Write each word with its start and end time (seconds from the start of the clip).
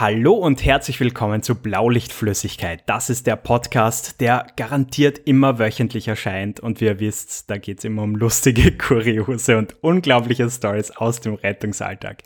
Hallo 0.00 0.34
und 0.34 0.64
herzlich 0.64 1.00
willkommen 1.00 1.42
zu 1.42 1.56
Blaulichtflüssigkeit. 1.56 2.84
Das 2.86 3.10
ist 3.10 3.26
der 3.26 3.34
Podcast, 3.34 4.20
der 4.20 4.46
garantiert 4.54 5.18
immer 5.24 5.58
wöchentlich 5.58 6.06
erscheint. 6.06 6.60
Und 6.60 6.80
wie 6.80 6.84
ihr 6.84 7.00
wisst, 7.00 7.50
da 7.50 7.58
geht 7.58 7.78
es 7.78 7.84
immer 7.84 8.04
um 8.04 8.14
lustige, 8.14 8.70
kuriose 8.78 9.58
und 9.58 9.74
unglaubliche 9.82 10.48
Stories 10.50 10.92
aus 10.92 11.20
dem 11.20 11.34
Rettungsalltag. 11.34 12.22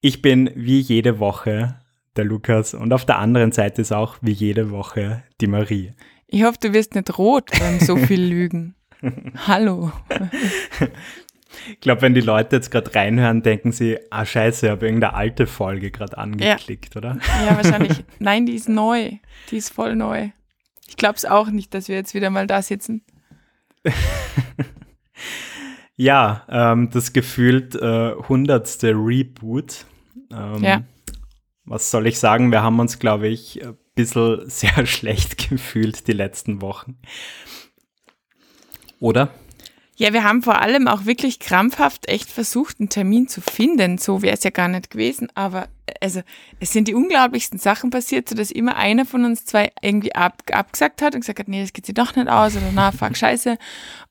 Ich 0.00 0.22
bin 0.22 0.50
wie 0.56 0.80
jede 0.80 1.20
Woche 1.20 1.78
der 2.16 2.24
Lukas 2.24 2.74
und 2.74 2.92
auf 2.92 3.04
der 3.04 3.20
anderen 3.20 3.52
Seite 3.52 3.82
ist 3.82 3.92
auch 3.92 4.16
wie 4.20 4.32
jede 4.32 4.72
Woche 4.72 5.22
die 5.40 5.46
Marie. 5.46 5.92
Ich 6.26 6.42
hoffe, 6.42 6.58
du 6.60 6.72
wirst 6.72 6.96
nicht 6.96 7.16
rot 7.16 7.48
beim 7.60 7.78
so 7.78 7.96
viel 7.96 8.22
Lügen. 8.28 8.74
Hallo. 9.46 9.92
Ich 11.70 11.80
glaube, 11.80 12.02
wenn 12.02 12.14
die 12.14 12.20
Leute 12.20 12.56
jetzt 12.56 12.70
gerade 12.70 12.94
reinhören, 12.94 13.42
denken 13.42 13.72
sie, 13.72 13.98
ah 14.10 14.24
scheiße, 14.24 14.66
ich 14.66 14.72
habe 14.72 14.86
irgendeine 14.86 15.14
alte 15.14 15.46
Folge 15.46 15.90
gerade 15.90 16.18
angeklickt, 16.18 16.94
ja. 16.94 16.98
oder? 16.98 17.18
Ja, 17.46 17.56
wahrscheinlich. 17.56 18.04
Nein, 18.18 18.46
die 18.46 18.54
ist 18.54 18.68
neu. 18.68 19.12
Die 19.50 19.56
ist 19.56 19.70
voll 19.70 19.96
neu. 19.96 20.30
Ich 20.88 20.96
glaube 20.96 21.16
es 21.16 21.24
auch 21.24 21.48
nicht, 21.48 21.74
dass 21.74 21.88
wir 21.88 21.96
jetzt 21.96 22.14
wieder 22.14 22.30
mal 22.30 22.46
da 22.46 22.62
sitzen. 22.62 23.02
ja, 25.96 26.44
ähm, 26.48 26.90
das 26.90 27.12
gefühlt 27.12 27.74
äh, 27.74 28.12
hundertste 28.28 28.90
Reboot. 28.90 29.86
Ähm, 30.32 30.62
ja. 30.62 30.82
Was 31.64 31.90
soll 31.90 32.06
ich 32.06 32.18
sagen? 32.18 32.52
Wir 32.52 32.62
haben 32.62 32.78
uns, 32.78 32.98
glaube 32.98 33.28
ich, 33.28 33.64
ein 33.64 33.76
bisschen 33.94 34.42
sehr 34.48 34.86
schlecht 34.86 35.48
gefühlt 35.48 36.06
die 36.06 36.12
letzten 36.12 36.60
Wochen. 36.60 36.98
Oder? 39.00 39.30
Ja, 39.96 40.12
wir 40.12 40.24
haben 40.24 40.42
vor 40.42 40.60
allem 40.60 40.88
auch 40.88 41.04
wirklich 41.04 41.38
krampfhaft 41.38 42.08
echt 42.08 42.30
versucht, 42.30 42.80
einen 42.80 42.88
Termin 42.88 43.28
zu 43.28 43.40
finden. 43.40 43.98
So 43.98 44.22
wäre 44.22 44.34
es 44.34 44.42
ja 44.42 44.50
gar 44.50 44.66
nicht 44.66 44.90
gewesen. 44.90 45.28
Aber 45.34 45.68
also 46.00 46.22
es 46.58 46.72
sind 46.72 46.88
die 46.88 46.94
unglaublichsten 46.94 47.60
Sachen 47.60 47.90
passiert, 47.90 48.28
sodass 48.28 48.50
immer 48.50 48.76
einer 48.76 49.04
von 49.04 49.24
uns 49.24 49.44
zwei 49.44 49.70
irgendwie 49.82 50.14
ab, 50.14 50.42
abgesagt 50.52 51.00
hat 51.00 51.14
und 51.14 51.20
gesagt 51.20 51.38
hat, 51.38 51.48
nee, 51.48 51.60
das 51.60 51.72
geht 51.72 51.86
sich 51.86 51.94
doch 51.94 52.16
nicht 52.16 52.28
aus 52.28 52.56
oder 52.56 52.70
na, 52.74 52.90
fuck, 52.90 53.16
scheiße. 53.16 53.56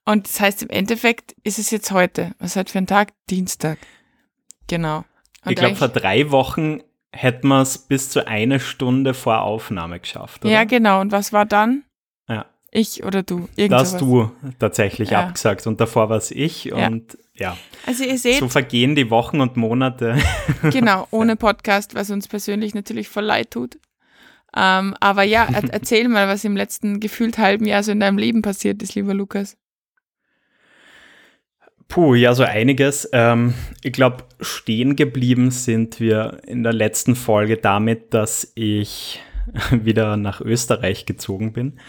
Und 0.06 0.28
das 0.28 0.40
heißt, 0.40 0.64
im 0.64 0.70
Endeffekt 0.70 1.36
ist 1.44 1.60
es 1.60 1.70
jetzt 1.72 1.92
heute. 1.92 2.34
Was 2.40 2.56
heute 2.56 2.72
für 2.72 2.78
ein 2.78 2.88
Tag? 2.88 3.12
Dienstag. 3.30 3.78
Genau. 4.68 5.04
Und 5.44 5.52
ich 5.52 5.56
glaube, 5.58 5.76
vor 5.76 5.90
drei 5.90 6.32
Wochen 6.32 6.82
hätten 7.12 7.48
wir 7.50 7.62
es 7.62 7.78
bis 7.78 8.10
zu 8.10 8.26
eine 8.26 8.60
Stunde 8.60 9.14
vor 9.14 9.42
Aufnahme 9.42 10.00
geschafft. 10.00 10.46
Oder? 10.46 10.54
Ja, 10.54 10.64
genau. 10.64 11.02
Und 11.02 11.12
was 11.12 11.34
war 11.34 11.46
dann? 11.46 11.84
Ich 12.76 13.04
oder 13.04 13.22
du? 13.22 13.48
Das 13.70 13.98
du 13.98 14.32
tatsächlich 14.58 15.12
ja. 15.12 15.26
abgesagt 15.26 15.68
und 15.68 15.80
davor 15.80 16.10
war 16.10 16.18
es 16.18 16.32
ich 16.32 16.66
ja. 16.66 16.88
und 16.88 17.20
ja. 17.36 17.56
Also 17.86 18.04
ihr 18.04 18.18
seht. 18.18 18.40
So 18.40 18.50
vergehen 18.50 18.96
die 18.96 19.12
Wochen 19.12 19.42
und 19.42 19.58
Monate. 19.58 20.18
Genau, 20.72 21.08
ohne 21.12 21.36
Podcast, 21.36 21.94
was 21.94 22.10
uns 22.10 22.28
persönlich 22.28 22.74
natürlich 22.74 23.10
voll 23.10 23.26
leid 23.26 23.52
tut. 23.52 23.78
Ähm, 24.56 24.96
aber 25.00 25.22
ja, 25.22 25.48
erzähl 25.72 26.08
mal, 26.08 26.28
was 26.28 26.44
im 26.46 26.58
letzten 26.58 27.00
gefühlt 27.00 27.38
halben 27.38 27.66
Jahr 27.68 27.84
so 27.84 27.92
in 27.92 28.00
deinem 28.00 28.18
Leben 28.18 28.42
passiert 28.42 28.82
ist, 28.82 28.96
lieber 28.96 29.14
Lukas. 29.14 29.56
Puh, 31.88 32.16
ja, 32.16 32.34
so 32.34 32.44
einiges. 32.44 33.08
Ähm, 33.14 33.54
ich 33.84 33.94
glaube, 33.94 34.24
stehen 34.40 34.96
geblieben 34.96 35.52
sind 35.52 36.00
wir 36.00 36.42
in 36.48 36.64
der 36.64 36.74
letzten 36.74 37.16
Folge 37.16 37.58
damit, 37.58 38.16
dass 38.16 38.52
ich 38.56 39.22
wieder 39.72 40.18
nach 40.18 40.42
Österreich 40.42 41.06
gezogen 41.06 41.54
bin 41.54 41.80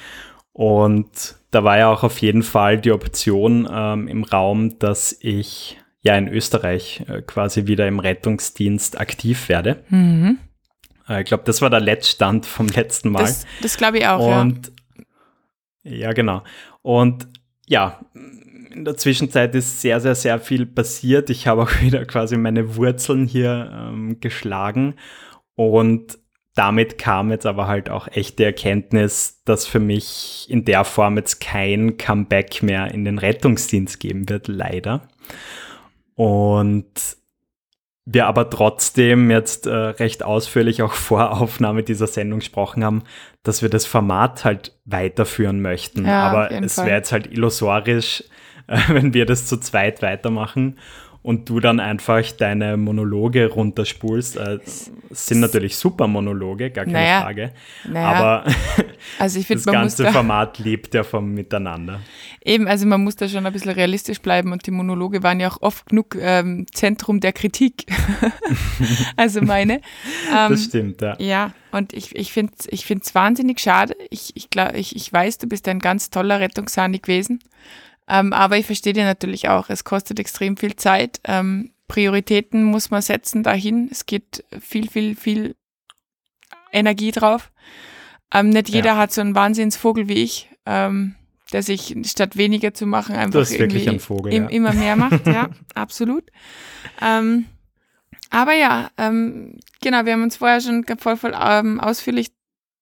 und 0.54 1.34
da 1.50 1.65
war 1.65 1.78
ja 1.78 1.92
auch 1.92 2.04
auf 2.04 2.19
jeden 2.19 2.44
Fall 2.44 2.81
die 2.81 2.92
Option 2.92 3.69
ähm, 3.70 4.06
im 4.06 4.22
Raum, 4.22 4.78
dass 4.78 5.16
ich 5.20 5.78
ja 6.00 6.16
in 6.16 6.28
Österreich 6.28 7.03
äh, 7.09 7.22
quasi 7.22 7.66
wieder 7.66 7.88
im 7.88 7.98
Rettungsdienst 7.98 9.00
aktiv 9.00 9.48
werde. 9.48 9.82
Mhm. 9.88 10.38
Äh, 11.09 11.22
ich 11.22 11.26
glaube, 11.26 11.43
das 11.44 11.60
war 11.60 11.70
der 11.70 11.81
Letztstand 11.81 12.47
vom 12.47 12.69
letzten 12.69 13.10
Mal. 13.10 13.22
Das, 13.22 13.47
das 13.62 13.76
glaube 13.76 13.98
ich 13.98 14.06
auch, 14.06 14.41
Und 14.41 14.70
ja. 15.82 15.93
ja, 15.93 16.12
genau. 16.12 16.44
Und 16.82 17.26
ja, 17.66 18.00
in 18.72 18.84
der 18.84 18.97
Zwischenzeit 18.97 19.56
ist 19.56 19.81
sehr, 19.81 19.98
sehr, 19.98 20.14
sehr 20.14 20.38
viel 20.38 20.66
passiert. 20.66 21.31
Ich 21.31 21.48
habe 21.48 21.62
auch 21.62 21.70
wieder 21.81 22.04
quasi 22.04 22.37
meine 22.37 22.76
Wurzeln 22.76 23.26
hier 23.26 23.72
ähm, 23.72 24.20
geschlagen 24.20 24.94
und 25.56 26.16
damit 26.54 26.98
kam 26.98 27.31
jetzt 27.31 27.47
aber 27.47 27.66
halt 27.66 27.91
auch 27.91 28.09
echt 28.09 28.38
die 28.38 28.44
Erkenntnis, 28.44 29.42
dass 29.44 29.66
für 29.66 29.81
mich 29.81 30.47
in 30.48 30.65
der 30.65 30.84
Form 30.84 31.16
jetzt 31.16 31.41
kein 31.41 31.97
Comeback 31.97 32.62
mehr 32.62 32.92
in 32.92 33.04
den 33.04 33.19
Rettungsdienst 33.19 33.98
geben 33.98 34.28
wird, 34.28 34.47
leider. 34.47 35.09
Und 36.14 37.16
wir 38.06 38.26
aber 38.26 38.50
trotzdem 38.50 39.31
jetzt 39.31 39.66
äh, 39.66 39.75
recht 39.75 40.22
ausführlich 40.22 40.82
auch 40.82 40.93
vor 40.93 41.41
Aufnahme 41.41 41.82
dieser 41.82 42.06
Sendung 42.06 42.41
gesprochen 42.41 42.84
haben, 42.84 43.03
dass 43.43 43.62
wir 43.62 43.70
das 43.70 43.87
Format 43.87 44.44
halt 44.44 44.78
weiterführen 44.84 45.60
möchten. 45.60 46.06
Ja, 46.06 46.28
aber 46.28 46.53
es 46.53 46.76
wäre 46.78 46.97
jetzt 46.97 47.12
halt 47.12 47.32
illusorisch, 47.32 48.22
äh, 48.69 48.78
wenn 48.88 49.14
wir 49.14 49.26
das 49.26 49.47
zu 49.47 49.59
zweit 49.59 50.03
weitermachen 50.03 50.78
und 51.25 51.49
du 51.49 51.59
dann 51.59 51.81
einfach 51.81 52.31
deine 52.33 52.77
Monologe 52.77 53.47
runterspulst. 53.49 54.37
Äh, 54.37 54.59
sind 55.11 55.41
natürlich 55.41 55.75
super 55.75 56.07
Monologe, 56.07 56.71
gar 56.71 56.85
keine 56.85 56.99
naja, 56.99 57.23
Frage. 57.23 57.53
Naja. 57.89 58.09
Aber 58.09 58.45
also 59.19 59.41
ich 59.41 59.47
find, 59.47 59.67
das 59.67 59.73
ganze 59.73 60.03
da, 60.03 60.12
Format 60.12 60.59
lebt 60.59 60.93
ja 60.93 61.03
vom 61.03 61.33
Miteinander. 61.33 62.01
Eben, 62.45 62.69
also 62.69 62.87
man 62.87 63.03
muss 63.03 63.17
da 63.17 63.27
schon 63.27 63.47
ein 63.47 63.53
bisschen 63.55 63.71
realistisch 63.71 64.21
bleiben 64.21 64.53
und 64.53 64.67
die 64.67 64.71
Monologe 64.71 65.23
waren 65.23 65.41
ja 65.41 65.49
auch 65.51 65.62
oft 65.62 65.87
genug 65.87 66.15
ähm, 66.21 66.67
Zentrum 66.75 67.21
der 67.21 67.33
Kritik. 67.33 67.87
also 69.17 69.41
meine. 69.41 69.81
Ähm, 70.31 70.51
das 70.51 70.65
stimmt, 70.65 71.01
ja. 71.01 71.17
Ja, 71.19 71.55
und 71.73 71.95
ich, 71.95 72.15
ich 72.15 72.35
finde 72.35 72.53
es 72.59 72.69
ich 72.71 73.15
wahnsinnig 73.15 73.61
schade. 73.61 73.97
Ich, 74.11 74.33
ich, 74.35 74.51
glaub, 74.51 74.75
ich, 74.75 74.95
ich 74.95 75.11
weiß, 75.11 75.39
du 75.39 75.49
bist 75.49 75.67
ein 75.69 75.79
ganz 75.79 76.11
toller 76.11 76.39
Rettungssani 76.39 76.99
gewesen. 76.99 77.41
Ähm, 78.09 78.32
aber 78.32 78.59
ich 78.59 78.66
verstehe 78.66 78.92
dir 78.92 79.04
natürlich 79.04 79.48
auch, 79.48 79.70
es 79.70 79.84
kostet 79.84 80.19
extrem 80.19 80.56
viel 80.56 80.76
Zeit. 80.76 81.20
Ähm, 81.25 81.70
Prioritäten 81.88 82.65
muss 82.65 82.91
man 82.91 83.03
setzen 83.03 83.42
dahin. 83.42 83.88
Es 83.91 84.06
geht 84.06 84.44
viel, 84.60 84.88
viel, 84.88 85.16
viel 85.16 85.54
Energie 86.72 87.12
drauf. 87.12 87.50
Ähm, 88.32 88.50
nicht 88.50 88.69
jeder 88.69 88.91
ja. 88.91 88.97
hat 88.97 89.12
so 89.12 89.20
einen 89.20 89.34
Wahnsinnsvogel 89.34 90.09
wie 90.09 90.22
ich, 90.22 90.50
ähm, 90.66 91.14
der 91.53 91.62
sich 91.62 91.97
statt 92.04 92.37
weniger 92.37 92.75
zu 92.75 92.87
machen 92.87 93.14
einfach 93.14 93.48
irgendwie 93.48 93.88
ein 93.88 94.00
Vogel, 94.00 94.32
im, 94.32 94.44
ja. 94.44 94.48
immer 94.48 94.72
mehr 94.72 94.97
macht. 94.97 95.26
ja, 95.26 95.50
absolut. 95.75 96.25
Ähm, 97.00 97.47
aber 98.31 98.54
ja, 98.54 98.91
ähm, 98.98 99.60
genau, 99.81 100.04
wir 100.04 100.14
haben 100.14 100.25
uns 100.25 100.37
vorher 100.37 100.60
schon 100.60 100.84
voll, 100.98 101.16
voll 101.16 101.34
ähm, 101.41 101.81
ausführlich 101.81 102.32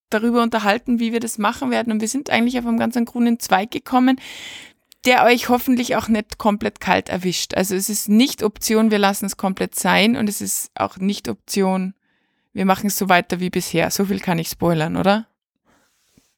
darüber 0.09 0.41
unterhalten, 0.41 0.99
wie 0.99 1.11
wir 1.11 1.19
das 1.19 1.37
machen 1.37 1.71
werden. 1.71 1.91
Und 1.91 2.01
wir 2.01 2.07
sind 2.07 2.29
eigentlich 2.29 2.57
auf 2.57 2.65
einem 2.65 2.79
ganz 2.79 2.97
grünen 3.05 3.39
Zweig 3.39 3.69
gekommen 3.71 4.19
der 5.05 5.25
euch 5.25 5.49
hoffentlich 5.49 5.95
auch 5.95 6.07
nicht 6.07 6.37
komplett 6.37 6.79
kalt 6.79 7.09
erwischt. 7.09 7.55
Also 7.55 7.75
es 7.75 7.89
ist 7.89 8.09
nicht 8.09 8.43
Option, 8.43 8.91
wir 8.91 8.99
lassen 8.99 9.25
es 9.25 9.37
komplett 9.37 9.75
sein 9.75 10.15
und 10.15 10.29
es 10.29 10.41
ist 10.41 10.71
auch 10.75 10.97
nicht 10.97 11.27
Option, 11.27 11.93
wir 12.53 12.65
machen 12.65 12.87
es 12.87 12.97
so 12.97 13.09
weiter 13.09 13.39
wie 13.39 13.49
bisher. 13.49 13.89
So 13.91 14.05
viel 14.05 14.19
kann 14.19 14.39
ich 14.39 14.47
spoilern, 14.47 14.95
oder? 14.95 15.27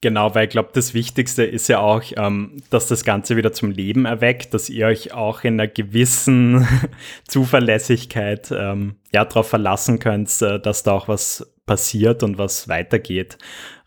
Genau, 0.01 0.35
weil 0.35 0.45
ich 0.45 0.51
glaube, 0.51 0.69
das 0.73 0.93
Wichtigste 0.93 1.43
ist 1.43 1.67
ja 1.67 1.79
auch, 1.79 2.03
ähm, 2.15 2.61
dass 2.69 2.87
das 2.87 3.03
Ganze 3.03 3.37
wieder 3.37 3.53
zum 3.53 3.71
Leben 3.71 4.05
erweckt, 4.05 4.53
dass 4.53 4.69
ihr 4.69 4.87
euch 4.87 5.13
auch 5.13 5.43
in 5.43 5.55
einer 5.59 5.67
gewissen 5.67 6.67
Zuverlässigkeit 7.27 8.51
ähm, 8.51 8.97
ja 9.11 9.25
darauf 9.25 9.49
verlassen 9.49 9.99
könnt, 9.99 10.29
äh, 10.41 10.59
dass 10.59 10.83
da 10.83 10.91
auch 10.91 11.07
was 11.07 11.51
passiert 11.65 12.21
und 12.23 12.37
was 12.37 12.67
weitergeht. 12.67 13.37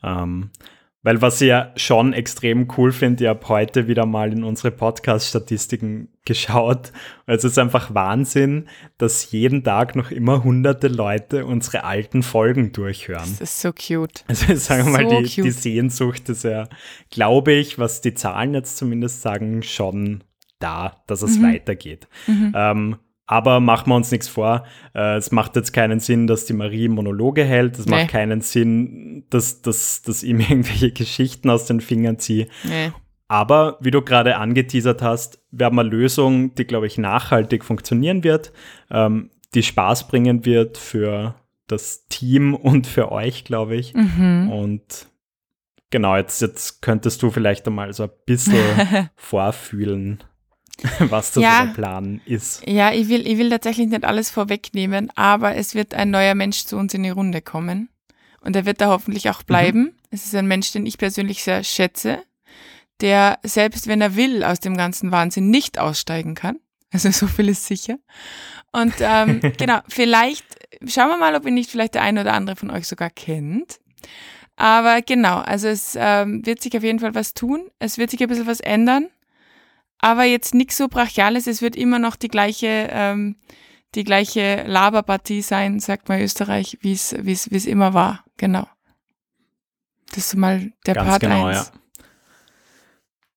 Ähm, 0.02 0.50
weil 1.08 1.22
was 1.22 1.40
ich 1.40 1.48
ja 1.48 1.72
schon 1.74 2.12
extrem 2.12 2.68
cool 2.76 2.92
finde, 2.92 3.24
ich 3.24 3.30
habe 3.30 3.48
heute 3.48 3.88
wieder 3.88 4.04
mal 4.04 4.30
in 4.30 4.44
unsere 4.44 4.70
Podcast-Statistiken 4.70 6.08
geschaut. 6.26 6.92
Also 7.24 7.48
es 7.48 7.52
ist 7.52 7.58
einfach 7.58 7.94
Wahnsinn, 7.94 8.68
dass 8.98 9.32
jeden 9.32 9.64
Tag 9.64 9.96
noch 9.96 10.10
immer 10.10 10.44
hunderte 10.44 10.88
Leute 10.88 11.46
unsere 11.46 11.84
alten 11.84 12.22
Folgen 12.22 12.72
durchhören. 12.72 13.24
Das 13.38 13.40
ist 13.40 13.60
so 13.62 13.72
cute. 13.72 14.22
Also 14.26 14.54
sagen 14.56 14.84
wir 14.84 15.02
mal, 15.08 15.22
die, 15.22 15.40
die 15.40 15.50
Sehnsucht 15.50 16.28
ist 16.28 16.44
ja, 16.44 16.68
glaube 17.10 17.52
ich, 17.54 17.78
was 17.78 18.02
die 18.02 18.12
Zahlen 18.12 18.52
jetzt 18.52 18.76
zumindest 18.76 19.22
sagen, 19.22 19.62
schon 19.62 20.24
da, 20.58 21.02
dass 21.06 21.22
es 21.22 21.38
mhm. 21.38 21.54
weitergeht. 21.54 22.06
Mhm. 22.26 22.52
Ähm, 22.54 22.96
aber 23.28 23.60
machen 23.60 23.90
wir 23.90 23.94
uns 23.94 24.10
nichts 24.10 24.26
vor. 24.26 24.64
Äh, 24.94 25.16
es 25.16 25.30
macht 25.30 25.54
jetzt 25.54 25.72
keinen 25.72 26.00
Sinn, 26.00 26.26
dass 26.26 26.46
die 26.46 26.54
Marie 26.54 26.88
Monologe 26.88 27.44
hält. 27.44 27.78
Es 27.78 27.84
nee. 27.84 27.92
macht 27.92 28.08
keinen 28.08 28.40
Sinn, 28.40 29.24
dass, 29.28 29.60
dass, 29.60 30.02
dass 30.02 30.22
ich 30.22 30.32
mir 30.34 30.48
irgendwelche 30.48 30.90
Geschichten 30.90 31.50
aus 31.50 31.66
den 31.66 31.80
Fingern 31.80 32.18
ziehe. 32.18 32.48
Nee. 32.64 32.90
Aber 33.28 33.76
wie 33.80 33.90
du 33.90 34.00
gerade 34.00 34.38
angeteasert 34.38 35.02
hast, 35.02 35.44
wir 35.50 35.66
haben 35.66 35.78
eine 35.78 35.90
Lösung, 35.90 36.54
die, 36.54 36.64
glaube 36.64 36.86
ich, 36.86 36.96
nachhaltig 36.96 37.64
funktionieren 37.64 38.24
wird, 38.24 38.52
ähm, 38.90 39.30
die 39.54 39.62
Spaß 39.62 40.08
bringen 40.08 40.46
wird 40.46 40.78
für 40.78 41.34
das 41.66 42.06
Team 42.08 42.54
und 42.54 42.86
für 42.86 43.12
euch, 43.12 43.44
glaube 43.44 43.76
ich. 43.76 43.92
Mhm. 43.92 44.50
Und 44.50 45.08
genau, 45.90 46.16
jetzt, 46.16 46.40
jetzt 46.40 46.80
könntest 46.80 47.22
du 47.22 47.30
vielleicht 47.30 47.66
einmal 47.66 47.92
so 47.92 48.04
ein 48.04 48.10
bisschen 48.24 49.10
vorfühlen, 49.16 50.24
was 51.00 51.32
das 51.32 51.42
ja, 51.42 51.66
Plan 51.74 52.20
ist. 52.24 52.66
Ja, 52.66 52.92
ich 52.92 53.08
will, 53.08 53.26
ich 53.26 53.38
will 53.38 53.50
tatsächlich 53.50 53.88
nicht 53.88 54.04
alles 54.04 54.30
vorwegnehmen, 54.30 55.10
aber 55.16 55.56
es 55.56 55.74
wird 55.74 55.94
ein 55.94 56.10
neuer 56.10 56.34
Mensch 56.34 56.64
zu 56.64 56.76
uns 56.76 56.94
in 56.94 57.02
die 57.02 57.10
Runde 57.10 57.42
kommen. 57.42 57.88
Und 58.40 58.54
er 58.54 58.64
wird 58.64 58.80
da 58.80 58.88
hoffentlich 58.88 59.28
auch 59.30 59.42
bleiben. 59.42 59.80
Mhm. 59.80 59.92
Es 60.10 60.24
ist 60.24 60.34
ein 60.34 60.46
Mensch, 60.46 60.72
den 60.72 60.86
ich 60.86 60.96
persönlich 60.98 61.42
sehr 61.42 61.64
schätze, 61.64 62.22
der 63.00 63.38
selbst 63.42 63.88
wenn 63.88 64.00
er 64.00 64.16
will, 64.16 64.44
aus 64.44 64.60
dem 64.60 64.76
ganzen 64.76 65.10
Wahnsinn 65.10 65.50
nicht 65.50 65.78
aussteigen 65.78 66.34
kann. 66.34 66.58
Also 66.92 67.10
so 67.10 67.26
viel 67.26 67.48
ist 67.48 67.66
sicher. 67.66 67.98
Und 68.72 68.94
ähm, 69.00 69.40
genau, 69.58 69.80
vielleicht 69.88 70.44
schauen 70.86 71.08
wir 71.08 71.18
mal, 71.18 71.34
ob 71.34 71.46
ihn 71.46 71.54
nicht 71.54 71.70
vielleicht 71.70 71.94
der 71.94 72.02
eine 72.02 72.22
oder 72.22 72.32
andere 72.32 72.56
von 72.56 72.70
euch 72.70 72.86
sogar 72.86 73.10
kennt. 73.10 73.80
Aber 74.56 75.02
genau, 75.02 75.38
also 75.38 75.68
es 75.68 75.96
ähm, 75.98 76.44
wird 76.44 76.62
sich 76.62 76.76
auf 76.76 76.82
jeden 76.82 76.98
Fall 76.98 77.14
was 77.14 77.34
tun. 77.34 77.68
Es 77.78 77.98
wird 77.98 78.10
sich 78.10 78.20
ein 78.20 78.28
bisschen 78.28 78.46
was 78.46 78.60
ändern. 78.60 79.08
Aber 80.00 80.24
jetzt 80.24 80.54
nichts 80.54 80.76
so 80.76 80.88
Brachiales. 80.88 81.46
Es 81.46 81.62
wird 81.62 81.76
immer 81.76 81.98
noch 81.98 82.16
die 82.16 82.28
gleiche, 82.28 82.88
ähm, 82.90 83.36
die 83.94 84.04
gleiche 84.04 84.64
Laberpartie 84.66 85.42
sein, 85.42 85.80
sagt 85.80 86.08
man 86.08 86.20
Österreich, 86.20 86.78
wie 86.80 86.92
es, 86.92 87.16
wie 87.20 87.32
es, 87.32 87.50
wie 87.50 87.56
es 87.56 87.66
immer 87.66 87.94
war. 87.94 88.24
Genau. 88.36 88.66
Das 90.10 90.18
ist 90.18 90.36
mal 90.36 90.72
der 90.86 90.94
Ganz 90.94 91.08
Part 91.08 91.20
genau, 91.20 91.46
1. 91.46 91.72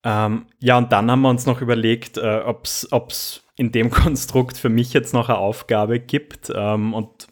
Ja. 0.03 0.25
Ähm, 0.25 0.45
ja, 0.59 0.77
und 0.77 0.91
dann 0.91 1.11
haben 1.11 1.21
wir 1.21 1.29
uns 1.29 1.45
noch 1.45 1.61
überlegt, 1.61 2.17
äh, 2.17 2.41
ob 2.45 2.65
es 2.65 3.43
in 3.55 3.71
dem 3.71 3.89
Konstrukt 3.91 4.57
für 4.57 4.69
mich 4.69 4.93
jetzt 4.93 5.13
noch 5.13 5.29
eine 5.29 5.37
Aufgabe 5.37 5.99
gibt. 5.99 6.51
Ähm, 6.53 6.93
und 6.93 7.27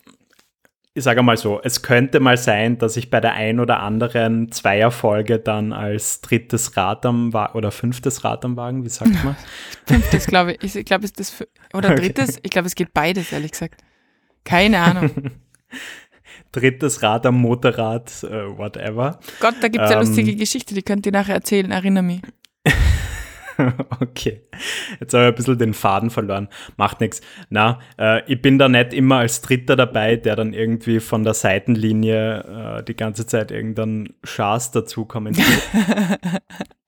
ich 1.00 1.06
sage 1.06 1.24
mal 1.24 1.38
so, 1.38 1.62
es 1.63 1.81
könnte 1.81 2.19
mal 2.19 2.36
sein, 2.36 2.78
dass 2.78 2.98
ich 2.98 3.10
bei 3.10 3.22
der 3.22 3.34
ein 3.34 3.62
oder 3.62 3.80
anderen 3.80 4.51
Zweierfolge 4.51 5.40
dann 5.40 5.72
als 5.72 6.19
drittes 6.19 6.75
Rad 6.75 7.06
am 7.06 7.31
Wagen 7.31 7.57
oder 7.57 7.72
fünftes 7.72 8.25
Rad 8.25 8.44
am 8.44 8.57
Wagen, 8.57 8.84
wie 8.84 8.90
sagt 8.90 9.24
man? 9.24 9.38
fünftes, 9.86 10.28
glaube 10.28 10.57
ich. 10.62 10.75
Ich 10.75 10.86
glaube, 10.86 11.06
es 11.06 11.12
ist 11.12 11.19
das, 11.19 11.48
oder 11.74 11.96
drittes, 11.96 12.31
okay. 12.31 12.40
ich 12.44 12.51
glaube, 12.51 12.68
es 12.68 12.75
geht 12.75 12.94
beides, 12.94 13.31
ehrlich 13.31 13.51
gesagt. 13.51 13.81
Keine 14.44 14.80
Ahnung. 14.80 15.10
drittes 16.51 17.02
Rad 17.02 17.25
am 17.25 17.36
Motorrad, 17.36 18.12
uh, 18.24 18.57
whatever. 18.57 19.19
Gott, 19.40 19.56
da 19.62 19.69
gibt 19.69 19.86
es 19.86 19.92
ähm, 19.92 20.00
eine 20.00 20.06
lustige 20.06 20.36
Geschichte, 20.36 20.75
die 20.75 20.84
könnt 20.84 21.06
ihr 21.06 21.13
nachher 21.13 21.36
erzählen, 21.36 21.72
erinnere 21.72 22.04
mich. 22.04 22.22
okay. 24.01 24.41
Jetzt 25.00 25.13
habe 25.13 25.25
ich 25.25 25.29
ein 25.29 25.35
bisschen 25.35 25.57
den 25.57 25.73
Faden 25.73 26.09
verloren. 26.09 26.47
Macht 26.77 27.01
nichts. 27.01 27.21
Na, 27.50 27.79
äh, 27.97 28.21
ich 28.31 28.41
bin 28.41 28.57
da 28.57 28.69
nicht 28.69 28.94
immer 28.94 29.17
als 29.17 29.41
Dritter 29.41 29.75
dabei, 29.75 30.15
der 30.15 30.35
dann 30.35 30.53
irgendwie 30.53 31.00
von 31.00 31.23
der 31.23 31.33
Seitenlinie 31.33 32.79
äh, 32.79 32.83
die 32.83 32.95
ganze 32.95 33.25
Zeit 33.25 33.51
irgendeinen 33.51 34.13
Schaß 34.23 34.71
dazu 34.71 35.06
kommentiert. 35.06 35.47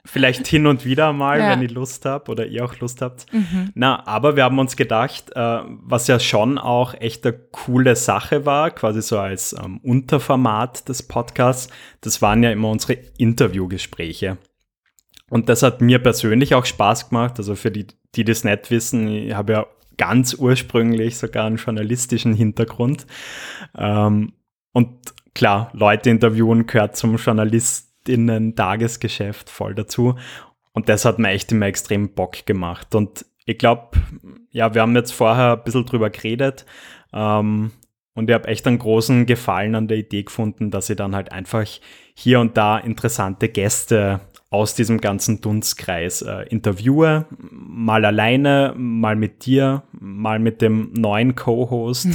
Vielleicht 0.03 0.47
hin 0.47 0.65
und 0.65 0.83
wieder 0.83 1.13
mal, 1.13 1.39
ja. 1.39 1.51
wenn 1.51 1.61
ich 1.61 1.71
Lust 1.71 2.05
habe 2.05 2.31
oder 2.31 2.47
ihr 2.47 2.65
auch 2.65 2.77
Lust 2.79 3.01
habt. 3.01 3.31
Mhm. 3.31 3.69
Na, 3.75 4.05
aber 4.07 4.35
wir 4.35 4.43
haben 4.43 4.57
uns 4.57 4.75
gedacht, 4.75 5.31
äh, 5.35 5.59
was 5.67 6.07
ja 6.07 6.19
schon 6.19 6.57
auch 6.57 6.95
echt 6.95 7.25
eine 7.25 7.37
coole 7.51 7.95
Sache 7.95 8.45
war, 8.45 8.71
quasi 8.71 9.01
so 9.01 9.19
als 9.19 9.53
ähm, 9.53 9.79
Unterformat 9.83 10.89
des 10.89 11.03
Podcasts, 11.03 11.71
das 12.01 12.21
waren 12.21 12.41
ja 12.41 12.51
immer 12.51 12.69
unsere 12.69 12.97
Interviewgespräche. 13.17 14.37
Und 15.31 15.47
das 15.47 15.63
hat 15.63 15.79
mir 15.79 15.99
persönlich 15.99 16.55
auch 16.55 16.65
Spaß 16.65 17.07
gemacht. 17.07 17.35
Also 17.37 17.55
für 17.55 17.71
die, 17.71 17.87
die 18.15 18.25
das 18.25 18.43
nicht 18.43 18.69
wissen, 18.69 19.07
ich 19.07 19.33
habe 19.33 19.53
ja 19.53 19.65
ganz 19.97 20.33
ursprünglich 20.33 21.17
sogar 21.17 21.45
einen 21.45 21.55
journalistischen 21.55 22.33
Hintergrund. 22.33 23.07
Ähm, 23.77 24.33
und 24.73 24.89
klar, 25.33 25.69
Leute 25.71 26.09
interviewen 26.09 26.67
gehört 26.67 26.97
zum 26.97 27.15
Journalistinnen-Tagesgeschäft 27.15 29.49
voll 29.49 29.73
dazu. 29.73 30.15
Und 30.73 30.89
das 30.89 31.05
hat 31.05 31.17
mir 31.17 31.29
echt 31.29 31.49
immer 31.53 31.67
extrem 31.67 32.13
Bock 32.13 32.45
gemacht. 32.45 32.93
Und 32.93 33.25
ich 33.45 33.57
glaube, 33.57 34.01
ja, 34.49 34.73
wir 34.73 34.81
haben 34.81 34.97
jetzt 34.97 35.13
vorher 35.13 35.53
ein 35.53 35.63
bisschen 35.63 35.85
drüber 35.85 36.09
geredet. 36.09 36.65
Ähm, 37.13 37.71
und 38.15 38.29
ich 38.29 38.33
habe 38.33 38.49
echt 38.49 38.67
einen 38.67 38.79
großen 38.79 39.27
Gefallen 39.27 39.75
an 39.75 39.87
der 39.87 39.95
Idee 39.95 40.23
gefunden, 40.23 40.71
dass 40.71 40.89
ich 40.89 40.97
dann 40.97 41.15
halt 41.15 41.31
einfach 41.31 41.65
hier 42.15 42.41
und 42.41 42.57
da 42.57 42.77
interessante 42.77 43.47
Gäste 43.47 44.19
aus 44.51 44.75
diesem 44.75 44.99
ganzen 44.99 45.39
Dunstkreis 45.39 46.21
äh, 46.21 46.43
interviewe, 46.49 47.25
mal 47.39 48.03
alleine, 48.05 48.73
mal 48.77 49.15
mit 49.15 49.45
dir, 49.45 49.83
mal 49.93 50.39
mit 50.39 50.61
dem 50.61 50.91
neuen 50.93 51.35
Co-Host. 51.35 52.09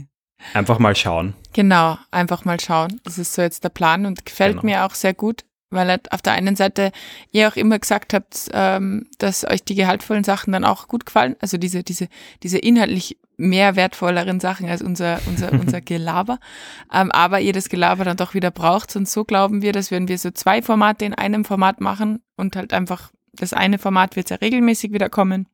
einfach 0.54 0.78
mal 0.78 0.94
schauen. 0.94 1.34
Genau, 1.54 1.96
einfach 2.10 2.44
mal 2.44 2.60
schauen. 2.60 3.00
Das 3.04 3.18
ist 3.18 3.32
so 3.32 3.40
jetzt 3.40 3.64
der 3.64 3.70
Plan 3.70 4.04
und 4.04 4.26
gefällt 4.26 4.60
genau. 4.60 4.66
mir 4.66 4.84
auch 4.84 4.94
sehr 4.94 5.14
gut, 5.14 5.46
weil 5.70 5.88
halt 5.88 6.12
auf 6.12 6.20
der 6.20 6.34
einen 6.34 6.56
Seite 6.56 6.92
ihr 7.32 7.48
auch 7.48 7.56
immer 7.56 7.78
gesagt 7.78 8.12
habt, 8.12 8.50
ähm, 8.52 9.06
dass 9.18 9.46
euch 9.46 9.64
die 9.64 9.74
gehaltvollen 9.74 10.24
Sachen 10.24 10.52
dann 10.52 10.66
auch 10.66 10.88
gut 10.88 11.06
gefallen, 11.06 11.36
also 11.40 11.56
diese, 11.56 11.82
diese, 11.82 12.08
diese 12.42 12.58
inhaltlich 12.58 13.18
mehr 13.38 13.76
wertvolleren 13.76 14.40
Sachen 14.40 14.68
als 14.68 14.82
unser, 14.82 15.20
unser, 15.26 15.52
unser 15.60 15.80
Gelaber. 15.80 16.38
Ähm, 16.92 17.10
aber 17.10 17.40
ihr 17.40 17.54
das 17.54 17.70
Gelaber 17.70 18.04
dann 18.04 18.18
doch 18.18 18.34
wieder 18.34 18.50
braucht. 18.50 18.94
Und 18.96 19.08
so 19.08 19.24
glauben 19.24 19.62
wir, 19.62 19.72
dass 19.72 19.90
wenn 19.90 20.08
wir 20.08 20.18
so 20.18 20.30
zwei 20.30 20.60
Formate 20.60 21.06
in 21.06 21.14
einem 21.14 21.46
Format 21.46 21.80
machen 21.80 22.20
und 22.36 22.56
halt 22.56 22.74
einfach 22.74 23.10
das 23.32 23.52
eine 23.52 23.78
Format 23.78 24.16
wird 24.16 24.28
sehr 24.28 24.40
regelmäßig 24.40 24.92
wieder 24.92 25.08
kommen. 25.08 25.46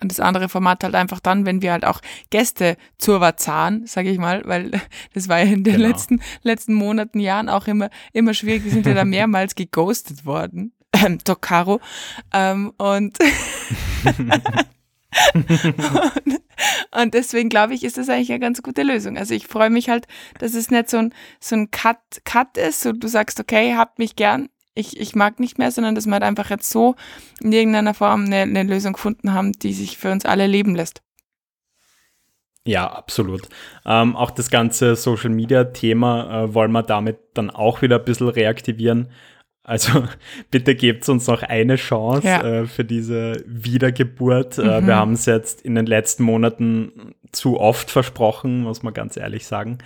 Und 0.00 0.12
das 0.12 0.20
andere 0.20 0.50
Format 0.50 0.84
halt 0.84 0.94
einfach 0.94 1.20
dann, 1.20 1.46
wenn 1.46 1.62
wir 1.62 1.72
halt 1.72 1.86
auch 1.86 2.02
Gäste 2.28 2.76
zur 2.98 3.20
Wazahn, 3.22 3.86
sage 3.86 4.10
ich 4.10 4.18
mal, 4.18 4.42
weil 4.44 4.70
das 5.14 5.28
war 5.28 5.38
ja 5.38 5.46
in 5.46 5.64
den 5.64 5.76
genau. 5.76 5.88
letzten, 5.88 6.20
letzten 6.42 6.74
Monaten, 6.74 7.18
Jahren 7.18 7.48
auch 7.48 7.66
immer, 7.66 7.88
immer 8.12 8.34
schwierig. 8.34 8.64
Wir 8.64 8.72
sind 8.72 8.86
ja 8.86 8.94
da 8.94 9.04
mehrmals 9.06 9.54
geghostet 9.54 10.26
worden. 10.26 10.72
Ähm, 10.92 11.18
Doc 11.24 11.42
Caro. 11.42 11.80
Ähm, 12.32 12.72
und 12.76 13.18
und, 15.34 16.40
und, 17.00 17.14
deswegen 17.14 17.48
glaube 17.48 17.74
ich, 17.74 17.84
ist 17.84 17.98
das 17.98 18.08
eigentlich 18.08 18.30
eine 18.30 18.40
ganz 18.40 18.62
gute 18.62 18.82
Lösung. 18.82 19.16
Also 19.18 19.34
ich 19.34 19.46
freue 19.46 19.70
mich 19.70 19.88
halt, 19.88 20.06
dass 20.38 20.54
es 20.54 20.70
nicht 20.70 20.90
so 20.90 20.98
ein, 20.98 21.14
so 21.40 21.56
ein 21.56 21.70
Cut, 21.70 21.98
Cut 22.24 22.56
ist, 22.56 22.80
so 22.80 22.92
du 22.92 23.08
sagst, 23.08 23.40
okay, 23.40 23.74
habt 23.76 23.98
mich 23.98 24.16
gern, 24.16 24.48
ich, 24.74 25.00
ich 25.00 25.14
mag 25.14 25.40
nicht 25.40 25.58
mehr, 25.58 25.70
sondern 25.70 25.94
dass 25.94 26.06
wir 26.06 26.12
halt 26.12 26.22
einfach 26.22 26.50
jetzt 26.50 26.70
so 26.70 26.94
in 27.40 27.52
irgendeiner 27.52 27.94
Form 27.94 28.26
eine, 28.26 28.42
eine 28.42 28.62
Lösung 28.62 28.92
gefunden 28.92 29.32
haben, 29.32 29.52
die 29.52 29.72
sich 29.72 29.98
für 29.98 30.12
uns 30.12 30.24
alle 30.24 30.46
leben 30.46 30.74
lässt. 30.74 31.02
Ja, 32.66 32.90
absolut. 32.90 33.48
Ähm, 33.86 34.16
auch 34.16 34.32
das 34.32 34.50
ganze 34.50 34.96
Social 34.96 35.30
Media 35.30 35.64
Thema 35.64 36.44
äh, 36.44 36.54
wollen 36.54 36.72
wir 36.72 36.82
damit 36.82 37.18
dann 37.34 37.48
auch 37.48 37.80
wieder 37.80 37.98
ein 37.98 38.04
bisschen 38.04 38.28
reaktivieren. 38.28 39.08
Also 39.66 40.06
bitte 40.50 40.76
gebt 40.76 41.08
uns 41.08 41.26
noch 41.26 41.42
eine 41.42 41.74
Chance 41.74 42.26
ja. 42.26 42.40
äh, 42.40 42.66
für 42.66 42.84
diese 42.84 43.42
Wiedergeburt. 43.46 44.58
Mhm. 44.58 44.64
Äh, 44.64 44.86
wir 44.86 44.96
haben 44.96 45.12
es 45.12 45.26
jetzt 45.26 45.60
in 45.62 45.74
den 45.74 45.86
letzten 45.86 46.22
Monaten 46.22 47.14
zu 47.32 47.58
oft 47.58 47.90
versprochen, 47.90 48.62
muss 48.62 48.84
man 48.84 48.94
ganz 48.94 49.16
ehrlich 49.16 49.46
sagen. 49.46 49.78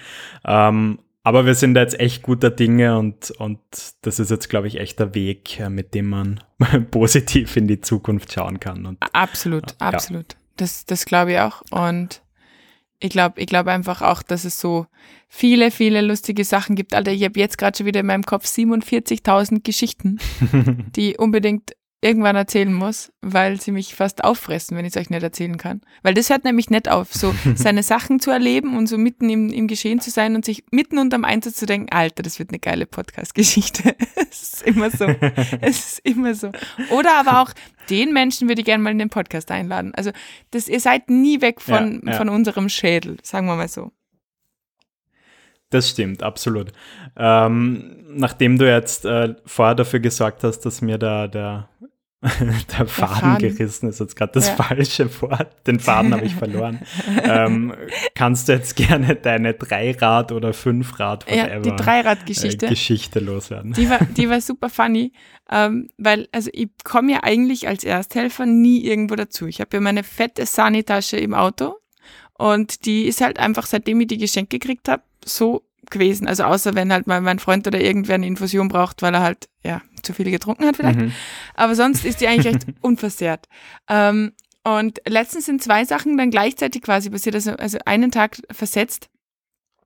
Ähm, 0.45 0.99
aber 1.23 1.47
wir 1.47 1.55
sind 1.55 1.75
da 1.75 1.81
jetzt 1.81 1.99
echt 1.99 2.23
guter 2.23 2.51
Dinge 2.51 2.99
und, 2.99 3.31
und 3.33 3.59
das 4.03 4.21
ist 4.21 4.31
jetzt, 4.31 4.49
glaube 4.49 4.69
ich, 4.69 4.79
echt 4.79 4.99
der 5.01 5.15
Weg, 5.15 5.59
äh, 5.59 5.71
mit 5.71 5.95
dem 5.95 6.09
man 6.09 6.41
positiv 6.91 7.57
in 7.57 7.67
die 7.67 7.81
Zukunft 7.81 8.33
schauen 8.33 8.61
kann. 8.61 8.85
Und, 8.85 8.99
absolut, 9.13 9.73
ja. 9.81 9.89
absolut. 9.89 10.37
Das, 10.57 10.85
das 10.85 11.07
glaube 11.07 11.33
ich 11.33 11.39
auch. 11.39 11.63
Und 11.71 12.21
ich 13.01 13.11
glaube 13.11 13.41
ich 13.41 13.47
glaub 13.47 13.67
einfach 13.67 14.03
auch, 14.03 14.23
dass 14.23 14.45
es 14.45 14.61
so 14.61 14.87
viele, 15.29 15.71
viele 15.71 16.03
lustige 16.03 16.45
Sachen 16.45 16.77
gibt. 16.77 16.95
Alter, 16.95 17.13
ich 17.13 17.25
habe 17.25 17.39
jetzt 17.39 17.59
gerade 17.59 17.77
schon 17.77 17.87
wieder 17.87 18.01
in 18.01 18.07
meinem 18.07 18.25
Kopf 18.25 18.45
47.000 18.45 19.63
Geschichten, 19.63 20.19
die 20.97 21.17
unbedingt 21.17 21.73
irgendwann 22.03 22.37
erzählen 22.37 22.73
muss, 22.73 23.13
weil 23.21 23.61
sie 23.61 23.73
mich 23.73 23.95
fast 23.95 24.25
auffressen, 24.25 24.77
wenn 24.77 24.87
ich 24.87 24.97
es 24.97 25.01
euch 25.01 25.11
nicht 25.11 25.23
erzählen 25.23 25.59
kann. 25.59 25.83
Weil 26.03 26.15
das 26.15 26.31
hört 26.31 26.45
nämlich 26.45 26.71
nicht 26.71 26.89
auf, 26.89 27.13
so 27.13 27.35
seine 27.55 27.83
Sachen 27.83 28.21
zu 28.21 28.31
erleben 28.31 28.77
und 28.77 28.87
so 28.87 28.97
mitten 28.97 29.29
im, 29.29 29.51
im 29.51 29.67
Geschehen 29.67 30.01
zu 30.01 30.11
sein 30.11 30.35
und 30.35 30.45
sich 30.45 30.65
mitten 30.71 30.99
unterm 30.99 31.25
Einsatz 31.25 31.57
zu 31.57 31.67
denken, 31.67 31.93
Alter, 31.93 32.23
das 32.23 32.39
wird 32.39 32.51
eine 32.51 32.59
geile 32.59 32.87
Podcast-Geschichte. 32.87 33.95
es 34.31 34.55
ist 34.55 34.63
immer 34.63 34.91
so. 34.91 35.05
es 35.61 35.93
ist 35.93 35.99
immer 36.05 36.35
so. 36.35 36.53
Oder 36.91 37.19
aber 37.19 37.43
auch 37.43 37.53
den 37.91 38.13
Menschen 38.13 38.49
würde 38.49 38.63
ich 38.63 38.67
gerne 38.67 38.83
mal 38.83 38.91
in 38.91 38.99
den 38.99 39.11
Podcast 39.11 39.51
einladen. 39.51 39.93
Also 39.95 40.11
das, 40.53 40.69
ihr 40.69 40.81
seid 40.81 41.11
nie 41.11 41.41
weg 41.43 41.61
von, 41.61 42.03
ja, 42.05 42.13
ja. 42.13 42.17
von 42.17 42.29
unserem 42.29 42.69
Schädel, 42.69 43.19
sagen 43.23 43.47
wir 43.47 43.57
mal 43.57 43.69
so. 43.69 43.93
Das 45.71 45.89
stimmt, 45.89 46.23
absolut. 46.25 46.73
Ähm, 47.17 48.05
nachdem 48.09 48.59
du 48.59 48.69
jetzt 48.69 49.05
äh, 49.05 49.37
vorher 49.47 49.77
dafür 49.77 50.01
gesorgt 50.01 50.43
hast, 50.43 50.61
dass 50.61 50.83
mir 50.83 50.99
da 50.99 51.29
der, 51.29 51.70
der, 52.23 52.87
Faden, 52.87 52.89
Faden, 52.89 53.39
gerissen 53.39 53.89
ist, 53.89 53.99
jetzt 53.99 54.15
gerade 54.15 54.33
das 54.33 54.49
ja. 54.49 54.57
falsche 54.57 55.23
Wort, 55.23 55.67
den 55.67 55.81
Faden 55.81 56.13
habe 56.13 56.27
ich 56.27 56.35
verloren, 56.35 56.81
ähm, 57.25 57.75
kannst 58.15 58.49
du 58.49 58.53
jetzt 58.53 58.77
gerne 58.77 59.17
deine 59.17 59.55
Dreirad- 59.55 60.31
oder 60.31 60.53
Fünfrad, 60.53 61.27
whatever, 61.27 61.49
ja, 61.49 61.61
die 61.61 61.71
Dreiradgeschichte 61.71 62.67
äh, 62.67 62.69
Geschichte 62.69 63.21
loswerden. 63.21 63.73
Die 63.73 63.89
war, 63.89 64.01
die 64.17 64.29
war 64.29 64.43
super 64.43 64.69
funny, 64.69 65.13
ähm, 65.51 65.89
weil 65.97 66.29
also 66.31 66.51
ich 66.53 66.69
komme 66.85 67.13
ja 67.13 67.23
eigentlich 67.23 67.69
als 67.69 67.85
Ersthelfer 67.85 68.45
nie 68.45 68.85
irgendwo 68.85 69.15
dazu. 69.15 69.47
Ich 69.47 69.63
habe 69.63 69.79
ja 69.79 69.81
meine 69.81 70.03
fette 70.03 70.45
Sanitasche 70.45 71.17
im 71.17 71.33
Auto 71.33 71.77
und 72.35 72.85
die 72.85 73.05
ist 73.05 73.23
halt 73.23 73.39
einfach, 73.39 73.65
seitdem 73.65 73.99
ich 74.03 74.09
die 74.09 74.19
Geschenke 74.19 74.59
gekriegt 74.59 74.91
habe, 74.91 75.05
so 75.25 75.63
gewesen. 75.89 76.27
Also 76.27 76.45
außer 76.45 76.75
wenn 76.75 76.93
halt 76.93 77.07
mal 77.07 77.21
mein 77.21 77.39
Freund 77.39 77.67
oder 77.67 77.81
irgendwer 77.81 78.17
eine 78.17 78.27
Infusion 78.27 78.69
braucht, 78.69 79.03
weil 79.03 79.15
er 79.15 79.23
halt 79.23 79.49
ja 79.65 79.83
zu 80.03 80.13
viel 80.13 80.31
getrunken 80.31 80.67
hat 80.67 80.77
vielleicht. 80.77 81.01
Mhm. 81.01 81.13
Aber 81.55 81.75
sonst 81.75 82.05
ist 82.05 82.21
die 82.21 82.29
eigentlich 82.29 82.55
recht 82.55 82.67
unversehrt. 82.81 83.47
Ähm, 83.89 84.33
und 84.63 85.01
letztens 85.07 85.47
sind 85.47 85.63
zwei 85.63 85.85
Sachen 85.85 86.17
dann 86.19 86.31
gleichzeitig 86.31 86.83
quasi 86.83 87.11
passiert, 87.11 87.35
also, 87.35 87.53
also 87.53 87.79
einen 87.87 88.11
Tag 88.11 88.37
versetzt. 88.51 89.09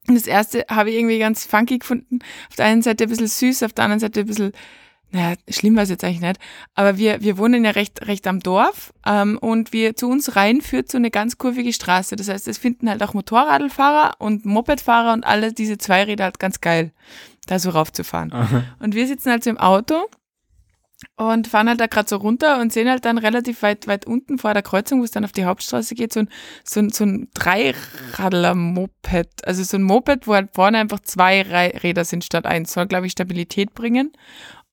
Und 0.08 0.16
das 0.16 0.26
erste 0.26 0.66
habe 0.68 0.90
ich 0.90 0.96
irgendwie 0.96 1.18
ganz 1.18 1.44
funky 1.44 1.78
gefunden. 1.78 2.18
Auf 2.50 2.56
der 2.56 2.66
einen 2.66 2.82
Seite 2.82 3.04
ein 3.04 3.10
bisschen 3.10 3.28
süß, 3.28 3.62
auf 3.62 3.72
der 3.72 3.84
anderen 3.84 4.00
Seite 4.00 4.20
ein 4.20 4.26
bisschen, 4.26 4.52
naja, 5.14 5.36
schlimm 5.48 5.76
war 5.76 5.84
es 5.84 5.90
jetzt 5.90 6.02
eigentlich 6.02 6.20
nicht. 6.20 6.40
Aber 6.74 6.98
wir, 6.98 7.22
wir 7.22 7.38
wohnen 7.38 7.64
ja 7.64 7.70
recht, 7.70 8.06
recht 8.06 8.26
am 8.26 8.40
Dorf 8.40 8.92
ähm, 9.06 9.38
und 9.38 9.72
wir 9.72 9.94
zu 9.94 10.08
uns 10.08 10.34
rein 10.34 10.60
führt 10.60 10.90
so 10.90 10.98
eine 10.98 11.10
ganz 11.10 11.38
kurvige 11.38 11.72
Straße. 11.72 12.16
Das 12.16 12.28
heißt, 12.28 12.48
es 12.48 12.58
finden 12.58 12.90
halt 12.90 13.02
auch 13.02 13.14
Motorradfahrer 13.14 14.16
und 14.18 14.44
Mopedfahrer 14.44 15.12
und 15.12 15.24
alle 15.24 15.52
diese 15.52 15.78
Zweiräder 15.78 16.24
halt 16.24 16.40
ganz 16.40 16.60
geil, 16.60 16.92
da 17.46 17.60
so 17.60 17.70
raufzufahren. 17.70 18.32
Aha. 18.32 18.64
Und 18.80 18.96
wir 18.96 19.06
sitzen 19.06 19.30
halt 19.30 19.44
so 19.44 19.50
im 19.50 19.58
Auto 19.58 20.04
und 21.16 21.46
fahren 21.46 21.68
halt 21.68 21.80
da 21.80 21.86
gerade 21.86 22.08
so 22.08 22.16
runter 22.16 22.60
und 22.60 22.72
sehen 22.72 22.88
halt 22.88 23.04
dann 23.04 23.18
relativ 23.18 23.62
weit, 23.62 23.86
weit 23.86 24.06
unten 24.06 24.38
vor 24.38 24.52
der 24.52 24.62
Kreuzung, 24.62 25.00
wo 25.00 25.04
es 25.04 25.12
dann 25.12 25.24
auf 25.24 25.32
die 25.32 25.44
Hauptstraße 25.44 25.94
geht, 25.94 26.12
so 26.12 26.20
ein, 26.20 26.28
so 26.64 26.80
ein, 26.80 26.90
so 26.90 27.04
ein 27.04 27.28
Dreiradler-Moped. 27.34 29.46
Also 29.46 29.62
so 29.62 29.76
ein 29.76 29.84
Moped, 29.84 30.26
wo 30.26 30.34
halt 30.34 30.50
vorne 30.54 30.78
einfach 30.78 31.00
zwei 31.00 31.42
Räder 31.42 32.04
sind 32.04 32.24
statt 32.24 32.46
eins. 32.46 32.72
Soll, 32.72 32.86
glaube 32.86 33.06
ich, 33.06 33.12
Stabilität 33.12 33.74
bringen. 33.74 34.12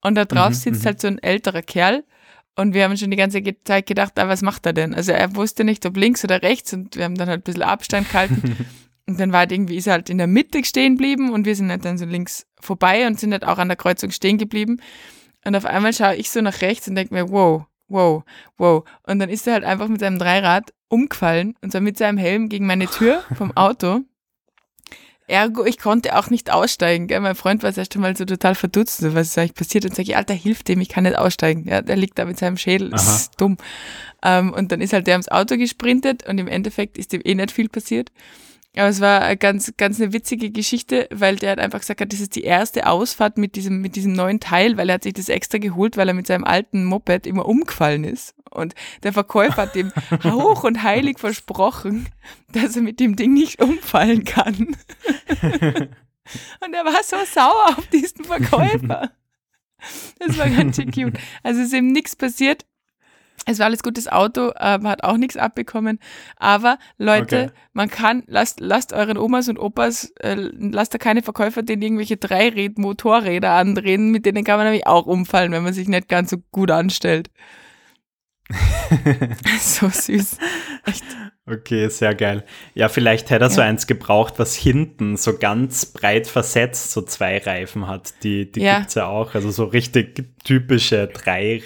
Und 0.02 0.16
da 0.16 0.26
drauf 0.26 0.50
mhm, 0.50 0.56
sitzt 0.56 0.82
mhm. 0.84 0.86
halt 0.86 1.02
so 1.02 1.08
ein 1.08 1.20
älterer 1.20 1.62
Kerl. 1.62 2.04
Und 2.56 2.74
wir 2.74 2.84
haben 2.84 2.98
schon 2.98 3.12
die 3.12 3.18
ganze 3.18 3.42
Zeit 3.64 3.86
gedacht, 3.86 4.20
ah, 4.20 4.28
was 4.28 4.42
macht 4.42 4.66
er 4.66 4.74
denn? 4.74 4.94
Also 4.94 5.14
er 5.14 5.36
wusste 5.36 5.64
nicht, 5.64 5.86
ob 5.86 5.96
links 5.96 6.24
oder 6.24 6.42
rechts 6.42 6.74
und 6.74 6.96
wir 6.96 7.06
haben 7.06 7.16
dann 7.16 7.30
halt 7.30 7.42
ein 7.42 7.44
bisschen 7.44 7.64
Abstand 7.64 8.10
gehalten. 8.10 8.66
und 9.08 9.20
dann 9.20 9.32
war 9.32 9.40
halt 9.40 9.52
irgendwie, 9.52 9.78
ist 9.78 9.88
er 9.88 9.94
halt 9.94 10.10
in 10.10 10.18
der 10.18 10.28
Mitte 10.28 10.64
stehen 10.64 10.96
geblieben 10.96 11.32
und 11.32 11.46
wir 11.46 11.56
sind 11.56 11.70
halt 11.70 11.86
dann 11.86 11.98
so 11.98 12.06
links 12.06 12.46
vorbei 12.60 13.08
und 13.08 13.20
sind 13.20 13.32
halt 13.32 13.46
auch 13.46 13.58
an 13.58 13.70
der 13.70 13.78
Kreuzung 13.78 14.12
stehen 14.12 14.38
geblieben. 14.38 14.82
Und 15.46 15.56
auf 15.56 15.66
einmal 15.66 15.94
schaue 15.94 16.16
ich 16.16 16.30
so 16.30 16.42
nach 16.42 16.62
rechts 16.62 16.88
und 16.88 16.96
denke 16.96 17.14
mir, 17.14 17.30
wow, 17.30 17.66
wow, 17.88 18.24
wow. 18.58 18.84
Und 19.04 19.20
dann 19.20 19.30
ist 19.30 19.48
er 19.48 19.54
halt 19.54 19.64
einfach 19.64 19.88
mit 19.88 20.02
seinem 20.02 20.20
Dreirad 20.20 20.74
umgefallen 20.90 21.56
und 21.62 21.72
zwar 21.72 21.82
mit 21.82 21.98
seinem 21.98 22.18
Helm 22.18 22.50
gegen 22.50 22.68
meine 22.68 22.88
Tür 22.88 23.24
vom 23.36 23.52
Auto. 23.56 24.02
Ergo, 25.32 25.66
ich 25.66 25.80
konnte 25.80 26.18
auch 26.18 26.30
nicht 26.30 26.52
aussteigen. 26.52 27.08
Gell? 27.08 27.22
Mein 27.22 27.36
Freund 27.36 27.64
war 27.64 27.76
erst 27.76 27.96
einmal 27.96 28.16
so 28.18 28.26
total 28.26 28.54
verdutzt, 28.54 28.98
so, 28.98 29.16
was 29.16 29.30
ist 29.30 29.38
eigentlich 29.38 29.56
passiert? 29.56 29.86
Und 29.86 29.96
sage 29.96 30.10
ich, 30.10 30.18
Alter, 30.18 30.34
hilf 30.34 30.64
dem, 30.64 30.82
ich 30.82 30.90
kann 30.90 31.06
nicht 31.06 31.18
aussteigen. 31.18 31.68
Ja, 31.68 31.82
der 31.82 31.96
liegt 31.96 32.20
da 32.20 32.26
mit 32.26 32.38
seinem 32.38 32.58
Schädel, 32.58 32.90
das 32.90 33.08
ist 33.08 33.32
dumm. 33.40 33.58
Ähm, 34.24 34.52
und 34.54 34.72
dann 34.72 34.82
ist 34.82 34.94
halt 34.94 35.08
der 35.08 35.16
ums 35.16 35.30
Auto 35.30 35.58
gesprintet 35.58 36.28
und 36.28 36.38
im 36.38 36.48
Endeffekt 36.48 36.98
ist 36.98 37.14
dem 37.14 37.22
eh 37.24 37.34
nicht 37.34 37.52
viel 37.52 37.70
passiert. 37.70 38.12
Aber 38.76 38.88
es 38.88 39.02
war 39.02 39.22
eine 39.22 39.38
ganz, 39.38 39.74
ganz 39.76 40.00
eine 40.00 40.14
witzige 40.14 40.50
Geschichte, 40.50 41.08
weil 41.12 41.36
der 41.36 41.52
hat 41.52 41.60
einfach 41.60 41.80
gesagt, 41.80 42.02
das 42.14 42.22
ist 42.22 42.36
die 42.36 42.44
erste 42.44 42.88
Ausfahrt 42.88 43.38
mit 43.38 43.56
diesem, 43.56 43.82
mit 43.82 43.98
diesem 43.98 44.14
neuen 44.14 44.40
Teil, 44.40 44.78
weil 44.78 44.90
er 44.90 44.96
hat 44.96 45.04
sich 45.04 45.14
das 45.14 45.28
extra 45.28 45.58
geholt, 45.58 45.98
weil 45.98 46.08
er 46.08 46.14
mit 46.14 46.28
seinem 46.28 46.46
alten 46.46 46.86
Moped 46.86 47.28
immer 47.28 47.46
umgefallen 47.46 48.06
ist. 48.06 48.34
Und 48.50 48.74
der 49.04 49.12
Verkäufer 49.12 49.64
hat 49.64 49.76
dem 49.76 49.92
hoch 50.24 50.64
und 50.66 50.84
heilig 50.84 51.20
versprochen, 51.20 52.08
dass 52.54 52.76
er 52.76 52.82
mit 52.82 53.00
dem 53.00 53.16
Ding 53.18 53.34
nicht 53.34 53.62
umfallen 53.62 54.24
kann. 54.24 54.56
und 56.62 56.74
er 56.74 56.86
war 56.86 57.04
so 57.04 57.18
sauer 57.26 57.78
auf 57.78 57.88
diesen 57.88 58.24
Verkäufer. 58.24 59.12
Das 60.20 60.38
war 60.38 60.50
ganz 60.50 60.76
schön 60.76 60.92
cute. 60.92 61.20
Also 61.44 61.62
es 61.62 61.68
ist 61.68 61.74
ihm 61.74 61.92
nichts 61.92 62.16
passiert. 62.16 62.66
Es 63.46 63.60
war 63.60 63.66
alles 63.66 63.82
gut, 63.82 63.98
das 63.98 64.08
Auto 64.08 64.50
äh, 64.56 64.80
hat 64.84 65.04
auch 65.04 65.18
nichts 65.18 65.36
abbekommen. 65.36 66.00
Aber 66.38 66.78
Leute, 66.98 67.46
okay. 67.46 67.52
man 67.74 67.90
kann, 67.90 68.24
lasst, 68.28 68.60
lasst 68.60 68.94
euren 68.94 69.18
Omas 69.18 69.50
und 69.50 69.58
Opas, 69.58 70.12
äh, 70.20 70.36
lasst 70.36 70.94
da 70.94 70.98
keine 70.98 71.24
Verkäufer, 71.24 71.64
denen 71.64 71.82
irgendwelche 71.82 72.18
Dreiräd-Motorräder 72.18 73.52
andrehen, 73.52 74.12
mit 74.12 74.26
denen 74.26 74.44
kann 74.44 74.58
man 74.58 74.68
nämlich 74.68 74.86
auch 74.86 75.08
umfallen, 75.08 75.52
wenn 75.52 75.64
man 75.64 75.74
sich 75.74 75.88
nicht 75.88 76.08
ganz 76.08 76.30
so 76.30 76.38
gut 76.52 76.70
anstellt. 76.70 77.32
so 79.60 79.90
süß. 79.90 80.38
Echt. 80.86 81.04
Okay, 81.48 81.90
sehr 81.90 82.16
geil. 82.16 82.46
Ja, 82.76 82.88
vielleicht 82.88 83.30
hätte 83.30 83.46
er 83.46 83.50
ja. 83.50 83.56
so 83.56 83.62
eins 83.62 83.88
gebraucht, 83.88 84.36
was 84.38 84.56
hinten 84.56 85.18
so 85.18 85.38
ganz 85.38 85.88
breit 85.88 86.28
versetzt 86.28 86.92
so 86.92 87.02
zwei 87.02 87.40
Reifen 87.40 87.88
hat. 87.88 88.14
Die, 88.24 88.52
die 88.52 88.62
ja. 88.62 88.78
gibt 88.78 88.90
es 88.90 88.96
ja 88.96 89.08
auch. 89.08 89.34
Also 89.34 89.50
so 89.52 89.66
richtig 89.66 90.24
typische 90.44 91.08
drei 91.08 91.64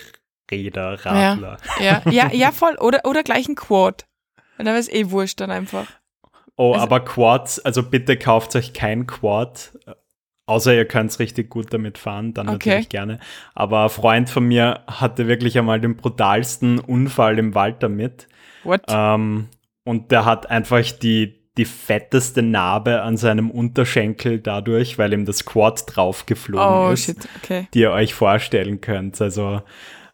Räder, 0.51 1.05
Radler. 1.05 1.57
Ja, 1.79 2.01
ja, 2.05 2.11
ja, 2.11 2.31
ja, 2.31 2.51
voll. 2.51 2.75
Oder, 2.79 3.01
oder 3.05 3.23
gleich 3.23 3.47
ein 3.47 3.55
Quad. 3.55 4.05
Und 4.57 4.65
dann 4.65 4.73
wäre 4.73 4.79
es 4.79 4.89
eh 4.89 5.09
wurscht 5.09 5.41
dann 5.41 5.51
einfach. 5.51 5.87
Oh, 6.55 6.73
also, 6.73 6.83
aber 6.83 6.99
Quads, 7.01 7.59
also 7.59 7.83
bitte 7.83 8.17
kauft 8.17 8.55
euch 8.55 8.73
kein 8.73 9.07
Quad. 9.07 9.77
Außer 10.47 10.75
ihr 10.75 10.85
könnt 10.85 11.17
richtig 11.17 11.49
gut 11.49 11.73
damit 11.73 11.97
fahren, 11.97 12.33
dann 12.33 12.47
okay. 12.47 12.69
natürlich 12.69 12.89
gerne. 12.89 13.19
Aber 13.55 13.83
ein 13.83 13.89
Freund 13.89 14.29
von 14.29 14.45
mir 14.45 14.81
hatte 14.85 15.27
wirklich 15.27 15.57
einmal 15.57 15.81
den 15.81 15.97
brutalsten 15.97 16.79
Unfall 16.79 17.39
im 17.39 17.55
Wald 17.55 17.81
damit. 17.81 18.27
What? 18.63 18.83
Ähm, 18.87 19.47
und 19.83 20.11
der 20.11 20.25
hat 20.25 20.49
einfach 20.51 20.83
die, 20.91 21.49
die 21.57 21.65
fetteste 21.65 22.43
Narbe 22.43 23.01
an 23.01 23.17
seinem 23.17 23.49
Unterschenkel 23.49 24.39
dadurch, 24.39 24.99
weil 24.99 25.13
ihm 25.13 25.25
das 25.25 25.45
Quad 25.45 25.83
draufgeflogen 25.87 26.89
oh, 26.89 26.91
ist, 26.91 27.05
shit. 27.05 27.27
Okay. 27.41 27.67
die 27.73 27.79
ihr 27.79 27.91
euch 27.91 28.13
vorstellen 28.13 28.81
könnt. 28.81 29.19
Also 29.21 29.63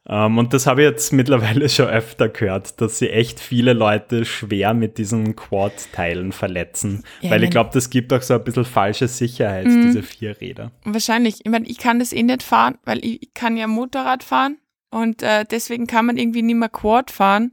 um, 0.03 0.15
ähm, 0.15 0.38
und 0.39 0.53
das 0.53 0.65
habe 0.65 0.81
ich 0.81 0.89
jetzt 0.89 1.13
mittlerweile 1.13 1.70
schon 1.70 1.88
öfter 1.88 2.27
gehört, 2.27 2.81
dass 2.81 2.98
sie 2.98 3.10
echt 3.10 3.39
viele 3.39 3.74
Leute 3.74 4.25
schwer 4.25 4.74
mit 4.74 4.98
diesen 4.98 5.36
Quad-Teilen 5.36 6.31
verletzen. 6.31 7.03
Ja, 7.22 7.31
weil 7.31 7.43
ich 7.43 7.51
glaube, 7.51 7.70
das 7.72 7.91
gibt 7.91 8.12
auch 8.12 8.22
so 8.24 8.34
ein 8.34 8.43
bisschen 8.43 8.65
falsche 8.65 9.08
Sicherheit, 9.08 9.67
mhm. 9.67 9.84
diese 9.84 10.01
vier 10.01 10.41
Räder. 10.41 10.72
Wahrscheinlich. 10.86 11.46
Ich 11.46 11.51
meine, 11.51 11.67
ich 11.67 11.77
kann 11.77 12.00
das 12.00 12.13
eh 12.13 12.24
nicht 12.24 12.41
fahren, 12.41 12.79
weil 12.84 12.98
ich, 13.05 13.22
ich 13.22 13.34
kann 13.36 13.58
ja 13.58 13.67
Motorrad 13.67 14.24
fahren 14.24 14.58
und 14.89 15.22
äh, 15.22 15.46
deswegen 15.50 15.86
kann 15.86 16.08
man 16.08 16.17
irgendwie 16.17 16.41
nicht 16.41 16.55
mehr 16.55 16.70
Quad 16.70 17.12
fahren. 17.12 17.51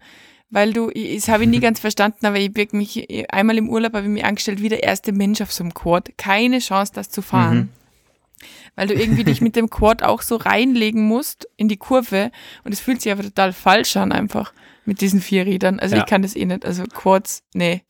Weil 0.50 0.72
du, 0.72 0.90
ich, 0.94 1.16
das 1.16 1.28
habe 1.28 1.42
ich 1.42 1.50
nie 1.50 1.60
ganz 1.60 1.80
verstanden, 1.80 2.24
aber 2.24 2.38
ich 2.38 2.56
wirke 2.56 2.74
mich 2.78 3.30
einmal 3.30 3.58
im 3.58 3.68
Urlaub 3.68 3.92
habe 3.92 4.06
ich 4.06 4.12
mich 4.12 4.24
angestellt 4.24 4.62
wie 4.62 4.70
der 4.70 4.82
erste 4.82 5.12
Mensch 5.12 5.42
auf 5.42 5.52
so 5.52 5.62
einem 5.62 5.74
Quad. 5.74 6.16
Keine 6.16 6.60
Chance, 6.60 6.92
das 6.94 7.10
zu 7.10 7.20
fahren. 7.20 7.56
Mhm 7.56 7.68
weil 8.76 8.88
du 8.88 8.94
irgendwie 8.94 9.24
dich 9.24 9.40
mit 9.40 9.56
dem 9.56 9.70
Quad 9.70 10.02
auch 10.02 10.22
so 10.22 10.36
reinlegen 10.36 11.02
musst 11.06 11.48
in 11.56 11.68
die 11.68 11.76
Kurve 11.76 12.30
und 12.64 12.72
es 12.72 12.80
fühlt 12.80 13.02
sich 13.02 13.12
aber 13.12 13.22
total 13.22 13.52
falsch 13.52 13.96
an 13.96 14.12
einfach 14.12 14.52
mit 14.84 15.00
diesen 15.00 15.20
vier 15.20 15.46
Rädern. 15.46 15.80
Also 15.80 15.96
ja. 15.96 16.02
ich 16.02 16.08
kann 16.08 16.22
das 16.22 16.34
eh 16.34 16.44
nicht. 16.44 16.64
Also 16.64 16.84
Quads, 16.84 17.44
nee, 17.54 17.82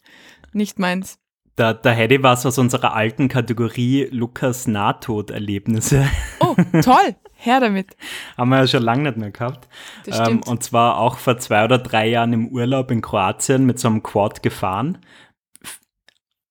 nicht 0.53 0.79
meins. 0.79 1.19
Da, 1.59 1.73
da 1.73 1.91
hätte 1.91 2.15
ich 2.15 2.23
was 2.23 2.47
aus 2.47 2.57
unserer 2.59 2.95
alten 2.95 3.29
Kategorie 3.29 4.09
Lukas 4.13 4.69
Nahtoderlebnisse. 4.69 6.09
Oh, 6.39 6.55
toll! 6.83 7.17
Her 7.35 7.61
damit. 7.61 7.97
Haben 8.37 8.51
wir 8.51 8.59
ja 8.59 8.67
schon 8.67 8.83
lange 8.83 9.05
nicht 9.05 9.17
mehr 9.17 9.31
gehabt. 9.31 9.69
Das 10.05 10.29
ähm, 10.29 10.41
und 10.47 10.63
zwar 10.63 10.99
auch 10.99 11.19
vor 11.19 11.39
zwei 11.39 11.65
oder 11.65 11.79
drei 11.79 12.09
Jahren 12.09 12.33
im 12.33 12.49
Urlaub 12.49 12.91
in 12.91 13.01
Kroatien 13.01 13.65
mit 13.65 13.79
so 13.79 13.89
einem 13.89 14.03
Quad 14.03 14.43
gefahren. 14.43 14.99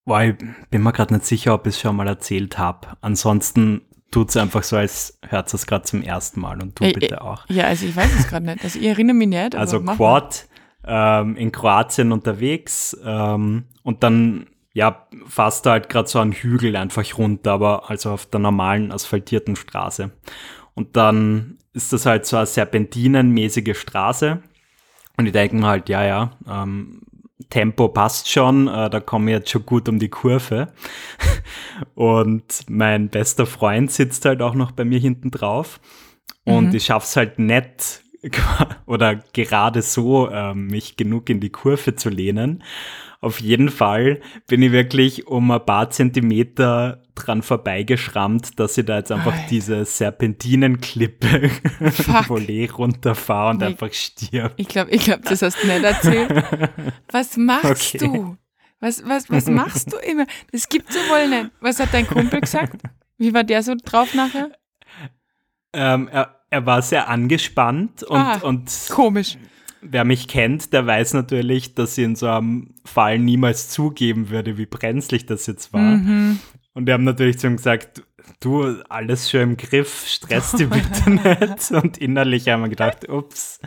Boah, 0.06 0.24
ich 0.24 0.36
bin 0.70 0.84
mir 0.84 0.94
gerade 0.94 1.14
nicht 1.14 1.26
sicher, 1.26 1.54
ob 1.54 1.68
ich 1.68 1.76
es 1.76 1.82
schon 1.82 1.96
mal 1.96 2.08
erzählt 2.08 2.58
habe. 2.58 2.96
Ansonsten 3.02 3.82
tut 4.12 4.30
es 4.30 4.38
einfach 4.38 4.64
so, 4.64 4.78
als 4.78 5.20
hört 5.28 5.54
es 5.54 5.66
gerade 5.66 5.84
zum 5.84 6.02
ersten 6.02 6.40
Mal 6.40 6.62
und 6.62 6.80
du 6.80 6.86
äh, 6.86 6.94
bitte 6.94 7.22
auch. 7.22 7.46
Ja, 7.50 7.66
also 7.66 7.86
ich 7.86 7.96
weiß 7.96 8.12
es 8.20 8.28
gerade 8.28 8.46
nicht. 8.46 8.64
Also 8.64 8.80
ich 8.80 8.86
erinnere 8.86 9.16
mich 9.16 9.28
nicht. 9.28 9.56
also 9.56 9.82
Quad 9.82 10.48
ähm, 10.86 11.36
in 11.36 11.52
Kroatien 11.52 12.12
unterwegs 12.12 12.98
ähm, 13.04 13.66
und 13.84 14.04
dann 14.04 14.48
ja, 14.78 15.08
fast 15.26 15.66
halt 15.66 15.90
gerade 15.90 16.08
so 16.08 16.20
einen 16.20 16.34
Hügel 16.34 16.76
einfach 16.76 17.04
runter, 17.18 17.54
aber 17.54 17.90
also 17.90 18.12
auf 18.12 18.28
der 18.28 18.40
normalen 18.40 18.92
asphaltierten 18.92 19.56
Straße. 19.56 20.12
Und 20.76 20.96
dann 20.96 21.58
ist 21.74 21.94
das 21.94 22.06
halt 22.06 22.28
so 22.28 22.38
eine 22.38 22.46
serpentinenmäßige 22.46 23.76
Straße. 23.76 24.40
Und 25.18 25.26
ich 25.26 25.32
denke 25.32 25.56
mir 25.56 25.66
halt, 25.66 25.90
ja, 25.90 26.06
ja, 26.06 26.32
ähm, 26.48 27.02
Tempo 27.50 27.88
passt 27.88 28.30
schon, 28.30 28.68
äh, 28.68 28.90
da 28.90 29.00
komme 29.00 29.32
ich 29.32 29.38
jetzt 29.38 29.50
schon 29.52 29.66
gut 29.66 29.88
um 29.90 30.00
die 30.00 30.10
Kurve. 30.10 30.74
und 31.96 32.62
mein 32.68 33.10
bester 33.10 33.46
Freund 33.46 33.92
sitzt 33.92 34.26
halt 34.26 34.42
auch 34.42 34.56
noch 34.56 34.72
bei 34.72 34.86
mir 34.86 35.00
hinten 35.00 35.32
drauf. 35.32 35.80
Und 36.44 36.70
mhm. 36.70 36.76
ich 36.76 36.86
schaff's 36.86 37.16
halt 37.16 37.40
nicht 37.40 38.02
oder 38.86 39.16
gerade 39.34 39.82
so, 39.82 40.30
äh, 40.30 40.54
mich 40.54 40.98
genug 40.98 41.30
in 41.30 41.40
die 41.40 41.52
Kurve 41.52 41.96
zu 41.96 42.10
lehnen. 42.10 42.64
Auf 43.20 43.42
jeden 43.42 43.70
Fall 43.70 44.22
bin 44.48 44.62
ich 44.62 44.72
wirklich 44.72 45.28
um 45.28 45.52
ein 45.52 45.66
paar 45.66 45.90
Zentimeter 45.90 47.04
dran 47.26 47.42
vorbeigeschrammt, 47.42 48.60
dass 48.60 48.78
ich 48.78 48.86
da 48.86 48.98
jetzt 48.98 49.12
einfach 49.12 49.34
Alter. 49.34 49.48
diese 49.50 49.86
Serpentinenklippe 49.86 51.50
Volley 52.28 52.66
runterfahre 52.66 53.52
und 53.52 53.60
nee, 53.60 53.66
einfach 53.66 53.92
stirb. 53.94 54.54
Ich 54.58 54.68
glaube, 54.68 54.92
ich 54.92 55.04
glaub, 55.04 55.24
das 55.24 55.42
hast 55.42 55.62
du 55.62 55.68
nicht 55.68 55.84
erzählt. 55.84 56.32
Was 57.12 57.38
machst 57.38 57.96
okay. 57.96 57.98
du? 57.98 58.38
Was, 58.80 59.04
was, 59.08 59.28
was 59.32 59.48
machst 59.48 59.92
du 59.92 59.98
immer? 59.98 60.28
Das 60.52 60.70
gibt's 60.70 60.96
ja 60.96 61.02
wohl 61.12 61.28
nicht. 61.28 61.50
Was 61.62 61.80
hat 61.80 61.96
dein 61.96 62.06
Kumpel 62.06 62.42
gesagt? 62.42 62.84
Wie 63.18 63.34
war 63.34 63.44
der 63.44 63.64
so 63.64 63.74
drauf 63.84 64.14
nachher? 64.14 64.52
Ähm, 65.74 66.08
er, 66.10 66.42
er 66.52 66.66
war 66.68 66.84
sehr 66.84 67.10
angespannt 67.10 68.04
und, 68.04 68.20
ah, 68.20 68.38
und 68.44 68.70
komisch 68.92 69.36
wer 69.82 70.06
mich 70.06 70.28
kennt, 70.28 70.74
der 70.74 70.86
weiß 70.86 71.14
natürlich, 71.14 71.76
dass 71.76 71.98
ich 71.98 72.04
in 72.04 72.16
so 72.16 72.28
einem 72.28 72.74
Fall 72.86 73.20
niemals 73.20 73.70
zugeben 73.70 74.30
würde, 74.30 74.58
wie 74.58 74.66
brenzlig 74.66 75.26
das 75.26 75.48
jetzt 75.48 75.74
war. 75.74 75.98
Mhm. 75.98 76.40
Und 76.78 76.86
wir 76.86 76.94
haben 76.94 77.06
natürlich 77.06 77.40
zu 77.40 77.48
ihm 77.48 77.56
gesagt, 77.56 78.04
du, 78.40 78.82
alles 78.90 79.30
schon 79.30 79.42
im 79.42 79.58
Griff, 79.58 80.08
stress 80.08 80.52
dich 80.54 80.70
bitte 80.70 81.10
nicht. 81.10 81.72
Und 81.72 81.98
innerlich 81.98 82.48
haben 82.50 82.62
wir 82.62 82.70
gedacht, 82.70 83.10
ups. 83.10 83.60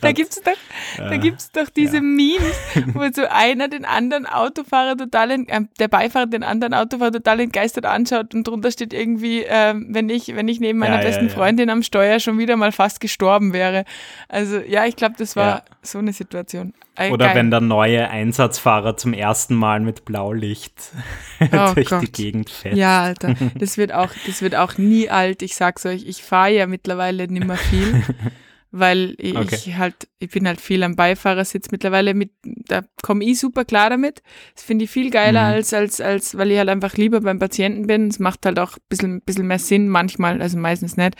Da 0.00 0.12
gibt 0.12 0.32
es 0.32 0.42
doch, 0.42 0.52
äh, 0.98 1.32
doch 1.52 1.70
diese 1.70 1.96
ja. 1.96 2.02
Memes, 2.02 2.56
wo 2.94 3.06
so 3.14 3.26
einer 3.28 3.68
den 3.68 3.84
anderen 3.84 4.26
Autofahrer 4.26 4.96
total, 4.96 5.30
äh, 5.30 5.60
der 5.78 5.88
Beifahrer 5.88 6.26
den 6.26 6.42
anderen 6.42 6.74
Autofahrer 6.74 7.12
total 7.12 7.40
entgeistert 7.40 7.86
anschaut 7.86 8.34
und 8.34 8.46
drunter 8.46 8.70
steht 8.70 8.92
irgendwie, 8.92 9.44
äh, 9.44 9.74
wenn, 9.76 10.08
ich, 10.08 10.34
wenn 10.34 10.48
ich 10.48 10.60
neben 10.60 10.78
meiner 10.78 10.96
ja, 10.96 11.02
besten 11.02 11.28
ja, 11.28 11.32
Freundin 11.32 11.70
am 11.70 11.82
Steuer 11.82 12.20
schon 12.20 12.38
wieder 12.38 12.56
mal 12.56 12.72
fast 12.72 13.00
gestorben 13.00 13.52
wäre. 13.52 13.84
Also 14.28 14.58
ja, 14.58 14.86
ich 14.86 14.96
glaube, 14.96 15.14
das 15.18 15.36
war 15.36 15.64
so 15.82 15.98
eine 15.98 16.12
Situation. 16.12 16.72
Äh, 16.96 17.10
Oder 17.10 17.26
geil. 17.26 17.36
wenn 17.36 17.50
der 17.50 17.60
neue 17.60 18.08
Einsatzfahrer 18.08 18.96
zum 18.96 19.12
ersten 19.12 19.54
Mal 19.54 19.80
mit 19.80 20.06
Blaulicht 20.06 20.92
oh 21.40 21.46
durch 21.74 21.90
Gott. 21.90 22.02
die 22.02 22.10
Gegend 22.10 22.48
fährt. 22.48 22.74
Ja, 22.74 23.02
Alter, 23.02 23.34
das 23.54 23.76
wird 23.76 23.92
auch, 23.96 24.10
das 24.26 24.42
wird 24.42 24.54
auch 24.54 24.78
nie 24.78 25.08
alt. 25.08 25.42
Ich 25.42 25.54
sag's 25.56 25.86
euch, 25.86 26.04
ich 26.06 26.22
fahre 26.22 26.52
ja 26.52 26.66
mittlerweile 26.66 27.26
nicht 27.28 27.46
mehr 27.46 27.56
viel, 27.56 28.02
weil 28.70 29.14
ich 29.18 29.36
okay. 29.36 29.74
halt, 29.76 30.08
ich 30.18 30.30
bin 30.30 30.46
halt 30.46 30.60
viel 30.60 30.82
am 30.82 30.96
Beifahrersitz 30.96 31.70
mittlerweile 31.70 32.14
mit, 32.14 32.30
da 32.44 32.82
komme 33.02 33.24
ich 33.24 33.40
super 33.40 33.64
klar 33.64 33.90
damit. 33.90 34.22
Das 34.54 34.64
finde 34.64 34.84
ich 34.84 34.90
viel 34.90 35.10
geiler 35.10 35.48
mhm. 35.48 35.54
als, 35.54 35.72
als, 35.74 36.00
als, 36.00 36.36
weil 36.36 36.50
ich 36.50 36.58
halt 36.58 36.68
einfach 36.68 36.96
lieber 36.96 37.20
beim 37.20 37.38
Patienten 37.38 37.86
bin. 37.86 38.08
Es 38.08 38.18
macht 38.18 38.46
halt 38.46 38.58
auch 38.58 38.76
ein 38.76 38.82
bisschen, 38.88 39.20
bisschen 39.22 39.46
mehr 39.46 39.58
Sinn 39.58 39.88
manchmal, 39.88 40.40
also 40.40 40.58
meistens 40.58 40.96
nicht 40.96 41.16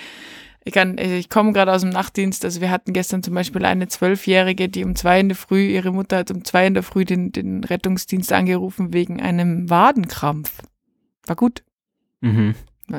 ich 0.67 0.73
kann, 0.73 0.99
ich 0.99 1.31
komme 1.31 1.53
gerade 1.53 1.73
aus 1.73 1.83
dem 1.83 1.91
Nachtdienst, 1.91 2.45
also 2.45 2.61
wir 2.61 2.73
hatten 2.73 2.93
gestern 2.93 3.23
zum 3.23 3.35
Beispiel 3.35 3.65
eine 3.65 3.87
Zwölfjährige, 3.87 4.69
die 4.69 4.85
um 4.85 4.97
zwei 4.97 5.21
in 5.21 5.29
der 5.29 5.37
Früh, 5.37 5.65
ihre 5.65 5.93
Mutter 5.93 6.19
hat 6.19 6.33
um 6.33 6.45
zwei 6.45 6.67
in 6.67 6.75
der 6.75 6.83
Früh 6.83 7.05
den, 7.05 7.31
den 7.31 7.63
Rettungsdienst 7.63 8.33
angerufen 8.33 8.93
wegen 8.93 9.23
einem 9.23 9.71
Wadenkrampf. 9.71 10.61
War 11.25 11.37
gut. 11.37 11.63
Mhm. 12.21 12.55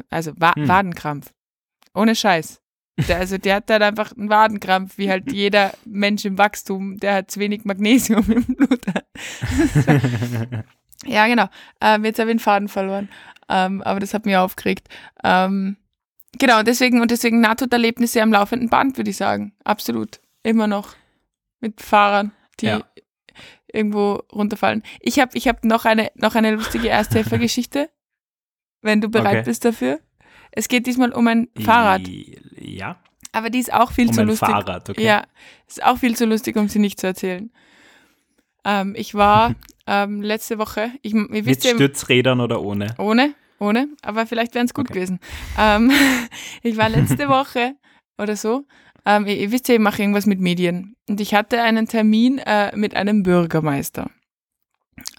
Also 0.09 0.33
Wa 0.37 0.53
mhm. 0.55 0.67
Wadenkrampf. 0.67 1.33
Ohne 1.93 2.15
Scheiß. 2.15 2.61
Der, 3.07 3.17
also 3.17 3.37
der 3.37 3.55
hat 3.57 3.69
dann 3.69 3.83
einfach 3.83 4.11
einen 4.17 4.29
Wadenkrampf, 4.29 4.97
wie 4.97 5.09
halt 5.09 5.31
jeder 5.31 5.73
Mensch 5.85 6.25
im 6.25 6.37
Wachstum, 6.37 6.97
der 6.97 7.15
hat 7.15 7.31
zu 7.31 7.39
wenig 7.39 7.63
Magnesium 7.63 8.29
im 8.31 8.43
Blut. 8.43 8.85
ja, 11.05 11.27
genau. 11.27 11.47
Ähm, 11.79 12.05
jetzt 12.05 12.19
habe 12.19 12.31
ich 12.31 12.37
den 12.37 12.39
Faden 12.39 12.67
verloren. 12.67 13.09
Ähm, 13.49 13.83
aber 13.83 13.99
das 13.99 14.15
hat 14.15 14.25
mich 14.25 14.35
aufgeregt. 14.35 14.89
Ähm, 15.23 15.77
Genau, 16.39 16.61
deswegen 16.63 17.01
und 17.01 17.11
deswegen 17.11 17.41
Nahtoderlebnisse 17.41 18.21
am 18.21 18.31
laufenden 18.31 18.69
Band, 18.69 18.97
würde 18.97 19.09
ich 19.09 19.17
sagen. 19.17 19.53
Absolut. 19.63 20.19
Immer 20.43 20.67
noch. 20.67 20.95
Mit 21.59 21.81
Fahrern, 21.81 22.31
die 22.59 22.67
ja. 22.67 22.81
irgendwo 23.71 24.21
runterfallen. 24.31 24.83
Ich 24.99 25.19
habe 25.19 25.35
ich 25.35 25.47
hab 25.47 25.63
noch, 25.63 25.85
eine, 25.85 26.11
noch 26.15 26.35
eine 26.35 26.51
lustige 26.51 26.89
Ersthelfergeschichte, 26.89 27.89
wenn 28.81 29.01
du 29.01 29.09
bereit 29.09 29.37
okay. 29.37 29.43
bist 29.45 29.65
dafür. 29.65 29.99
Es 30.51 30.67
geht 30.67 30.87
diesmal 30.87 31.11
um 31.11 31.27
ein 31.27 31.49
Fahrrad. 31.59 32.01
Ja. 32.59 32.97
Aber 33.31 33.49
die 33.49 33.59
ist 33.59 33.73
auch 33.73 33.91
viel 33.91 34.07
um 34.07 34.13
zu 34.13 34.21
ein 34.21 34.27
lustig. 34.27 34.47
Fahrrad, 34.47 34.89
okay. 34.89 35.03
Ja, 35.03 35.23
ist 35.67 35.83
auch 35.83 35.97
viel 35.97 36.15
zu 36.15 36.25
lustig, 36.25 36.55
um 36.55 36.67
sie 36.69 36.79
nicht 36.79 36.99
zu 36.99 37.07
erzählen. 37.07 37.51
Ähm, 38.65 38.95
ich 38.97 39.13
war 39.13 39.55
ähm, 39.87 40.21
letzte 40.21 40.57
Woche. 40.57 40.91
Ich, 41.01 41.13
ihr 41.13 41.27
Mit 41.27 41.63
Stützrädern 41.63 42.39
oder 42.39 42.61
ohne? 42.61 42.95
Ohne. 42.97 43.33
Ohne, 43.59 43.87
aber 44.03 44.27
vielleicht 44.27 44.53
wären 44.53 44.67
es 44.67 44.73
gut 44.73 44.85
okay. 44.85 44.93
gewesen. 44.93 45.19
Ähm, 45.57 45.91
ich 46.63 46.77
war 46.77 46.89
letzte 46.89 47.27
Woche 47.29 47.75
oder 48.17 48.35
so, 48.35 48.65
ähm, 49.05 49.25
ihr, 49.25 49.37
ihr, 49.37 49.51
wisst 49.51 49.67
ja, 49.67 49.75
ich 49.75 49.81
mache 49.81 50.01
irgendwas 50.01 50.25
mit 50.25 50.39
Medien. 50.39 50.95
Und 51.09 51.21
ich 51.21 51.33
hatte 51.33 51.61
einen 51.61 51.87
Termin 51.87 52.39
äh, 52.39 52.75
mit 52.75 52.95
einem 52.95 53.23
Bürgermeister, 53.23 54.11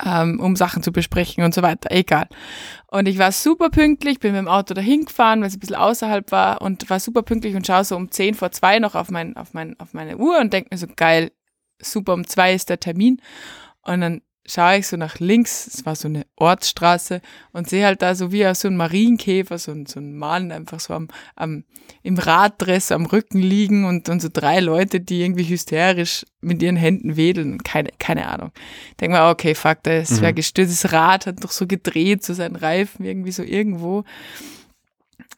ähm, 0.05 0.41
um 0.41 0.57
Sachen 0.57 0.83
zu 0.83 0.93
besprechen 0.93 1.45
und 1.45 1.55
so 1.55 1.63
weiter. 1.63 1.91
Egal. 1.91 2.29
Und 2.87 3.07
ich 3.07 3.19
war 3.19 3.33
super 3.33 3.71
pünktlich, 3.71 4.21
bin 4.21 4.33
mit 4.33 4.41
dem 4.41 4.49
Auto 4.49 4.75
dahin 4.75 5.05
gefahren, 5.05 5.41
weil 5.41 5.49
es 5.49 5.57
ein 5.57 5.61
bisschen 5.61 5.77
außerhalb 5.77 6.31
war 6.33 6.63
und 6.63 6.89
war 6.91 7.01
super 7.01 7.23
pünktlich 7.23 7.55
und 7.55 7.67
schaue 7.67 7.85
so 7.85 7.97
um 7.97 8.11
10 8.11 8.35
vor 8.35 8.51
2 8.51 8.79
noch 8.79 8.95
auf, 8.95 9.11
mein, 9.11 9.37
auf, 9.37 9.55
mein, 9.55 9.79
auf 9.79 9.95
meine 9.95 10.17
Uhr 10.17 10.39
und 10.39 10.53
denke 10.53 10.69
mir 10.73 10.79
so, 10.79 10.87
geil, 10.95 11.33
super, 11.81 12.15
um 12.15 12.27
2 12.27 12.55
ist 12.55 12.71
der 12.71 12.81
Termin. 12.81 13.21
Und 13.83 14.01
dann 14.01 14.21
schaue 14.49 14.79
ich 14.79 14.87
so 14.87 14.97
nach 14.97 15.19
links, 15.19 15.67
es 15.67 15.85
war 15.87 15.95
so 15.95 16.09
eine 16.09 16.27
Ortsstraße 16.37 17.21
und 17.53 17.69
sehe 17.69 17.85
halt 17.85 18.03
da 18.03 18.15
so 18.15 18.33
wie 18.33 18.51
so 18.55 18.69
ein 18.69 18.77
Marienkäfer, 18.77 19.59
so 19.59 19.73
ein, 19.73 19.87
so 19.87 20.01
ein 20.01 20.17
Mann 20.17 20.51
einfach 20.51 20.81
so 20.81 20.95
am, 20.95 21.09
am, 21.37 21.65
im 22.03 22.19
Raddress 22.19 22.91
am 22.91 23.07
Rücken 23.07 23.41
liegen 23.41 23.85
und, 23.85 24.09
und 24.09 24.21
so 24.21 24.29
drei 24.33 24.61
Leute, 24.61 25.01
die 25.01 25.23
irgendwie 25.23 25.49
hysterisch 25.49 26.25
mit 26.41 26.63
ihren 26.63 26.77
Händen 26.77 27.17
wedeln. 27.17 27.59
Keine, 27.63 27.91
keine 27.99 28.29
Ahnung. 28.29 28.53
Denke 29.01 29.17
mal, 29.17 29.31
okay, 29.31 29.55
fuck, 29.55 29.83
das 29.83 30.11
mhm. 30.13 30.21
wäre 30.23 30.35
gestört. 30.35 30.69
Das 30.71 30.93
Rad 30.93 31.27
hat 31.27 31.45
doch 31.45 31.53
so 31.53 31.67
gedreht, 31.67 32.25
so 32.25 32.33
seinen 32.33 32.57
Reifen 32.57 33.05
irgendwie 33.05 33.33
so 33.33 33.43
irgendwo. 33.43 34.05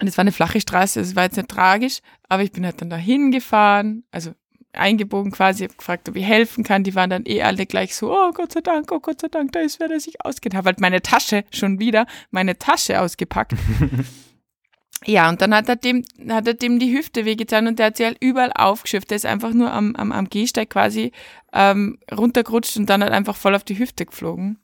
Und 0.00 0.06
es 0.06 0.16
war 0.16 0.22
eine 0.22 0.32
flache 0.32 0.60
Straße, 0.60 1.00
es 1.00 1.16
war 1.16 1.24
jetzt 1.24 1.36
nicht 1.36 1.48
tragisch, 1.48 1.98
aber 2.28 2.42
ich 2.42 2.52
bin 2.52 2.64
halt 2.64 2.80
dann 2.80 2.90
da 2.90 2.96
hingefahren, 2.96 4.04
also 4.10 4.32
eingebogen 4.72 5.32
quasi, 5.32 5.64
habe 5.64 5.74
gefragt, 5.74 6.08
ob 6.08 6.16
ich 6.16 6.24
helfen 6.24 6.64
kann. 6.64 6.84
Die 6.84 6.94
waren 6.94 7.10
dann 7.10 7.24
eh 7.26 7.42
alle 7.42 7.66
gleich 7.66 7.94
so, 7.94 8.12
oh 8.12 8.32
Gott 8.32 8.52
sei 8.52 8.60
Dank, 8.60 8.90
oh 8.92 9.00
Gott 9.00 9.20
sei 9.20 9.28
Dank, 9.28 9.52
da 9.52 9.60
ist 9.60 9.80
wer, 9.80 9.88
der 9.88 10.00
sich 10.00 10.24
auskennt. 10.24 10.54
Habe 10.54 10.66
halt 10.66 10.80
meine 10.80 11.02
Tasche 11.02 11.44
schon 11.50 11.80
wieder, 11.80 12.06
meine 12.30 12.58
Tasche 12.58 13.00
ausgepackt. 13.00 13.54
ja, 15.06 15.28
und 15.28 15.40
dann 15.40 15.54
hat 15.54 15.68
er 15.68 15.76
dem, 15.76 16.04
hat 16.28 16.46
er 16.46 16.54
dem 16.54 16.78
die 16.78 16.96
Hüfte 16.96 17.24
wehgetan 17.24 17.66
und 17.66 17.78
der 17.78 17.86
hat 17.86 17.96
sich 17.96 18.06
halt 18.06 18.18
überall 18.20 18.52
aufgeschifft. 18.54 19.10
Der 19.10 19.16
ist 19.16 19.26
einfach 19.26 19.52
nur 19.52 19.72
am, 19.72 19.96
am, 19.96 20.12
am 20.12 20.28
Gehsteig 20.28 20.70
quasi 20.70 21.12
ähm, 21.52 21.98
runtergerutscht 22.10 22.76
und 22.76 22.86
dann 22.86 23.02
halt 23.02 23.12
einfach 23.12 23.36
voll 23.36 23.54
auf 23.54 23.64
die 23.64 23.78
Hüfte 23.78 24.06
geflogen 24.06 24.58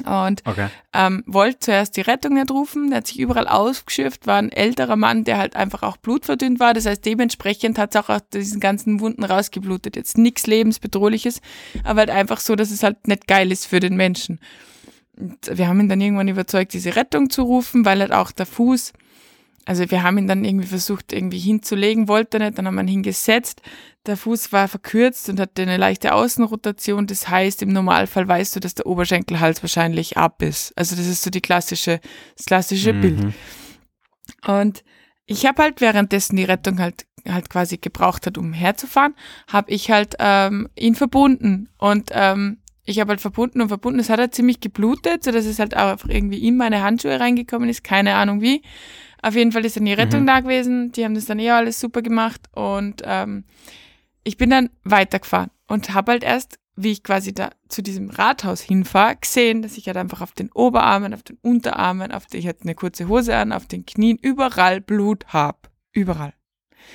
und 0.00 0.42
okay. 0.46 0.68
ähm, 0.92 1.22
wollte 1.26 1.58
zuerst 1.60 1.96
die 1.96 2.02
Rettung 2.02 2.34
nicht 2.34 2.50
rufen, 2.50 2.90
der 2.90 2.98
hat 2.98 3.06
sich 3.06 3.18
überall 3.18 3.48
ausgeschifft, 3.48 4.26
war 4.26 4.36
ein 4.36 4.52
älterer 4.52 4.96
Mann, 4.96 5.24
der 5.24 5.38
halt 5.38 5.56
einfach 5.56 5.82
auch 5.82 5.96
blutverdünnt 5.96 6.60
war, 6.60 6.74
das 6.74 6.86
heißt 6.86 7.04
dementsprechend 7.04 7.78
hat 7.78 7.94
es 7.94 8.00
auch 8.02 8.08
aus 8.08 8.22
diesen 8.32 8.60
ganzen 8.60 9.00
Wunden 9.00 9.24
rausgeblutet, 9.24 9.96
jetzt 9.96 10.18
nichts 10.18 10.46
lebensbedrohliches, 10.46 11.40
aber 11.84 12.00
halt 12.00 12.10
einfach 12.10 12.40
so, 12.40 12.56
dass 12.56 12.70
es 12.70 12.82
halt 12.82 13.06
nicht 13.06 13.26
geil 13.26 13.52
ist 13.52 13.66
für 13.66 13.80
den 13.80 13.96
Menschen. 13.96 14.40
Und 15.18 15.50
wir 15.52 15.68
haben 15.68 15.80
ihn 15.80 15.88
dann 15.88 16.00
irgendwann 16.00 16.28
überzeugt, 16.28 16.72
diese 16.72 16.96
Rettung 16.96 17.30
zu 17.30 17.42
rufen, 17.42 17.84
weil 17.84 18.00
halt 18.00 18.12
auch 18.12 18.30
der 18.30 18.46
Fuß 18.46 18.92
also 19.68 19.90
wir 19.90 20.02
haben 20.02 20.16
ihn 20.16 20.26
dann 20.26 20.46
irgendwie 20.46 20.66
versucht, 20.66 21.12
irgendwie 21.12 21.38
hinzulegen, 21.38 22.08
wollte 22.08 22.38
er 22.38 22.46
nicht, 22.46 22.56
dann 22.56 22.66
haben 22.66 22.76
wir 22.76 22.84
ihn 22.84 22.88
hingesetzt. 22.88 23.60
Der 24.06 24.16
Fuß 24.16 24.50
war 24.50 24.66
verkürzt 24.66 25.28
und 25.28 25.38
hatte 25.38 25.60
eine 25.60 25.76
leichte 25.76 26.14
Außenrotation. 26.14 27.06
Das 27.06 27.28
heißt, 27.28 27.60
im 27.60 27.74
Normalfall 27.74 28.26
weißt 28.26 28.56
du, 28.56 28.60
dass 28.60 28.76
der 28.76 28.86
Oberschenkelhals 28.86 29.62
wahrscheinlich 29.62 30.16
ab 30.16 30.40
ist. 30.40 30.72
Also 30.76 30.96
das 30.96 31.06
ist 31.06 31.22
so 31.22 31.28
die 31.28 31.42
klassische, 31.42 32.00
das 32.34 32.46
klassische 32.46 32.94
mhm. 32.94 33.00
Bild. 33.02 33.34
Und 34.46 34.84
ich 35.26 35.44
habe 35.44 35.62
halt 35.62 35.82
währenddessen 35.82 36.36
die 36.36 36.44
Rettung 36.44 36.78
halt 36.78 37.04
halt 37.28 37.50
quasi 37.50 37.76
gebraucht 37.76 38.26
hat, 38.26 38.38
um 38.38 38.54
herzufahren, 38.54 39.14
habe 39.48 39.70
ich 39.70 39.90
halt 39.90 40.14
ähm, 40.18 40.70
ihn 40.78 40.94
verbunden 40.94 41.68
und 41.76 42.08
ähm, 42.12 42.56
ich 42.84 43.00
habe 43.00 43.10
halt 43.10 43.20
verbunden 43.20 43.60
und 43.60 43.68
verbunden. 43.68 44.00
Es 44.00 44.08
hat 44.08 44.18
halt 44.18 44.34
ziemlich 44.34 44.60
geblutet, 44.60 45.22
so 45.22 45.30
dass 45.30 45.44
es 45.44 45.58
halt 45.58 45.76
auch 45.76 45.98
irgendwie 46.08 46.48
in 46.48 46.56
meine 46.56 46.82
Handschuhe 46.82 47.20
reingekommen 47.20 47.68
ist. 47.68 47.84
Keine 47.84 48.14
Ahnung 48.14 48.40
wie. 48.40 48.62
Auf 49.22 49.34
jeden 49.34 49.52
Fall 49.52 49.64
ist 49.64 49.76
dann 49.76 49.84
die 49.84 49.92
Rettung 49.92 50.22
mhm. 50.22 50.26
da 50.26 50.40
gewesen. 50.40 50.92
Die 50.92 51.04
haben 51.04 51.14
das 51.14 51.26
dann 51.26 51.38
eh 51.38 51.50
alles 51.50 51.80
super 51.80 52.02
gemacht. 52.02 52.42
Und 52.52 53.02
ähm, 53.04 53.44
ich 54.24 54.36
bin 54.36 54.50
dann 54.50 54.70
weitergefahren 54.84 55.50
und 55.66 55.94
habe 55.94 56.12
halt 56.12 56.22
erst, 56.22 56.58
wie 56.76 56.92
ich 56.92 57.02
quasi 57.02 57.34
da 57.34 57.50
zu 57.68 57.82
diesem 57.82 58.10
Rathaus 58.10 58.60
hinfahre, 58.60 59.16
gesehen, 59.16 59.62
dass 59.62 59.76
ich 59.76 59.86
halt 59.86 59.96
einfach 59.96 60.20
auf 60.20 60.32
den 60.32 60.52
Oberarmen, 60.52 61.14
auf 61.14 61.22
den 61.22 61.38
Unterarmen, 61.42 62.12
auf 62.12 62.26
den, 62.26 62.40
ich 62.40 62.46
hatte 62.46 62.62
eine 62.62 62.74
kurze 62.74 63.08
Hose 63.08 63.36
an, 63.36 63.52
auf 63.52 63.66
den 63.66 63.86
Knien, 63.86 64.18
überall 64.20 64.80
Blut 64.80 65.26
habe. 65.28 65.58
Überall. 65.92 66.34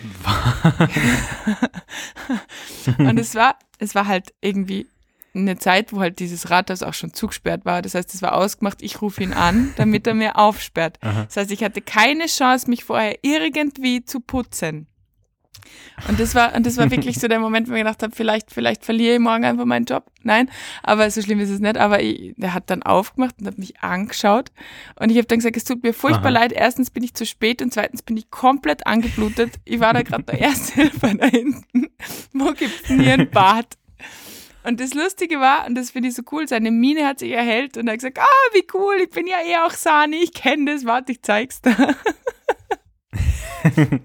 und 2.97 3.19
es 3.19 3.35
war, 3.35 3.59
es 3.77 3.93
war 3.93 4.07
halt 4.07 4.33
irgendwie 4.41 4.87
eine 5.35 5.57
Zeit, 5.57 5.93
wo 5.93 5.99
halt 5.99 6.19
dieses 6.19 6.49
Rathaus 6.49 6.83
auch 6.83 6.93
schon 6.93 7.13
zugesperrt 7.13 7.65
war. 7.65 7.81
Das 7.81 7.95
heißt, 7.95 8.13
es 8.13 8.21
war 8.21 8.35
ausgemacht, 8.35 8.81
ich 8.81 9.01
rufe 9.01 9.23
ihn 9.23 9.33
an, 9.33 9.73
damit 9.77 10.05
er 10.05 10.13
mir 10.13 10.37
aufsperrt. 10.37 10.97
Aha. 11.01 11.25
Das 11.25 11.37
heißt, 11.37 11.51
ich 11.51 11.63
hatte 11.63 11.81
keine 11.81 12.27
Chance, 12.27 12.69
mich 12.69 12.83
vorher 12.83 13.17
irgendwie 13.23 14.05
zu 14.05 14.19
putzen. 14.19 14.87
Und 16.07 16.19
das 16.19 16.35
war, 16.35 16.55
und 16.55 16.65
das 16.65 16.77
war 16.77 16.91
wirklich 16.91 17.19
so 17.19 17.27
der 17.27 17.39
Moment, 17.39 17.69
wo 17.69 17.73
ich 17.73 17.79
gedacht 17.79 18.03
habe, 18.03 18.13
vielleicht, 18.13 18.51
vielleicht 18.51 18.83
verliere 18.83 19.15
ich 19.15 19.19
morgen 19.19 19.45
einfach 19.45 19.65
meinen 19.65 19.85
Job. 19.85 20.11
Nein, 20.23 20.49
aber 20.81 21.09
so 21.09 21.21
schlimm 21.21 21.39
ist 21.39 21.49
es 21.49 21.59
nicht. 21.59 21.77
Aber 21.77 22.01
ich, 22.01 22.33
der 22.37 22.53
hat 22.53 22.69
dann 22.69 22.83
aufgemacht 22.83 23.35
und 23.39 23.47
hat 23.47 23.57
mich 23.57 23.79
angeschaut. 23.79 24.51
Und 24.99 25.09
ich 25.09 25.17
habe 25.17 25.27
dann 25.27 25.39
gesagt, 25.39 25.55
es 25.55 25.63
tut 25.63 25.83
mir 25.83 25.93
furchtbar 25.93 26.31
Aha. 26.31 26.41
leid. 26.41 26.51
Erstens 26.51 26.89
bin 26.89 27.03
ich 27.03 27.13
zu 27.13 27.25
spät 27.25 27.61
und 27.61 27.73
zweitens 27.73 28.01
bin 28.01 28.17
ich 28.17 28.29
komplett 28.29 28.85
angeblutet. 28.87 29.53
Ich 29.65 29.79
war 29.79 29.93
da 29.93 30.01
gerade 30.01 30.23
der 30.23 30.39
erste 30.39 30.73
Helfer 30.75 31.13
da 31.15 31.25
hinten. 31.25 31.87
Wo 32.33 32.51
gibt's 32.51 32.87
denn 32.89 32.99
hier 32.99 33.13
ein 33.13 33.29
Bad? 33.29 33.77
Und 34.63 34.79
das 34.79 34.93
Lustige 34.93 35.39
war, 35.39 35.65
und 35.67 35.75
das 35.75 35.91
finde 35.91 36.09
ich 36.09 36.15
so 36.15 36.23
cool, 36.31 36.47
seine 36.47 36.71
Mine 36.71 37.05
hat 37.05 37.19
sich 37.19 37.31
erhellt 37.31 37.77
und 37.77 37.87
er 37.87 37.93
hat 37.93 37.99
gesagt, 37.99 38.19
ah, 38.19 38.53
wie 38.53 38.65
cool, 38.73 38.95
ich 39.03 39.09
bin 39.09 39.27
ja 39.27 39.37
eh 39.45 39.57
auch 39.65 39.71
Sani, 39.71 40.17
ich 40.17 40.33
kenne 40.33 40.73
das, 40.73 40.85
warte, 40.85 41.11
ich 41.11 41.21
zeig's 41.21 41.61
dir. 41.61 41.95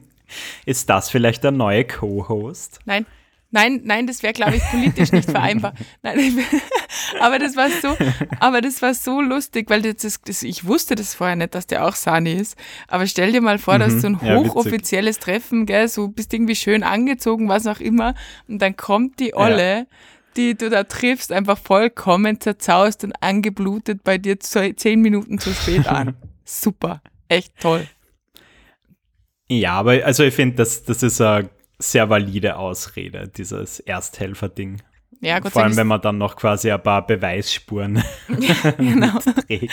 Ist 0.67 0.91
das 0.91 1.11
vielleicht 1.11 1.45
der 1.45 1.53
neue 1.53 1.85
Co-Host? 1.85 2.81
Nein. 2.85 3.07
Nein, 3.51 3.81
nein, 3.85 4.07
das 4.07 4.23
wäre, 4.23 4.35
glaube 4.35 4.57
ich, 4.57 4.63
politisch 4.71 5.11
nicht 5.11 5.31
vereinbar. 5.31 5.73
Nein, 6.03 6.45
aber 7.21 7.39
das 7.39 7.57
war 7.57 7.71
so, 7.71 7.97
aber 8.41 8.61
das 8.61 8.83
war 8.83 8.93
so 8.93 9.23
lustig, 9.23 9.71
weil 9.71 9.81
das, 9.81 10.21
das, 10.21 10.43
ich 10.43 10.67
wusste 10.67 10.97
das 10.97 11.15
vorher 11.15 11.35
nicht, 11.35 11.55
dass 11.55 11.67
der 11.67 11.87
auch 11.87 11.95
Sani 11.95 12.35
ist. 12.35 12.59
Aber 12.89 13.07
stell 13.07 13.33
dir 13.33 13.41
mal 13.41 13.59
vor, 13.59 13.77
mhm. 13.77 13.79
dass 13.79 14.03
so 14.03 14.09
ein 14.09 14.21
hochoffizielles 14.21 15.17
ja, 15.17 15.23
Treffen, 15.23 15.65
gell, 15.65 15.89
so 15.89 16.09
bist 16.09 16.35
irgendwie 16.35 16.57
schön 16.57 16.83
angezogen, 16.83 17.49
was 17.49 17.67
auch 17.67 17.81
immer, 17.81 18.15
und 18.49 18.61
dann 18.61 18.77
kommt 18.77 19.19
die 19.19 19.35
Olle, 19.35 19.79
ja. 19.79 19.87
Die 20.39 20.55
du 20.55 20.71
da 20.71 20.85
triffst, 20.85 21.33
einfach 21.33 21.59
vollkommen 21.59 22.41
zerzaust 22.41 23.05
und 23.05 23.13
angeblutet 23.21 24.05
bei 24.05 24.17
dir 24.17 24.39
zehn 24.41 25.03
Minuten 25.03 25.39
zu 25.39 25.53
spät 25.53 25.87
an. 25.89 26.17
Super, 26.45 27.03
echt 27.29 27.59
toll. 27.61 27.87
Ja, 29.49 29.73
aber 29.73 30.05
also 30.05 30.23
ich 30.23 30.35
finde, 30.35 30.57
das, 30.57 30.85
das 30.85 31.03
ist 31.03 31.21
eine 31.21 31.51
sehr 31.79 32.09
valide 32.09 32.57
Ausrede, 32.57 33.29
dieses 33.29 33.81
Ersthelfer-Ding. 33.81 34.81
Ja, 35.21 35.41
Vor 35.43 35.65
allem, 35.65 35.77
wenn 35.77 35.87
man 35.89 36.01
dann 36.01 36.17
noch 36.17 36.37
quasi 36.37 36.71
ein 36.71 36.83
paar 36.83 37.05
Beweisspuren 37.05 38.03
genau. 38.79 39.19
trägt. 39.19 39.73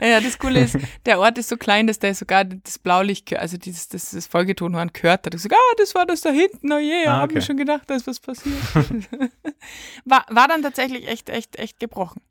ja, 0.00 0.20
das 0.20 0.38
Coole 0.38 0.60
ist, 0.60 0.78
der 1.06 1.18
Ort 1.18 1.36
ist 1.36 1.50
so 1.50 1.56
klein, 1.56 1.86
dass 1.86 1.98
der 1.98 2.14
sogar 2.14 2.44
das 2.44 2.78
Blaulicht, 2.78 3.36
also 3.36 3.58
dieses, 3.58 3.88
das, 3.88 4.12
das 4.12 4.26
Folgetonhorn 4.26 4.90
gehört 4.92 5.26
hat. 5.26 5.34
Ich 5.34 5.42
sage, 5.42 5.54
ah, 5.54 5.74
das 5.76 5.94
war 5.94 6.06
das 6.06 6.22
da 6.22 6.30
hinten, 6.30 6.72
oh 6.72 6.78
je, 6.78 7.06
ah, 7.06 7.24
okay. 7.24 7.34
mir 7.34 7.42
schon 7.42 7.58
gedacht, 7.58 7.82
da 7.88 7.94
ist 7.94 8.06
was 8.06 8.20
passiert. 8.20 8.56
war, 10.06 10.24
war 10.30 10.48
dann 10.48 10.62
tatsächlich 10.62 11.06
echt, 11.08 11.28
echt, 11.28 11.56
echt 11.58 11.78
gebrochen. 11.78 12.22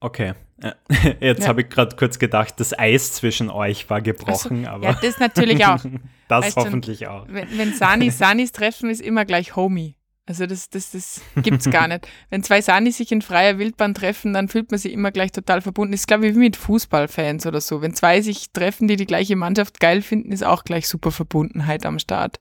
Okay. 0.00 0.34
Jetzt 1.20 1.42
ja. 1.42 1.48
habe 1.48 1.62
ich 1.62 1.68
gerade 1.68 1.96
kurz 1.96 2.18
gedacht, 2.18 2.54
das 2.58 2.78
Eis 2.78 3.12
zwischen 3.12 3.50
euch 3.50 3.88
war 3.90 4.00
gebrochen, 4.00 4.64
so, 4.64 4.70
aber. 4.70 4.84
Ja, 4.84 4.98
das 5.00 5.18
natürlich 5.18 5.64
auch. 5.66 5.84
das 6.28 6.46
weißt 6.46 6.56
hoffentlich 6.56 7.00
schon, 7.00 7.08
auch. 7.08 7.26
Wenn, 7.28 7.58
wenn 7.58 7.74
Sani, 7.74 8.10
Sanis 8.12 8.52
treffen, 8.52 8.90
ist 8.90 9.00
immer 9.00 9.24
gleich 9.24 9.56
Homie. 9.56 9.96
Also 10.26 10.46
das, 10.46 10.70
das, 10.70 10.92
das 10.92 11.20
es 11.44 11.70
gar 11.70 11.86
nicht. 11.86 12.08
Wenn 12.30 12.42
zwei 12.42 12.62
Sanis 12.62 12.96
sich 12.96 13.12
in 13.12 13.20
freier 13.20 13.58
Wildbahn 13.58 13.92
treffen, 13.92 14.32
dann 14.32 14.48
fühlt 14.48 14.70
man 14.70 14.78
sich 14.78 14.92
immer 14.92 15.10
gleich 15.10 15.32
total 15.32 15.60
verbunden. 15.60 15.92
Das 15.92 16.00
ist, 16.00 16.06
glaube 16.06 16.26
ich, 16.26 16.34
wie 16.34 16.38
mit 16.38 16.56
Fußballfans 16.56 17.44
oder 17.44 17.60
so. 17.60 17.82
Wenn 17.82 17.92
zwei 17.92 18.22
sich 18.22 18.50
treffen, 18.50 18.88
die 18.88 18.96
die 18.96 19.04
gleiche 19.04 19.36
Mannschaft 19.36 19.80
geil 19.80 20.00
finden, 20.00 20.32
ist 20.32 20.42
auch 20.42 20.64
gleich 20.64 20.88
super 20.88 21.10
Verbundenheit 21.10 21.84
am 21.84 21.98
Start. 21.98 22.40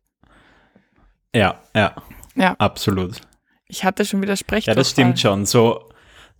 Ja, 1.35 1.59
ja. 1.75 1.93
Ja. 2.35 2.55
Absolut. 2.57 3.19
Ich 3.67 3.83
hatte 3.83 4.05
schon 4.05 4.21
wieder 4.21 4.37
Sprech. 4.37 4.65
Ja, 4.65 4.75
das 4.75 4.91
stimmt 4.91 5.19
schon. 5.19 5.45
So, 5.45 5.89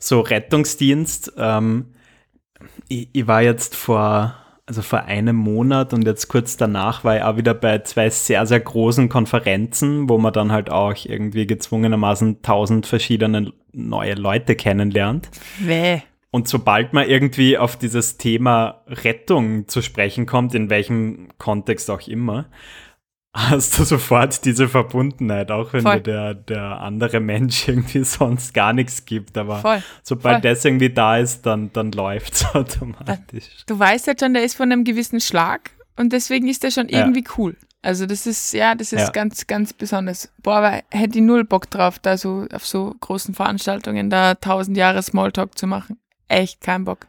so 0.03 0.21
Rettungsdienst. 0.21 1.33
Ähm, 1.37 1.93
ich, 2.87 3.09
ich, 3.13 3.27
war 3.27 3.41
jetzt 3.41 3.75
vor, 3.75 4.35
also 4.65 4.81
vor 4.81 5.03
einem 5.03 5.35
Monat 5.35 5.93
und 5.93 6.05
jetzt 6.05 6.27
kurz 6.27 6.57
danach 6.57 7.03
war 7.03 7.17
ich 7.17 7.23
auch 7.23 7.37
wieder 7.37 7.53
bei 7.53 7.79
zwei 7.79 8.09
sehr, 8.09 8.45
sehr 8.45 8.59
großen 8.59 9.09
Konferenzen, 9.09 10.09
wo 10.09 10.17
man 10.17 10.33
dann 10.33 10.51
halt 10.51 10.69
auch 10.69 10.93
irgendwie 11.05 11.47
gezwungenermaßen 11.47 12.41
tausend 12.41 12.85
verschiedene 12.85 13.53
neue 13.71 14.15
Leute 14.15 14.55
kennenlernt. 14.55 15.29
Weh. 15.59 15.99
Und 16.31 16.47
sobald 16.47 16.93
man 16.93 17.07
irgendwie 17.07 17.57
auf 17.59 17.77
dieses 17.77 18.17
Thema 18.17 18.81
Rettung 18.87 19.67
zu 19.67 19.83
sprechen 19.83 20.25
kommt, 20.25 20.55
in 20.55 20.69
welchem 20.69 21.27
Kontext 21.37 21.91
auch 21.91 22.07
immer, 22.07 22.45
hast 23.33 23.79
du 23.79 23.83
sofort 23.83 24.45
diese 24.45 24.69
Verbundenheit, 24.69 25.51
auch 25.51 25.73
wenn 25.73 25.81
Voll. 25.81 26.01
dir 26.01 26.01
der, 26.01 26.33
der 26.35 26.81
andere 26.81 27.19
Mensch 27.19 27.67
irgendwie 27.67 28.03
sonst 28.03 28.53
gar 28.53 28.73
nichts 28.73 29.05
gibt. 29.05 29.37
Aber 29.37 29.57
Voll. 29.59 29.83
sobald 30.03 30.41
Voll. 30.41 30.51
das 30.51 30.63
irgendwie 30.63 30.91
da 30.91 31.17
ist, 31.17 31.45
dann, 31.45 31.71
dann 31.73 31.91
läuft 31.91 32.33
es 32.35 32.45
automatisch. 32.53 33.45
Du 33.65 33.77
weißt 33.77 34.07
ja 34.07 34.13
schon, 34.19 34.33
der 34.33 34.43
ist 34.43 34.55
von 34.55 34.71
einem 34.71 34.83
gewissen 34.83 35.19
Schlag 35.19 35.71
und 35.95 36.13
deswegen 36.13 36.47
ist 36.47 36.63
der 36.63 36.71
schon 36.71 36.89
irgendwie 36.89 37.23
ja. 37.23 37.31
cool. 37.37 37.55
Also 37.81 38.05
das 38.05 38.25
ist, 38.25 38.53
ja, 38.53 38.75
das 38.75 38.93
ist 38.93 39.01
ja. 39.01 39.09
ganz, 39.09 39.45
ganz 39.45 39.73
besonders. 39.73 40.31
Boah, 40.41 40.55
aber 40.55 40.83
hätte 40.89 41.17
ich 41.17 41.23
null 41.23 41.43
Bock 41.43 41.69
drauf, 41.69 41.99
da 41.99 42.17
so 42.17 42.47
auf 42.53 42.65
so 42.65 42.95
großen 43.01 43.33
Veranstaltungen 43.33 44.09
da 44.09 44.35
tausend 44.35 44.77
Jahre 44.77 45.03
Smalltalk 45.03 45.57
zu 45.57 45.67
machen. 45.67 45.97
Echt 46.29 46.61
kein 46.61 46.85
Bock. 46.85 47.07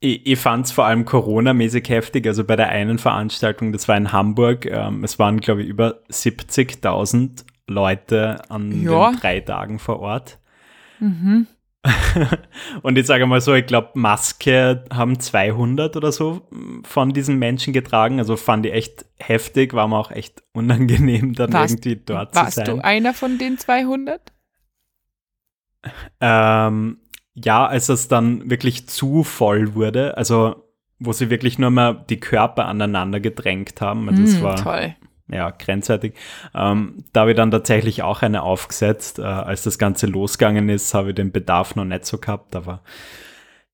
Ich, 0.00 0.26
ich 0.26 0.38
fand 0.38 0.66
es 0.66 0.72
vor 0.72 0.86
allem 0.86 1.04
Corona-mäßig 1.04 1.88
heftig. 1.88 2.26
Also 2.26 2.44
bei 2.44 2.56
der 2.56 2.68
einen 2.68 2.98
Veranstaltung, 2.98 3.72
das 3.72 3.88
war 3.88 3.96
in 3.96 4.12
Hamburg, 4.12 4.66
ähm, 4.66 5.02
es 5.04 5.18
waren, 5.18 5.40
glaube 5.40 5.62
ich, 5.62 5.68
über 5.68 6.00
70.000 6.10 7.44
Leute 7.66 8.40
an 8.48 8.82
ja. 8.82 9.10
den 9.10 9.20
drei 9.20 9.40
Tagen 9.40 9.78
vor 9.78 10.00
Ort. 10.00 10.38
Mhm. 11.00 11.46
und 12.82 12.98
ich 12.98 13.06
sage 13.06 13.26
mal 13.26 13.40
so, 13.40 13.54
ich 13.54 13.66
glaube, 13.66 13.90
Maske 13.94 14.84
haben 14.92 15.20
200 15.20 15.96
oder 15.96 16.12
so 16.12 16.42
von 16.84 17.12
diesen 17.12 17.38
Menschen 17.38 17.72
getragen. 17.72 18.18
Also 18.18 18.36
fand 18.36 18.66
ich 18.66 18.72
echt 18.72 19.04
heftig, 19.18 19.74
war 19.74 19.88
mir 19.88 19.96
auch 19.96 20.10
echt 20.10 20.42
unangenehm, 20.52 21.34
dann 21.34 21.52
warst, 21.52 21.86
irgendwie 21.86 22.02
dort 22.04 22.34
zu 22.34 22.40
sein. 22.40 22.44
Warst 22.44 22.68
du 22.68 22.84
einer 22.84 23.14
von 23.14 23.38
den 23.38 23.58
200? 23.58 24.32
Ähm, 26.20 26.98
ja, 27.44 27.66
als 27.66 27.88
es 27.88 28.08
dann 28.08 28.50
wirklich 28.50 28.88
zu 28.88 29.24
voll 29.24 29.74
wurde, 29.74 30.16
also 30.16 30.64
wo 30.98 31.12
sie 31.12 31.30
wirklich 31.30 31.58
nur 31.58 31.70
mal 31.70 32.04
die 32.08 32.18
Körper 32.18 32.66
aneinander 32.66 33.20
gedrängt 33.20 33.80
haben, 33.80 34.06
das 34.06 34.40
mm, 34.40 34.42
war 34.42 34.56
toll. 34.56 34.96
ja 35.30 35.50
grenzwertig. 35.50 36.14
Ähm, 36.54 37.04
da 37.12 37.20
habe 37.20 37.30
ich 37.30 37.36
dann 37.36 37.52
tatsächlich 37.52 38.02
auch 38.02 38.22
eine 38.22 38.42
aufgesetzt. 38.42 39.20
Äh, 39.20 39.22
als 39.22 39.62
das 39.62 39.78
Ganze 39.78 40.06
losgegangen 40.06 40.68
ist, 40.68 40.94
habe 40.94 41.10
ich 41.10 41.14
den 41.14 41.30
Bedarf 41.30 41.76
noch 41.76 41.84
nicht 41.84 42.04
so 42.04 42.18
gehabt, 42.18 42.56
aber 42.56 42.82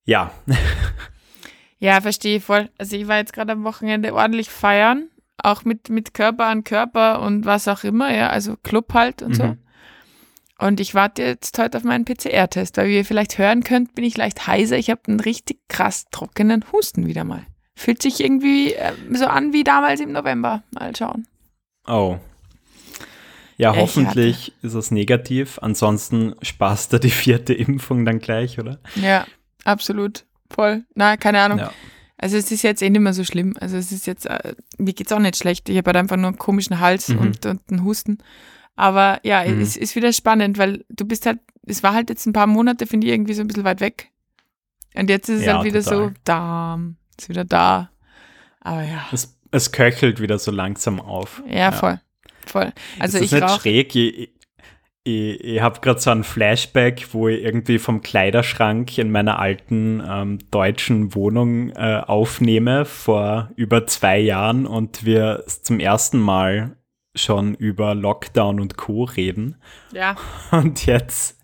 ja. 0.04 0.32
ja, 1.78 2.00
verstehe 2.02 2.36
ich 2.36 2.44
voll. 2.44 2.68
Also 2.76 2.96
ich 2.96 3.08
war 3.08 3.16
jetzt 3.16 3.32
gerade 3.32 3.52
am 3.52 3.64
Wochenende 3.64 4.12
ordentlich 4.12 4.50
feiern, 4.50 5.08
auch 5.38 5.64
mit, 5.64 5.88
mit 5.88 6.12
Körper 6.12 6.46
an 6.46 6.62
Körper 6.62 7.22
und 7.22 7.46
was 7.46 7.68
auch 7.68 7.84
immer, 7.84 8.14
ja, 8.14 8.28
also 8.28 8.56
Club 8.62 8.92
halt 8.92 9.22
und 9.22 9.30
mhm. 9.30 9.34
so. 9.34 9.56
Und 10.58 10.80
ich 10.80 10.94
warte 10.94 11.22
jetzt 11.22 11.58
heute 11.58 11.78
auf 11.78 11.84
meinen 11.84 12.04
PCR-Test, 12.04 12.76
weil 12.76 12.88
wie 12.88 12.96
ihr 12.96 13.04
vielleicht 13.04 13.38
hören 13.38 13.64
könnt, 13.64 13.94
bin 13.94 14.04
ich 14.04 14.16
leicht 14.16 14.46
heiser. 14.46 14.78
Ich 14.78 14.88
habe 14.90 15.00
einen 15.08 15.20
richtig 15.20 15.58
krass 15.68 16.06
trockenen 16.10 16.64
Husten 16.72 17.06
wieder 17.06 17.24
mal. 17.24 17.44
Fühlt 17.74 18.00
sich 18.00 18.20
irgendwie 18.20 18.72
äh, 18.72 18.92
so 19.12 19.26
an 19.26 19.52
wie 19.52 19.64
damals 19.64 20.00
im 20.00 20.12
November. 20.12 20.62
Mal 20.70 20.94
schauen. 20.94 21.26
Oh. 21.88 22.18
Ja, 23.56 23.72
ich 23.72 23.80
hoffentlich 23.80 24.54
hatte. 24.56 24.66
ist 24.66 24.74
es 24.74 24.90
negativ. 24.90 25.58
Ansonsten 25.60 26.34
spaßt 26.40 26.92
da 26.92 26.98
die 26.98 27.10
vierte 27.10 27.52
Impfung 27.54 28.04
dann 28.04 28.20
gleich, 28.20 28.60
oder? 28.60 28.78
Ja, 28.94 29.26
absolut. 29.64 30.24
Voll. 30.50 30.84
Na, 30.94 31.16
keine 31.16 31.40
Ahnung. 31.40 31.58
Ja. 31.58 31.72
Also 32.16 32.36
es 32.36 32.50
ist 32.52 32.62
jetzt 32.62 32.80
eh 32.80 32.90
nicht 32.90 33.00
mehr 33.00 33.12
so 33.12 33.24
schlimm. 33.24 33.56
Also 33.60 33.76
es 33.76 33.90
ist 33.90 34.06
jetzt, 34.06 34.26
äh, 34.26 34.54
mir 34.78 34.94
geht's 34.94 35.12
auch 35.12 35.18
nicht 35.18 35.36
schlecht. 35.36 35.68
Ich 35.68 35.76
habe 35.76 35.88
halt 35.88 35.96
einfach 35.96 36.16
nur 36.16 36.28
einen 36.28 36.38
komischen 36.38 36.78
Hals 36.78 37.08
mhm. 37.08 37.18
und, 37.18 37.46
und 37.46 37.60
einen 37.70 37.84
Husten. 37.84 38.18
Aber 38.76 39.20
ja, 39.22 39.44
mhm. 39.44 39.60
es 39.60 39.76
ist 39.76 39.94
wieder 39.94 40.12
spannend, 40.12 40.58
weil 40.58 40.84
du 40.88 41.04
bist 41.04 41.26
halt, 41.26 41.38
es 41.66 41.82
war 41.82 41.94
halt 41.94 42.10
jetzt 42.10 42.26
ein 42.26 42.32
paar 42.32 42.46
Monate, 42.46 42.86
finde 42.86 43.06
ich, 43.06 43.12
irgendwie 43.12 43.34
so 43.34 43.42
ein 43.42 43.46
bisschen 43.46 43.64
weit 43.64 43.80
weg. 43.80 44.10
Und 44.94 45.10
jetzt 45.10 45.28
ist 45.28 45.40
es 45.40 45.46
ja, 45.46 45.54
halt 45.54 45.64
wieder 45.64 45.82
total. 45.82 46.08
so, 46.08 46.14
da, 46.24 46.80
ist 47.18 47.28
wieder 47.28 47.44
da. 47.44 47.90
Aber 48.60 48.82
ja. 48.82 49.06
Es, 49.12 49.38
es 49.50 49.72
köchelt 49.72 50.20
wieder 50.20 50.38
so 50.38 50.50
langsam 50.50 51.00
auf. 51.00 51.42
Ja, 51.46 51.56
ja. 51.56 51.72
voll. 51.72 52.00
Voll. 52.46 52.72
Also 52.98 53.18
ist 53.18 53.24
ich 53.24 53.32
nicht 53.32 53.42
rauch, 53.42 53.60
schräg. 53.60 53.94
Ich, 53.94 54.30
ich, 55.04 55.44
ich 55.44 55.60
habe 55.60 55.80
gerade 55.80 56.00
so 56.00 56.10
ein 56.10 56.24
Flashback, 56.24 57.08
wo 57.12 57.28
ich 57.28 57.42
irgendwie 57.42 57.78
vom 57.78 58.02
Kleiderschrank 58.02 58.96
in 58.98 59.10
meiner 59.10 59.38
alten 59.38 60.02
ähm, 60.06 60.38
deutschen 60.50 61.14
Wohnung 61.14 61.70
äh, 61.70 62.00
aufnehme 62.04 62.84
vor 62.84 63.50
über 63.56 63.86
zwei 63.86 64.18
Jahren 64.18 64.66
und 64.66 65.04
wir 65.04 65.44
zum 65.46 65.78
ersten 65.80 66.18
Mal 66.18 66.76
schon 67.14 67.54
über 67.54 67.94
Lockdown 67.94 68.60
und 68.60 68.76
Co. 68.76 69.04
reden. 69.04 69.56
Ja. 69.92 70.16
Und 70.50 70.86
jetzt 70.86 71.38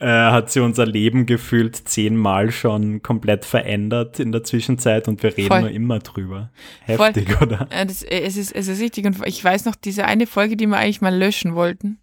äh, 0.00 0.06
hat 0.06 0.50
sie 0.50 0.60
unser 0.60 0.86
Leben 0.86 1.26
gefühlt 1.26 1.74
zehnmal 1.74 2.52
schon 2.52 3.02
komplett 3.02 3.44
verändert 3.44 4.20
in 4.20 4.30
der 4.30 4.44
Zwischenzeit 4.44 5.08
und 5.08 5.22
wir 5.24 5.36
reden 5.36 5.48
Voll. 5.48 5.60
nur 5.62 5.70
immer 5.70 5.98
drüber. 5.98 6.50
Heftig, 6.82 7.32
Voll. 7.32 7.48
oder? 7.48 7.68
Ja, 7.72 7.84
das, 7.84 8.04
es, 8.04 8.36
ist, 8.36 8.54
es 8.54 8.68
ist 8.68 8.80
richtig. 8.80 9.06
Und 9.06 9.26
ich 9.26 9.42
weiß 9.42 9.64
noch, 9.64 9.74
diese 9.74 10.04
eine 10.04 10.28
Folge, 10.28 10.56
die 10.56 10.66
wir 10.66 10.76
eigentlich 10.76 11.00
mal 11.00 11.14
löschen 11.14 11.56
wollten, 11.56 11.98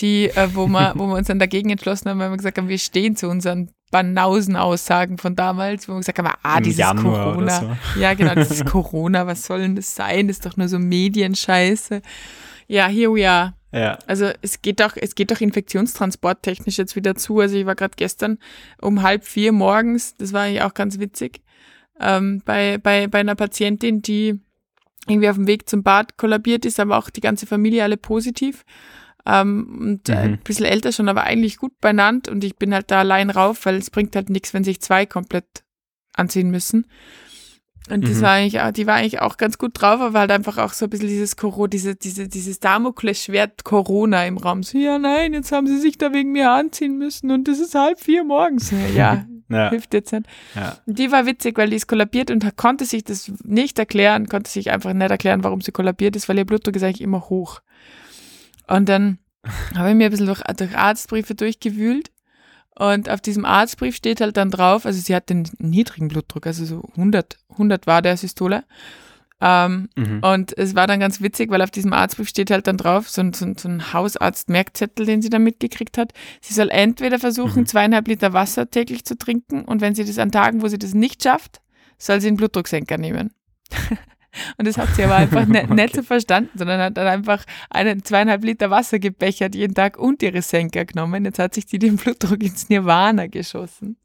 die, 0.00 0.28
äh, 0.30 0.48
wo, 0.54 0.66
wir, 0.66 0.92
wo 0.96 1.06
wir 1.06 1.14
uns 1.16 1.28
dann 1.28 1.38
dagegen 1.38 1.70
entschlossen 1.70 2.10
haben, 2.10 2.18
weil 2.18 2.30
wir 2.30 2.36
gesagt 2.36 2.58
haben, 2.58 2.68
wir 2.68 2.78
stehen 2.78 3.16
zu 3.16 3.28
unseren 3.28 3.70
Banausen-Aussagen 3.90 5.18
von 5.18 5.36
damals, 5.36 5.88
wo 5.88 5.92
wir 5.92 5.98
gesagt 5.98 6.18
haben, 6.18 6.28
ah, 6.42 6.60
dieses 6.60 6.78
Januar 6.78 7.32
Corona. 7.32 7.60
So. 7.60 8.00
Ja, 8.00 8.14
genau, 8.14 8.34
dieses 8.34 8.64
Corona, 8.66 9.26
was 9.26 9.46
soll 9.46 9.60
denn 9.60 9.76
das 9.76 9.94
sein? 9.94 10.28
Das 10.28 10.38
ist 10.38 10.46
doch 10.46 10.56
nur 10.56 10.68
so 10.68 10.78
Medienscheiße. 10.78 12.02
Ja, 12.66 12.88
here 12.88 13.14
we 13.14 13.28
are. 13.28 13.54
Ja. 13.72 13.98
Also 14.06 14.30
es 14.42 14.62
geht 14.62 14.80
doch, 14.80 14.96
es 14.96 15.14
geht 15.14 15.30
doch 15.30 15.40
infektionstransporttechnisch 15.40 16.78
jetzt 16.78 16.96
wieder 16.96 17.14
zu. 17.14 17.40
Also 17.40 17.56
ich 17.56 17.66
war 17.66 17.74
gerade 17.74 17.94
gestern 17.96 18.38
um 18.80 19.02
halb 19.02 19.24
vier 19.24 19.52
morgens, 19.52 20.14
das 20.14 20.32
war 20.32 20.42
eigentlich 20.42 20.62
auch 20.62 20.74
ganz 20.74 20.98
witzig, 20.98 21.42
ähm, 22.00 22.42
bei, 22.44 22.78
bei, 22.78 23.06
bei 23.06 23.20
einer 23.20 23.34
Patientin, 23.34 24.02
die 24.02 24.40
irgendwie 25.06 25.28
auf 25.28 25.36
dem 25.36 25.46
Weg 25.46 25.68
zum 25.68 25.82
Bad 25.82 26.16
kollabiert 26.16 26.64
ist, 26.64 26.80
aber 26.80 26.98
auch 26.98 27.10
die 27.10 27.20
ganze 27.20 27.46
Familie 27.46 27.84
alle 27.84 27.96
positiv. 27.96 28.64
Ähm, 29.26 29.78
und 29.80 30.08
äh, 30.08 30.14
mhm. 30.14 30.34
ein 30.34 30.40
bisschen 30.44 30.66
älter 30.66 30.92
schon, 30.92 31.08
aber 31.08 31.24
eigentlich 31.24 31.56
gut 31.56 31.80
benannt. 31.80 32.28
Und 32.28 32.44
ich 32.44 32.56
bin 32.56 32.72
halt 32.72 32.90
da 32.90 33.00
allein 33.00 33.30
rauf, 33.30 33.66
weil 33.66 33.76
es 33.76 33.90
bringt 33.90 34.14
halt 34.14 34.30
nichts, 34.30 34.54
wenn 34.54 34.64
sich 34.64 34.80
zwei 34.80 35.04
komplett 35.06 35.64
anziehen 36.14 36.50
müssen. 36.50 36.86
Und 37.88 38.02
das 38.02 38.16
mhm. 38.16 38.22
war 38.22 38.30
eigentlich 38.32 38.60
auch, 38.60 38.72
die 38.72 38.86
war 38.86 38.96
eigentlich 38.96 39.20
auch 39.20 39.36
ganz 39.36 39.58
gut 39.58 39.72
drauf, 39.74 40.00
aber 40.00 40.18
halt 40.18 40.32
einfach 40.32 40.58
auch 40.58 40.72
so 40.72 40.86
ein 40.86 40.90
bisschen 40.90 41.08
dieses 41.08 41.36
Corona, 41.36 41.68
diese, 41.68 41.94
diese, 41.94 42.26
dieses 42.26 42.58
Damoklesschwert 42.58 43.62
Corona 43.62 44.26
im 44.26 44.38
Raum. 44.38 44.64
So, 44.64 44.76
ja, 44.76 44.98
nein, 44.98 45.34
jetzt 45.34 45.52
haben 45.52 45.68
sie 45.68 45.78
sich 45.78 45.96
da 45.96 46.12
wegen 46.12 46.32
mir 46.32 46.50
anziehen 46.50 46.98
müssen 46.98 47.30
und 47.30 47.46
es 47.48 47.60
ist 47.60 47.76
halb 47.76 48.00
vier 48.00 48.24
morgens. 48.24 48.72
Ja, 48.96 49.24
ja. 49.48 49.70
hilft 49.70 49.94
jetzt 49.94 50.12
nicht. 50.12 50.26
Ja. 50.56 50.78
Die 50.86 51.12
war 51.12 51.26
witzig, 51.26 51.56
weil 51.58 51.70
die 51.70 51.76
ist 51.76 51.86
kollabiert 51.86 52.32
und 52.32 52.56
konnte 52.56 52.84
sich 52.84 53.04
das 53.04 53.30
nicht 53.44 53.78
erklären, 53.78 54.26
konnte 54.26 54.50
sich 54.50 54.72
einfach 54.72 54.92
nicht 54.92 55.10
erklären, 55.10 55.44
warum 55.44 55.60
sie 55.60 55.70
kollabiert 55.70 56.16
ist, 56.16 56.28
weil 56.28 56.38
ihr 56.38 56.44
Blutdruck 56.44 56.74
ist 56.74 56.82
eigentlich 56.82 57.02
immer 57.02 57.28
hoch. 57.28 57.60
Und 58.66 58.88
dann 58.88 59.18
habe 59.74 59.90
ich 59.90 59.94
mir 59.94 60.06
ein 60.06 60.10
bisschen 60.10 60.26
durch, 60.26 60.42
durch 60.42 60.76
Arztbriefe 60.76 61.34
durchgewühlt 61.34 62.10
und 62.78 63.08
auf 63.08 63.22
diesem 63.22 63.46
Arztbrief 63.46 63.96
steht 63.96 64.20
halt 64.20 64.36
dann 64.36 64.50
drauf, 64.50 64.84
also 64.84 65.00
sie 65.00 65.14
hat 65.14 65.30
den 65.30 65.48
niedrigen 65.58 66.08
Blutdruck, 66.08 66.46
also 66.46 66.64
so 66.66 66.82
100, 66.96 67.38
100 67.50 67.86
war 67.86 68.02
der 68.02 68.18
Systole. 68.18 68.64
Ähm, 69.40 69.88
mhm. 69.96 70.20
Und 70.22 70.56
es 70.56 70.74
war 70.74 70.86
dann 70.86 71.00
ganz 71.00 71.20
witzig, 71.20 71.50
weil 71.50 71.62
auf 71.62 71.70
diesem 71.70 71.92
Arztbrief 71.92 72.28
steht 72.28 72.50
halt 72.50 72.66
dann 72.66 72.76
drauf, 72.76 73.08
so 73.08 73.22
ein, 73.22 73.32
so 73.32 73.46
ein, 73.46 73.56
so 73.56 73.68
ein 73.68 73.92
Hausarzt-Merkzettel, 73.92 75.06
den 75.06 75.22
sie 75.22 75.30
dann 75.30 75.42
mitgekriegt 75.42 75.96
hat. 75.96 76.12
Sie 76.40 76.54
soll 76.54 76.68
entweder 76.70 77.18
versuchen, 77.18 77.60
mhm. 77.60 77.66
zweieinhalb 77.66 78.08
Liter 78.08 78.34
Wasser 78.34 78.70
täglich 78.70 79.04
zu 79.06 79.16
trinken 79.16 79.64
und 79.64 79.80
wenn 79.80 79.94
sie 79.94 80.04
das 80.04 80.18
an 80.18 80.32
Tagen, 80.32 80.62
wo 80.62 80.68
sie 80.68 80.78
das 80.78 80.94
nicht 80.94 81.22
schafft, 81.22 81.60
soll 81.98 82.20
sie 82.20 82.28
einen 82.28 82.36
Blutdrucksenker 82.36 82.98
nehmen. 82.98 83.32
Und 84.56 84.66
das 84.66 84.76
hat 84.78 84.94
sie 84.94 85.04
aber 85.04 85.16
einfach 85.16 85.46
ne, 85.46 85.62
okay. 85.64 85.74
nicht 85.74 85.96
so 85.96 86.02
verstanden, 86.02 86.50
sondern 86.56 86.80
hat 86.80 86.96
dann 86.96 87.06
einfach 87.06 87.44
einen 87.70 88.04
zweieinhalb 88.04 88.44
Liter 88.44 88.70
Wasser 88.70 88.98
gebechert 88.98 89.54
jeden 89.54 89.74
Tag 89.74 89.98
und 89.98 90.22
ihre 90.22 90.42
Senker 90.42 90.84
genommen. 90.84 91.24
Jetzt 91.24 91.38
hat 91.38 91.54
sich 91.54 91.66
die 91.66 91.78
den 91.78 91.96
Blutdruck 91.96 92.42
ins 92.42 92.68
Nirvana 92.68 93.26
geschossen. 93.26 93.96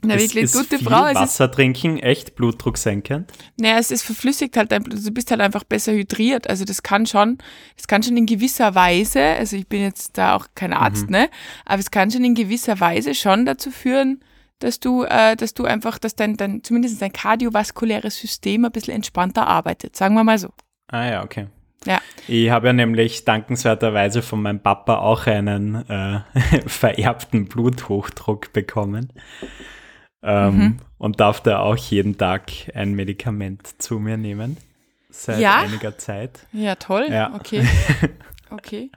Na, 0.00 0.14
ist, 0.14 0.22
wirklich, 0.22 0.44
ist 0.44 0.52
gute 0.54 0.78
viel 0.78 0.86
Frau. 0.86 1.02
Wasser 1.14 1.46
ist, 1.46 1.54
trinken 1.54 1.98
echt 1.98 2.36
Blutdruck 2.36 2.78
senkend? 2.78 3.32
Naja, 3.56 3.78
es 3.78 3.90
ist 3.90 4.02
verflüssigt 4.02 4.56
halt 4.56 4.70
dein 4.70 4.84
Blut. 4.84 5.04
Du 5.04 5.10
bist 5.10 5.30
halt 5.30 5.40
einfach 5.40 5.64
besser 5.64 5.92
hydriert. 5.92 6.48
Also 6.48 6.64
das 6.64 6.84
kann 6.84 7.04
schon, 7.04 7.38
das 7.76 7.88
kann 7.88 8.04
schon 8.04 8.16
in 8.16 8.26
gewisser 8.26 8.76
Weise, 8.76 9.20
also 9.20 9.56
ich 9.56 9.66
bin 9.66 9.82
jetzt 9.82 10.16
da 10.16 10.36
auch 10.36 10.46
kein 10.54 10.72
Arzt, 10.72 11.06
mhm. 11.06 11.12
ne? 11.12 11.30
Aber 11.64 11.80
es 11.80 11.90
kann 11.90 12.12
schon 12.12 12.24
in 12.24 12.36
gewisser 12.36 12.78
Weise 12.78 13.14
schon 13.14 13.44
dazu 13.44 13.72
führen, 13.72 14.20
dass 14.58 14.80
du, 14.80 15.04
äh, 15.04 15.36
dass 15.36 15.54
du 15.54 15.64
einfach, 15.64 15.98
dass 15.98 16.16
dein, 16.16 16.36
dein, 16.36 16.62
zumindest 16.62 17.00
dein 17.00 17.12
kardiovaskuläres 17.12 18.18
System 18.18 18.64
ein 18.64 18.72
bisschen 18.72 18.94
entspannter 18.94 19.46
arbeitet, 19.46 19.96
sagen 19.96 20.14
wir 20.14 20.24
mal 20.24 20.38
so. 20.38 20.50
Ah 20.88 21.06
ja, 21.06 21.24
okay. 21.24 21.46
Ja. 21.84 22.00
Ich 22.26 22.50
habe 22.50 22.68
ja 22.68 22.72
nämlich 22.72 23.24
dankenswerterweise 23.24 24.22
von 24.22 24.42
meinem 24.42 24.60
Papa 24.60 24.98
auch 24.98 25.26
einen 25.26 25.88
äh, 25.88 26.20
vererbten 26.66 27.46
Bluthochdruck 27.46 28.52
bekommen. 28.52 29.12
Ähm, 30.22 30.56
mhm. 30.56 30.76
Und 30.98 31.20
darf 31.20 31.40
da 31.40 31.60
auch 31.60 31.76
jeden 31.76 32.18
Tag 32.18 32.50
ein 32.74 32.94
Medikament 32.94 33.80
zu 33.80 34.00
mir 34.00 34.16
nehmen. 34.16 34.56
Seit 35.10 35.40
ja? 35.40 35.60
einiger 35.60 35.96
Zeit. 35.96 36.46
Ja, 36.52 36.74
toll. 36.74 37.06
Ja. 37.08 37.34
Okay. 37.34 37.64
Okay. 38.50 38.90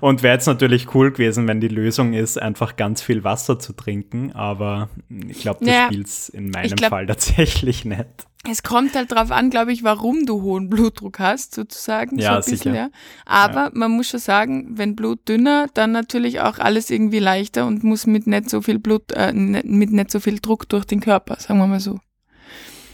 Und 0.00 0.22
wäre 0.22 0.34
jetzt 0.34 0.46
natürlich 0.46 0.94
cool 0.94 1.12
gewesen, 1.12 1.48
wenn 1.48 1.60
die 1.60 1.68
Lösung 1.68 2.12
ist, 2.12 2.40
einfach 2.40 2.76
ganz 2.76 3.02
viel 3.02 3.24
Wasser 3.24 3.58
zu 3.58 3.72
trinken, 3.72 4.32
aber 4.32 4.88
ich 5.28 5.40
glaube, 5.40 5.60
das 5.60 5.68
naja, 5.68 5.86
spielt 5.86 6.06
es 6.06 6.28
in 6.28 6.50
meinem 6.50 6.76
glaub, 6.76 6.90
Fall 6.90 7.06
tatsächlich 7.06 7.84
nicht. 7.84 8.26
Es 8.48 8.64
kommt 8.64 8.96
halt 8.96 9.12
darauf 9.12 9.30
an, 9.30 9.50
glaube 9.50 9.72
ich, 9.72 9.84
warum 9.84 10.26
du 10.26 10.42
hohen 10.42 10.68
Blutdruck 10.68 11.20
hast, 11.20 11.54
sozusagen. 11.54 12.18
Ja, 12.18 12.42
so 12.42 12.50
bisschen, 12.50 12.72
sicher. 12.72 12.74
Ja. 12.74 12.90
Aber 13.24 13.66
ja. 13.66 13.70
man 13.72 13.92
muss 13.92 14.08
schon 14.08 14.18
sagen, 14.18 14.76
wenn 14.76 14.96
Blut 14.96 15.28
dünner, 15.28 15.68
dann 15.74 15.92
natürlich 15.92 16.40
auch 16.40 16.58
alles 16.58 16.90
irgendwie 16.90 17.20
leichter 17.20 17.66
und 17.66 17.84
muss 17.84 18.06
mit 18.06 18.26
nicht 18.26 18.50
so 18.50 18.60
viel 18.60 18.80
Blut, 18.80 19.12
äh, 19.12 19.32
mit 19.32 19.92
nicht 19.92 20.10
so 20.10 20.18
viel 20.18 20.40
Druck 20.40 20.68
durch 20.68 20.84
den 20.84 21.00
Körper, 21.00 21.36
sagen 21.38 21.60
wir 21.60 21.68
mal 21.68 21.78
so. 21.78 22.00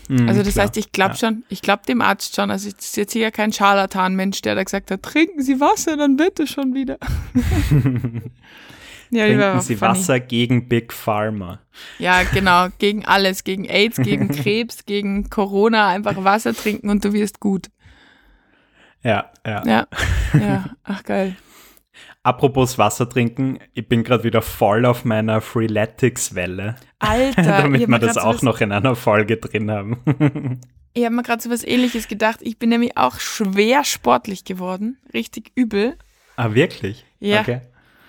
Mhm, 0.09 0.29
also 0.29 0.43
das 0.43 0.55
klar. 0.55 0.67
heißt, 0.67 0.77
ich 0.77 0.93
glaube 0.93 1.13
ja. 1.13 1.17
schon, 1.17 1.45
ich 1.49 1.63
glaube 1.63 1.83
dem 1.87 2.01
Arzt 2.01 2.35
schon, 2.35 2.51
also 2.51 2.69
ich 2.69 2.79
ist 2.79 2.97
jetzt 2.97 3.13
hier 3.13 3.31
kein 3.31 3.53
Scharlatan-Mensch, 3.53 4.41
der 4.43 4.55
da 4.55 4.63
gesagt 4.63 4.91
hat, 4.91 5.03
trinken 5.03 5.43
Sie 5.43 5.61
Wasser, 5.61 5.97
dann 5.97 6.17
bitte 6.17 6.47
schon 6.47 6.75
wieder. 6.75 6.99
ja, 9.11 9.27
trinken 9.27 9.61
Sie. 9.61 9.81
Wasser 9.81 10.19
gegen 10.19 10.69
Big 10.69 10.93
Pharma. 10.93 11.61
Ja, 11.99 12.23
genau, 12.33 12.69
gegen 12.79 13.05
alles, 13.05 13.45
gegen 13.45 13.67
AIDS, 13.67 13.99
gegen 13.99 14.29
Krebs, 14.35 14.87
gegen 14.87 15.29
Corona, 15.29 15.89
einfach 15.89 16.25
Wasser 16.25 16.55
trinken 16.55 16.89
und 16.89 17.05
du 17.05 17.13
wirst 17.13 17.39
gut. 17.39 17.69
Ja, 19.03 19.31
ja. 19.47 19.63
Ja, 19.65 19.87
ja. 20.33 20.71
ach 20.85 21.05
geil. 21.05 21.37
Apropos 22.29 22.77
Wasser 22.77 23.09
trinken, 23.09 23.59
ich 23.73 23.89
bin 23.89 24.05
gerade 24.05 24.23
wieder 24.23 24.43
voll 24.43 24.85
auf 24.85 25.07
meiner 25.07 25.41
Freeletics-Welle. 25.41 26.77
Alter, 26.99 27.43
damit 27.63 27.89
wir 27.89 27.99
das 27.99 28.19
auch 28.19 28.43
noch 28.43 28.61
in 28.61 28.71
einer 28.71 28.97
Folge 28.97 29.39
drin 29.39 29.71
haben. 29.71 30.03
ich 30.93 31.07
habe 31.07 31.15
mir 31.15 31.23
gerade 31.23 31.43
so 31.43 31.49
was 31.49 31.65
ähnliches 31.65 32.07
gedacht. 32.07 32.41
Ich 32.43 32.59
bin 32.59 32.69
nämlich 32.69 32.99
auch 32.99 33.19
schwer 33.19 33.83
sportlich 33.83 34.45
geworden. 34.45 34.99
Richtig 35.15 35.53
übel. 35.55 35.97
Ah, 36.37 36.53
wirklich? 36.53 37.07
Ja. 37.19 37.41
Okay. 37.41 37.63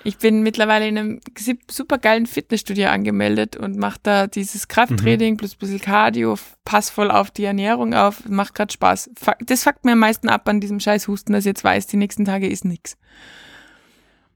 Ich 0.04 0.18
bin 0.18 0.44
mittlerweile 0.44 0.90
in 0.90 0.98
einem 0.98 1.22
super 1.72 1.98
geilen 1.98 2.26
Fitnessstudio 2.26 2.90
angemeldet 2.90 3.56
und 3.56 3.78
mache 3.78 4.00
da 4.04 4.28
dieses 4.28 4.68
Krafttraining 4.68 5.36
mhm. 5.36 5.38
plus 5.38 5.54
ein 5.54 5.60
bisschen 5.60 5.80
Cardio, 5.80 6.38
pass 6.66 6.90
voll 6.90 7.10
auf 7.10 7.32
die 7.32 7.46
Ernährung 7.46 7.94
auf, 7.94 8.28
macht 8.28 8.54
gerade 8.54 8.74
Spaß. 8.74 9.12
Das 9.46 9.64
fuckt 9.64 9.86
mir 9.86 9.94
am 9.94 10.00
meisten 10.00 10.28
ab 10.28 10.50
an 10.50 10.60
diesem 10.60 10.82
scheiß 10.82 11.08
Husten, 11.08 11.32
dass 11.32 11.46
ich 11.46 11.52
jetzt 11.52 11.64
weiß, 11.64 11.88
die 11.88 11.96
nächsten 11.96 12.26
Tage 12.26 12.50
ist 12.50 12.66
nichts. 12.66 12.98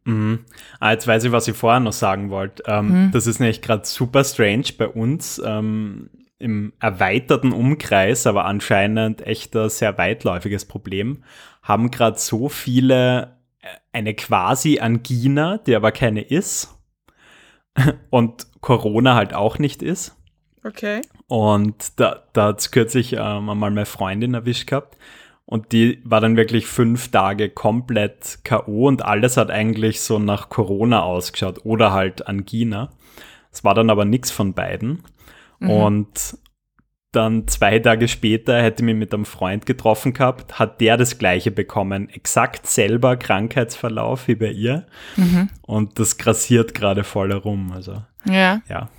Mhm. 0.06 0.40
Ah, 0.80 0.92
jetzt 0.92 1.08
weiß 1.08 1.24
ich, 1.24 1.32
was 1.32 1.48
ich 1.48 1.56
vorher 1.56 1.80
noch 1.80 1.94
sagen 1.94 2.30
wollte. 2.30 2.64
Ähm, 2.68 3.06
mhm. 3.06 3.12
Das 3.12 3.28
ist 3.28 3.40
nämlich 3.40 3.62
gerade 3.62 3.86
super 3.86 4.24
strange 4.24 4.66
bei 4.78 4.88
uns 4.88 5.42
ähm, 5.44 6.10
im 6.40 6.74
erweiterten 6.80 7.54
Umkreis, 7.54 8.28
aber 8.28 8.46
anscheinend 8.46 9.26
echt 9.26 9.56
ein 9.56 9.70
sehr 9.70 9.98
weitläufiges 9.98 10.66
Problem. 10.66 11.24
Haben 11.62 11.90
gerade 11.90 12.20
so 12.20 12.50
viele 12.50 13.38
äh, 13.62 13.68
eine 13.94 14.14
quasi 14.14 14.80
Angina, 14.80 15.58
die 15.60 15.76
aber 15.76 15.92
keine 15.92 16.22
ist 16.22 16.78
und 18.10 18.48
Corona 18.62 19.16
halt 19.16 19.34
auch 19.34 19.58
nicht 19.58 19.82
ist. 19.82 20.18
Okay. 20.66 21.02
Und 21.28 22.00
da, 22.00 22.24
da 22.34 22.48
hat 22.48 22.60
es 22.60 22.72
kürzlich 22.72 23.14
ähm, 23.14 23.50
einmal 23.50 23.72
meine 23.72 23.86
Freundin 23.86 24.34
erwischt 24.34 24.68
gehabt. 24.68 24.98
Und 25.46 25.72
die 25.72 26.02
war 26.06 26.22
dann 26.22 26.38
wirklich 26.38 26.68
fünf 26.68 27.12
Tage 27.12 27.50
komplett 27.50 28.40
K.O. 28.44 28.88
und 28.88 29.04
alles 29.04 29.38
hat 29.38 29.52
eigentlich 29.52 30.02
so 30.02 30.18
nach 30.18 30.50
Corona 30.50 31.04
ausgeschaut 31.04 31.66
oder 31.66 31.92
halt 31.92 32.28
Angina. 32.28 32.92
Es 33.52 33.64
war 33.64 33.76
dann 33.76 33.90
aber 33.90 34.06
nichts 34.06 34.32
von 34.32 34.54
beiden. 34.54 35.04
Mhm. 35.60 35.70
Und 35.70 36.38
dann 37.12 37.48
zwei 37.48 37.78
Tage 37.78 38.08
später 38.08 38.62
hätte 38.62 38.82
ich 38.82 38.86
mich 38.86 38.96
mit 38.96 39.14
einem 39.14 39.26
Freund 39.26 39.66
getroffen 39.66 40.14
gehabt, 40.14 40.58
hat 40.60 40.82
der 40.82 40.98
das 40.98 41.20
gleiche 41.20 41.52
bekommen. 41.52 42.10
Exakt 42.10 42.66
selber 42.66 43.18
Krankheitsverlauf 43.18 44.28
wie 44.28 44.36
bei 44.36 44.52
ihr. 44.52 44.88
Mhm. 45.16 45.50
Und 45.62 46.00
das 46.00 46.18
grassiert 46.18 46.74
gerade 46.74 47.04
voll 47.04 47.30
herum. 47.30 47.72
Also, 47.72 48.02
ja. 48.26 48.62
ja. 48.68 48.90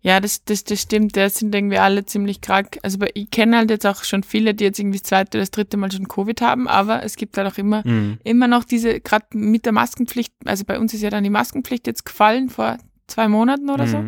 Ja, 0.00 0.20
das, 0.20 0.44
das, 0.44 0.64
das 0.64 0.80
stimmt. 0.80 1.16
Da 1.16 1.28
sind 1.28 1.54
irgendwie 1.54 1.78
alle 1.78 2.04
ziemlich 2.06 2.40
krank. 2.40 2.78
Also 2.82 2.98
ich 3.14 3.30
kenne 3.30 3.56
halt 3.56 3.70
jetzt 3.70 3.86
auch 3.86 4.04
schon 4.04 4.22
viele, 4.22 4.54
die 4.54 4.64
jetzt 4.64 4.78
irgendwie 4.78 4.98
das 4.98 5.08
zweite 5.08 5.38
oder 5.38 5.42
das 5.42 5.50
dritte 5.50 5.76
Mal 5.76 5.90
schon 5.90 6.06
Covid 6.06 6.40
haben, 6.40 6.68
aber 6.68 7.02
es 7.02 7.16
gibt 7.16 7.36
halt 7.36 7.52
auch 7.52 7.58
immer, 7.58 7.82
mhm. 7.84 8.18
immer 8.22 8.46
noch 8.46 8.64
diese, 8.64 9.00
gerade 9.00 9.26
mit 9.32 9.66
der 9.66 9.72
Maskenpflicht, 9.72 10.32
also 10.44 10.64
bei 10.64 10.78
uns 10.78 10.94
ist 10.94 11.02
ja 11.02 11.10
dann 11.10 11.24
die 11.24 11.30
Maskenpflicht 11.30 11.86
jetzt 11.86 12.04
gefallen 12.04 12.48
vor 12.48 12.78
zwei 13.08 13.26
Monaten 13.28 13.70
oder 13.70 13.86
mhm. 13.86 13.90
so. 13.90 14.04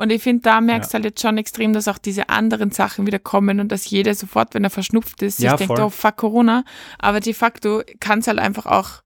Und 0.00 0.10
ich 0.10 0.22
finde, 0.22 0.42
da 0.42 0.60
merkst 0.60 0.92
du 0.92 0.98
ja. 0.98 1.02
halt 1.02 1.04
jetzt 1.06 1.20
schon 1.20 1.38
extrem, 1.38 1.72
dass 1.72 1.88
auch 1.88 1.98
diese 1.98 2.28
anderen 2.28 2.70
Sachen 2.70 3.04
wieder 3.04 3.18
kommen 3.18 3.58
und 3.58 3.72
dass 3.72 3.90
jeder 3.90 4.14
sofort, 4.14 4.54
wenn 4.54 4.62
er 4.62 4.70
verschnupft 4.70 5.22
ist, 5.22 5.40
ja, 5.40 5.56
sich 5.56 5.66
denkt, 5.66 5.82
oh 5.82 5.90
fuck 5.90 6.16
Corona. 6.16 6.62
Aber 7.00 7.18
de 7.18 7.34
facto 7.34 7.82
kann 7.98 8.20
es 8.20 8.28
halt 8.28 8.38
einfach 8.38 8.66
auch 8.66 9.02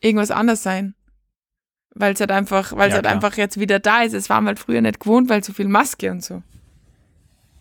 irgendwas 0.00 0.30
anders 0.30 0.62
sein 0.62 0.94
weil 1.94 2.14
es 2.14 2.20
halt 2.20 2.32
einfach, 2.32 2.72
weil 2.72 2.88
es 2.88 2.92
ja, 2.92 2.94
halt 2.96 3.04
klar. 3.04 3.14
einfach 3.14 3.36
jetzt 3.36 3.58
wieder 3.58 3.78
da 3.78 4.02
ist. 4.02 4.12
Es 4.12 4.28
war 4.28 4.44
halt 4.44 4.58
früher 4.58 4.80
nicht 4.80 5.00
gewohnt, 5.00 5.28
weil 5.28 5.42
so 5.42 5.52
viel 5.52 5.68
Maske 5.68 6.10
und 6.10 6.22
so. 6.22 6.42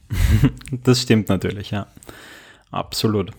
das 0.72 1.02
stimmt 1.02 1.30
natürlich, 1.30 1.72
ja. 1.72 1.88
Absolut. 2.72 3.32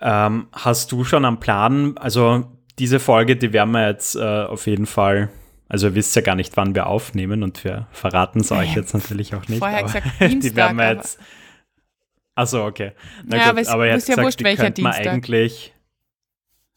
Ähm, 0.00 0.48
hast 0.52 0.90
du 0.90 1.04
schon 1.04 1.24
am 1.24 1.38
Plan, 1.38 1.96
also 1.96 2.44
diese 2.78 2.98
Folge, 2.98 3.36
die 3.36 3.52
werden 3.52 3.70
wir 3.70 3.86
jetzt 3.86 4.16
äh, 4.16 4.20
auf 4.20 4.66
jeden 4.66 4.86
Fall, 4.86 5.28
also 5.68 5.88
ihr 5.88 5.94
wisst 5.94 6.16
ja 6.16 6.22
gar 6.22 6.34
nicht, 6.34 6.56
wann 6.56 6.74
wir 6.74 6.86
aufnehmen 6.86 7.44
und 7.44 7.62
wir 7.62 7.86
verraten 7.92 8.40
es 8.40 8.50
euch 8.50 8.74
jetzt 8.74 8.94
natürlich 8.94 9.34
auch 9.36 9.46
nicht. 9.46 9.60
Vorher 9.60 9.84
gesagt, 9.84 10.06
Dienstag, 10.20 10.40
die 10.40 10.56
werden 10.56 10.76
wir 10.76 10.92
jetzt. 10.92 11.20
Achso, 12.34 12.66
okay. 12.66 12.92
Na 13.24 13.36
ja, 13.36 13.42
gut, 13.42 13.50
aber, 13.50 13.60
es 13.60 13.68
aber 13.68 13.86
jetzt 13.86 14.08
ja 14.08 14.14
gesagt, 14.14 14.26
wurscht, 14.26 14.42
welcher 14.42 14.70
Dienstag. 14.70 15.06
eigentlich 15.06 15.71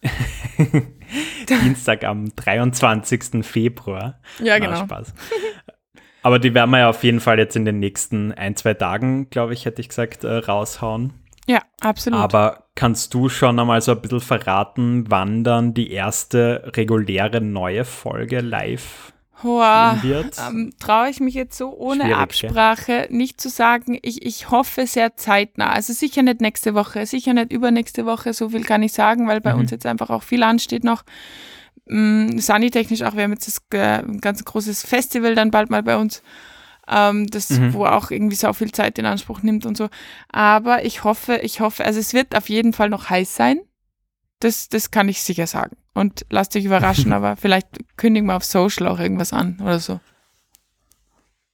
Dienstag 1.49 2.03
am 2.03 2.35
23. 2.35 3.45
Februar. 3.45 4.19
Ja, 4.39 4.57
genau. 4.57 4.71
Na, 4.71 4.85
Spaß. 4.85 5.13
Aber 6.23 6.39
die 6.39 6.53
werden 6.53 6.71
wir 6.71 6.79
ja 6.79 6.89
auf 6.89 7.03
jeden 7.03 7.19
Fall 7.19 7.37
jetzt 7.37 7.55
in 7.55 7.65
den 7.65 7.79
nächsten 7.79 8.31
ein, 8.31 8.55
zwei 8.55 8.73
Tagen, 8.73 9.29
glaube 9.29 9.53
ich, 9.53 9.65
hätte 9.65 9.81
ich 9.81 9.89
gesagt, 9.89 10.23
äh, 10.23 10.37
raushauen. 10.37 11.13
Ja, 11.47 11.61
absolut. 11.81 12.19
Aber 12.19 12.65
kannst 12.73 13.13
du 13.13 13.29
schon 13.29 13.59
einmal 13.59 13.81
so 13.81 13.91
ein 13.91 14.01
bisschen 14.01 14.21
verraten, 14.21 15.05
wann 15.09 15.43
dann 15.43 15.75
die 15.75 15.91
erste 15.91 16.71
reguläre 16.75 17.41
neue 17.41 17.85
Folge 17.85 18.41
live 18.41 19.13
Hoa, 19.43 20.01
ähm, 20.03 20.73
traue 20.79 21.09
ich 21.09 21.19
mich 21.19 21.33
jetzt 21.33 21.57
so 21.57 21.75
ohne 21.75 22.03
Schwierig, 22.03 22.17
Absprache 22.17 22.93
ja. 22.93 23.05
nicht 23.09 23.41
zu 23.41 23.49
sagen. 23.49 23.99
Ich, 24.01 24.25
ich 24.25 24.49
hoffe 24.49 24.87
sehr 24.87 25.17
zeitnah. 25.17 25.71
Also 25.71 25.91
sicher 25.91 26.23
nicht 26.23 26.39
nächste 26.39 26.73
Woche, 26.73 27.05
sicher 27.05 27.33
nicht 27.33 27.51
übernächste 27.51 28.05
Woche, 28.05 28.33
so 28.33 28.49
viel 28.49 28.63
kann 28.63 28.81
ich 28.81 28.93
sagen, 28.93 29.27
weil 29.27 29.41
bei 29.41 29.53
mhm. 29.53 29.61
uns 29.61 29.71
jetzt 29.71 29.85
einfach 29.85 30.09
auch 30.09 30.23
viel 30.23 30.41
ansteht 30.41 30.85
noch. 30.85 31.03
Ähm, 31.89 32.39
Sunny-technisch 32.39 33.03
auch, 33.03 33.15
wir 33.15 33.23
haben 33.23 33.33
jetzt 33.33 33.47
das, 33.47 33.61
äh, 33.73 33.99
ein 33.99 34.21
ganz 34.21 34.43
großes 34.43 34.85
Festival 34.85 35.35
dann 35.35 35.51
bald 35.51 35.69
mal 35.69 35.83
bei 35.83 35.97
uns, 35.97 36.23
ähm, 36.87 37.27
das, 37.27 37.49
mhm. 37.49 37.73
wo 37.73 37.85
auch 37.85 38.11
irgendwie 38.11 38.37
so 38.37 38.51
viel 38.53 38.71
Zeit 38.71 38.97
in 38.97 39.05
Anspruch 39.05 39.41
nimmt 39.41 39.65
und 39.65 39.75
so. 39.75 39.89
Aber 40.29 40.85
ich 40.85 41.03
hoffe, 41.03 41.39
ich 41.43 41.59
hoffe, 41.59 41.83
also 41.83 41.99
es 41.99 42.13
wird 42.13 42.35
auf 42.35 42.47
jeden 42.47 42.71
Fall 42.71 42.89
noch 42.89 43.09
heiß 43.09 43.35
sein. 43.35 43.59
Das, 44.39 44.69
das 44.69 44.91
kann 44.91 45.09
ich 45.09 45.21
sicher 45.21 45.47
sagen. 45.47 45.75
Und 45.95 46.25
lasst 46.29 46.55
euch 46.55 46.65
überraschen, 46.65 47.11
aber 47.13 47.35
vielleicht 47.35 47.67
kündigen 47.97 48.27
wir 48.27 48.35
auf 48.35 48.45
Social 48.45 48.87
auch 48.87 48.99
irgendwas 48.99 49.33
an 49.33 49.57
oder 49.59 49.79
so. 49.79 49.99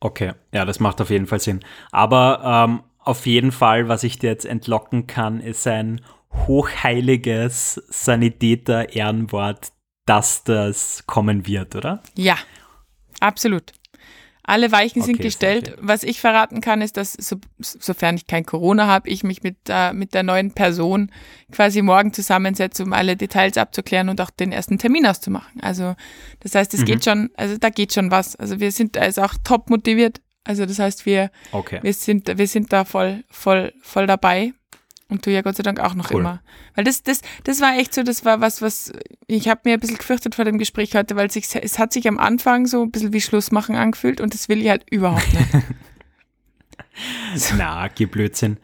Okay, 0.01 0.33
ja, 0.51 0.65
das 0.65 0.79
macht 0.79 0.99
auf 0.99 1.11
jeden 1.11 1.27
Fall 1.27 1.39
Sinn. 1.39 1.61
Aber 1.91 2.41
ähm, 2.43 2.83
auf 2.99 3.25
jeden 3.25 3.51
Fall, 3.51 3.87
was 3.87 4.03
ich 4.03 4.19
dir 4.19 4.31
jetzt 4.31 4.45
entlocken 4.45 5.07
kann, 5.07 5.39
ist 5.39 5.65
ein 5.67 6.01
hochheiliges 6.33 7.75
Sanitäter-Ehrenwort, 7.89 9.71
dass 10.05 10.43
das 10.43 11.03
kommen 11.05 11.45
wird, 11.45 11.75
oder? 11.75 12.01
Ja, 12.15 12.35
absolut. 13.19 13.73
Alle 14.51 14.73
Weichen 14.73 15.01
okay, 15.01 15.07
sind 15.07 15.21
gestellt. 15.21 15.77
Was 15.79 16.03
ich 16.03 16.19
verraten 16.19 16.59
kann, 16.59 16.81
ist, 16.81 16.97
dass 16.97 17.13
so, 17.13 17.37
sofern 17.59 18.17
ich 18.17 18.27
kein 18.27 18.45
Corona 18.45 18.85
habe, 18.85 19.07
ich 19.07 19.23
mich 19.23 19.43
mit, 19.43 19.55
äh, 19.69 19.93
mit 19.93 20.13
der 20.13 20.23
neuen 20.23 20.51
Person 20.51 21.09
quasi 21.53 21.81
morgen 21.81 22.11
zusammensetze, 22.11 22.83
um 22.83 22.91
alle 22.91 23.15
Details 23.15 23.57
abzuklären 23.57 24.09
und 24.09 24.19
auch 24.19 24.29
den 24.29 24.51
ersten 24.51 24.77
Termin 24.77 25.05
auszumachen. 25.05 25.61
Also 25.61 25.95
das 26.41 26.53
heißt, 26.53 26.73
es 26.73 26.81
mhm. 26.81 26.85
geht 26.85 27.05
schon, 27.05 27.29
also 27.37 27.57
da 27.57 27.69
geht 27.69 27.93
schon 27.93 28.11
was. 28.11 28.35
Also 28.35 28.59
wir 28.59 28.73
sind 28.73 28.97
also 28.97 29.21
auch 29.21 29.35
top 29.41 29.69
motiviert. 29.69 30.19
Also 30.43 30.65
das 30.65 30.79
heißt, 30.79 31.05
wir, 31.05 31.31
okay. 31.53 31.79
wir 31.81 31.93
sind, 31.93 32.37
wir 32.37 32.47
sind 32.47 32.73
da 32.73 32.83
voll, 32.83 33.23
voll, 33.29 33.71
voll 33.81 34.05
dabei. 34.05 34.51
Und 35.11 35.25
du 35.25 35.31
ja 35.31 35.41
Gott 35.41 35.57
sei 35.57 35.63
Dank 35.63 35.81
auch 35.81 35.93
noch 35.93 36.09
cool. 36.11 36.21
immer. 36.21 36.41
Weil 36.73 36.85
das, 36.85 37.03
das, 37.03 37.21
das 37.43 37.59
war 37.59 37.77
echt 37.77 37.93
so, 37.93 38.01
das 38.01 38.23
war 38.23 38.39
was, 38.39 38.61
was, 38.61 38.93
ich 39.27 39.49
habe 39.49 39.59
mir 39.65 39.73
ein 39.73 39.79
bisschen 39.81 39.97
gefürchtet 39.97 40.35
vor 40.35 40.45
dem 40.45 40.57
Gespräch 40.57 40.95
heute, 40.95 41.17
weil 41.17 41.29
sich, 41.29 41.53
es 41.53 41.77
hat 41.79 41.91
sich 41.91 42.07
am 42.07 42.17
Anfang 42.17 42.65
so 42.65 42.83
ein 42.83 42.91
bisschen 42.91 43.11
wie 43.11 43.19
Schlussmachen 43.19 43.75
angefühlt 43.75 44.21
und 44.21 44.33
das 44.33 44.47
will 44.47 44.61
ich 44.61 44.69
halt 44.69 44.89
überhaupt 44.89 45.33
nicht. 45.33 45.65
Na, 47.57 47.89
geh 47.89 48.05
Blödsinn. 48.05 48.57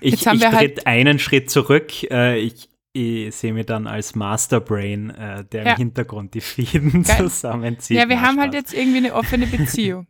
Ich, 0.00 0.14
ich 0.14 0.22
trete 0.22 0.52
halt 0.52 0.86
einen 0.86 1.18
Schritt 1.18 1.50
zurück. 1.50 1.92
Äh, 2.10 2.38
ich, 2.38 2.70
ich 2.94 3.34
sehe 3.34 3.52
mir 3.52 3.64
dann 3.64 3.86
als 3.86 4.14
Masterbrain, 4.14 5.10
äh, 5.10 5.44
der 5.44 5.64
ja. 5.66 5.72
im 5.72 5.76
Hintergrund 5.76 6.32
die 6.32 6.40
Fäden 6.40 7.02
Geil. 7.02 7.16
zusammenzieht. 7.28 7.98
Ja, 7.98 8.08
wir 8.08 8.22
haben 8.22 8.40
halt 8.40 8.54
jetzt 8.54 8.72
irgendwie 8.72 8.98
eine 8.98 9.12
offene 9.12 9.46
Beziehung. 9.48 10.06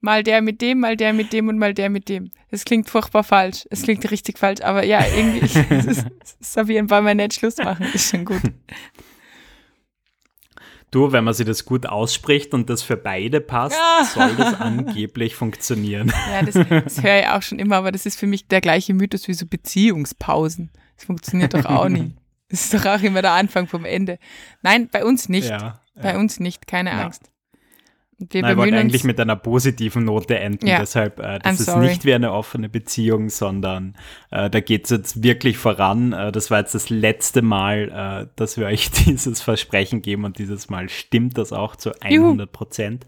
Mal 0.00 0.22
der 0.22 0.42
mit 0.42 0.60
dem, 0.60 0.80
mal 0.80 0.96
der 0.96 1.12
mit 1.12 1.32
dem 1.32 1.48
und 1.48 1.58
mal 1.58 1.74
der 1.74 1.90
mit 1.90 2.08
dem. 2.08 2.30
Es 2.50 2.64
klingt 2.64 2.88
furchtbar 2.88 3.24
falsch. 3.24 3.66
Es 3.70 3.82
klingt 3.82 4.10
richtig 4.10 4.38
falsch, 4.38 4.60
aber 4.62 4.84
ja, 4.84 5.04
irgendwie, 5.16 5.40
es 5.74 5.86
ist, 5.86 6.06
Sabian 6.40 6.90
wollen 6.90 7.04
wir 7.04 7.14
nicht 7.14 7.34
Schluss 7.34 7.56
machen, 7.58 7.86
ist 7.92 8.10
schon 8.10 8.24
gut. 8.24 8.42
Du, 10.90 11.12
wenn 11.12 11.22
man 11.22 11.34
sich 11.34 11.44
das 11.44 11.66
gut 11.66 11.84
ausspricht 11.84 12.54
und 12.54 12.70
das 12.70 12.82
für 12.82 12.96
beide 12.96 13.42
passt, 13.42 13.76
ja. 13.76 14.04
soll 14.06 14.34
das 14.36 14.58
angeblich 14.58 15.36
funktionieren. 15.36 16.10
Ja, 16.30 16.42
das, 16.42 16.54
das 16.54 17.02
höre 17.02 17.20
ich 17.20 17.28
auch 17.28 17.42
schon 17.42 17.58
immer, 17.58 17.76
aber 17.76 17.92
das 17.92 18.06
ist 18.06 18.18
für 18.18 18.26
mich 18.26 18.48
der 18.48 18.62
gleiche 18.62 18.94
Mythos 18.94 19.28
wie 19.28 19.34
so 19.34 19.44
Beziehungspausen. 19.44 20.70
Das 20.96 21.04
funktioniert 21.04 21.52
doch 21.52 21.66
auch 21.66 21.88
nie. 21.88 22.14
Das 22.48 22.64
ist 22.64 22.72
doch 22.72 22.86
auch 22.86 23.02
immer 23.02 23.20
der 23.20 23.32
Anfang 23.32 23.66
vom 23.66 23.84
Ende. 23.84 24.18
Nein, 24.62 24.88
bei 24.90 25.04
uns 25.04 25.28
nicht. 25.28 25.50
Ja, 25.50 25.82
bei 25.94 26.12
ja. 26.12 26.18
uns 26.18 26.40
nicht, 26.40 26.66
keine 26.66 26.92
Angst. 26.92 27.30
Wir 28.20 28.42
Nein, 28.42 28.52
ich 28.52 28.56
wollte 28.56 28.76
eigentlich 28.76 29.04
mit 29.04 29.20
einer 29.20 29.36
positiven 29.36 30.04
Note 30.04 30.36
enden, 30.40 30.66
ja. 30.66 30.80
deshalb, 30.80 31.20
äh, 31.20 31.38
das 31.38 31.52
I'm 31.52 31.60
ist 31.60 31.66
sorry. 31.66 31.86
nicht 31.86 32.04
wie 32.04 32.14
eine 32.14 32.32
offene 32.32 32.68
Beziehung, 32.68 33.28
sondern 33.28 33.96
äh, 34.32 34.50
da 34.50 34.58
geht 34.58 34.84
es 34.84 34.90
jetzt 34.90 35.22
wirklich 35.22 35.56
voran. 35.56 36.12
Äh, 36.12 36.32
das 36.32 36.50
war 36.50 36.58
jetzt 36.58 36.74
das 36.74 36.90
letzte 36.90 37.42
Mal, 37.42 38.26
äh, 38.26 38.28
dass 38.34 38.56
wir 38.56 38.66
euch 38.66 38.90
dieses 39.06 39.40
Versprechen 39.40 40.02
geben 40.02 40.24
und 40.24 40.38
dieses 40.38 40.68
Mal 40.68 40.88
stimmt 40.88 41.38
das 41.38 41.52
auch 41.52 41.76
zu 41.76 41.92
100 42.00 42.50
Prozent. 42.50 43.06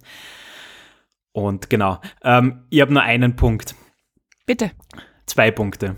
Und 1.33 1.71
genau, 1.71 2.01
ähm, 2.23 2.63
ich 2.71 2.81
habe 2.81 2.93
nur 2.93 3.03
einen 3.03 3.35
Punkt. 3.35 3.75
Bitte. 4.47 4.71
Zwei 5.27 5.51
Punkte. 5.51 5.97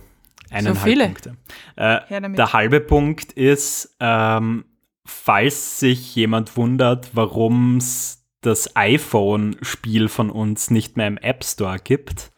Eineinhalb 0.50 0.78
so 0.78 0.84
viele. 0.84 1.04
Punkte. 1.04 1.36
Äh, 1.76 2.30
der 2.32 2.52
halbe 2.54 2.80
Punkt 2.80 3.32
ist, 3.32 3.94
ähm, 4.00 4.64
falls 5.04 5.80
sich 5.80 6.14
jemand 6.14 6.56
wundert, 6.56 7.10
warum 7.14 7.76
es 7.76 8.21
das 8.42 8.76
iPhone-Spiel 8.76 10.08
von 10.08 10.30
uns 10.30 10.70
nicht 10.70 10.96
mehr 10.96 11.06
im 11.06 11.16
App 11.18 11.44
Store 11.44 11.78
gibt, 11.82 12.32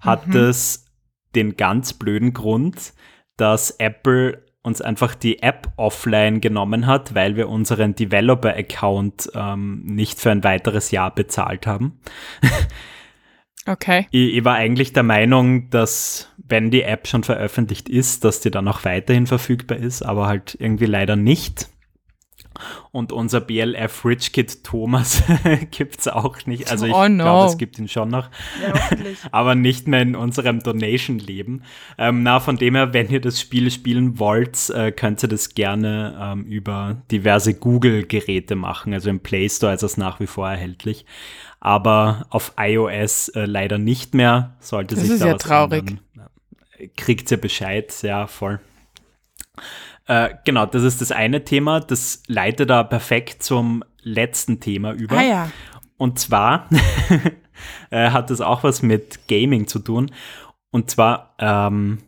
hat 0.00 0.26
mhm. 0.26 0.36
es 0.36 0.86
den 1.34 1.56
ganz 1.56 1.92
blöden 1.92 2.32
Grund, 2.32 2.94
dass 3.36 3.70
Apple 3.72 4.44
uns 4.62 4.80
einfach 4.80 5.14
die 5.14 5.42
App 5.42 5.68
offline 5.76 6.40
genommen 6.40 6.86
hat, 6.86 7.14
weil 7.14 7.36
wir 7.36 7.48
unseren 7.48 7.94
Developer-Account 7.94 9.30
ähm, 9.34 9.82
nicht 9.84 10.18
für 10.18 10.32
ein 10.32 10.42
weiteres 10.42 10.90
Jahr 10.90 11.14
bezahlt 11.14 11.68
haben. 11.68 12.00
okay. 13.68 14.08
Ich, 14.10 14.38
ich, 14.38 14.44
war 14.44 14.56
eigentlich 14.56 14.92
der 14.92 15.04
Meinung, 15.04 15.70
dass 15.70 16.34
wenn 16.36 16.72
die 16.72 16.82
App 16.82 17.06
schon 17.06 17.22
veröffentlicht 17.22 17.88
ist, 17.88 18.24
dass 18.24 18.40
die 18.40 18.50
dann 18.50 18.66
auch 18.66 18.84
weiterhin 18.84 19.28
verfügbar 19.28 19.78
ist, 19.78 20.02
aber 20.02 20.26
halt 20.26 20.56
irgendwie 20.58 20.86
leider 20.86 21.14
nicht. 21.14 21.68
Und 22.92 23.12
unser 23.12 23.40
BLF 23.40 24.04
Rich 24.04 24.32
Kid 24.32 24.64
Thomas 24.64 25.22
gibt 25.70 26.00
es 26.00 26.08
auch 26.08 26.46
nicht. 26.46 26.70
Also 26.70 26.86
ich 26.86 26.94
oh 26.94 27.08
no. 27.08 27.24
glaube, 27.24 27.50
es 27.50 27.58
gibt 27.58 27.78
ihn 27.78 27.88
schon 27.88 28.08
noch. 28.08 28.30
Ja, 28.62 28.74
aber 29.32 29.54
nicht 29.54 29.88
mehr 29.88 30.02
in 30.02 30.16
unserem 30.16 30.62
Donation-Leben. 30.62 31.62
Ähm, 31.98 32.22
na, 32.22 32.40
von 32.40 32.56
dem 32.56 32.74
her, 32.74 32.92
wenn 32.92 33.08
ihr 33.08 33.20
das 33.20 33.40
Spiel 33.40 33.70
spielen 33.70 34.18
wollt, 34.18 34.70
äh, 34.70 34.92
könnt 34.92 35.22
ihr 35.22 35.28
das 35.28 35.54
gerne 35.54 36.18
ähm, 36.20 36.44
über 36.44 36.96
diverse 37.10 37.54
Google-Geräte 37.54 38.56
machen. 38.56 38.92
Also 38.92 39.10
im 39.10 39.20
Play 39.20 39.48
Store 39.48 39.74
ist 39.74 39.82
das 39.82 39.96
nach 39.96 40.20
wie 40.20 40.26
vor 40.26 40.48
erhältlich. 40.48 41.06
Aber 41.60 42.26
auf 42.30 42.52
iOS 42.58 43.28
äh, 43.30 43.44
leider 43.44 43.78
nicht 43.78 44.14
mehr. 44.14 44.56
Sollte 44.60 44.94
das 44.94 45.04
sich 45.04 45.14
ist 45.14 45.22
da 45.22 45.28
ja 45.28 45.34
traurig. 45.34 45.80
Ändern, 45.80 46.00
kriegt 46.96 47.30
ihr 47.30 47.40
Bescheid, 47.40 47.92
ja, 48.02 48.26
voll. 48.26 48.60
Äh, 50.06 50.30
genau, 50.44 50.66
das 50.66 50.82
ist 50.82 51.00
das 51.00 51.12
eine 51.12 51.44
Thema. 51.44 51.80
Das 51.80 52.22
leitet 52.26 52.70
da 52.70 52.82
perfekt 52.84 53.42
zum 53.42 53.84
letzten 54.02 54.60
Thema 54.60 54.92
über. 54.92 55.18
Ah 55.18 55.22
ja. 55.22 55.50
Und 55.96 56.18
zwar 56.18 56.68
äh, 57.90 58.10
hat 58.10 58.30
das 58.30 58.40
auch 58.40 58.62
was 58.62 58.82
mit 58.82 59.26
Gaming 59.28 59.66
zu 59.66 59.78
tun. 59.78 60.10
Und 60.70 60.90
zwar, 60.90 61.34
ähm, 61.38 61.98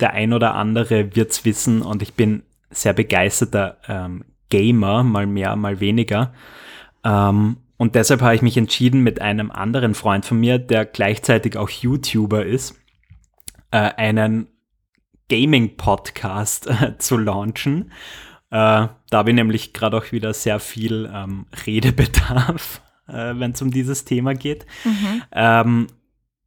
der 0.00 0.12
ein 0.12 0.32
oder 0.32 0.54
andere 0.54 1.14
wird 1.14 1.30
es 1.30 1.44
wissen 1.44 1.80
und 1.80 2.02
ich 2.02 2.14
bin 2.14 2.42
sehr 2.70 2.92
begeisterter 2.92 3.78
ähm, 3.86 4.24
Gamer, 4.50 5.04
mal 5.04 5.26
mehr, 5.26 5.54
mal 5.54 5.80
weniger. 5.80 6.34
Ähm, 7.04 7.58
und 7.76 7.94
deshalb 7.94 8.22
habe 8.22 8.34
ich 8.34 8.42
mich 8.42 8.56
entschieden, 8.56 9.00
mit 9.02 9.20
einem 9.20 9.50
anderen 9.50 9.94
Freund 9.94 10.24
von 10.24 10.38
mir, 10.38 10.58
der 10.58 10.84
gleichzeitig 10.84 11.56
auch 11.56 11.70
YouTuber 11.70 12.44
ist, 12.44 12.76
äh, 13.70 13.78
einen 13.78 14.48
Gaming-Podcast 15.34 16.68
äh, 16.68 16.96
zu 16.98 17.16
launchen. 17.16 17.90
Äh, 18.50 18.86
da 18.86 18.90
habe 19.12 19.30
ich 19.30 19.34
nämlich 19.34 19.72
gerade 19.72 19.96
auch 19.96 20.12
wieder 20.12 20.32
sehr 20.32 20.60
viel 20.60 21.10
ähm, 21.12 21.46
Redebedarf, 21.66 22.80
äh, 23.08 23.34
wenn 23.36 23.50
es 23.50 23.60
um 23.60 23.72
dieses 23.72 24.04
Thema 24.04 24.34
geht. 24.34 24.64
Mhm. 24.84 25.22
Ähm, 25.32 25.86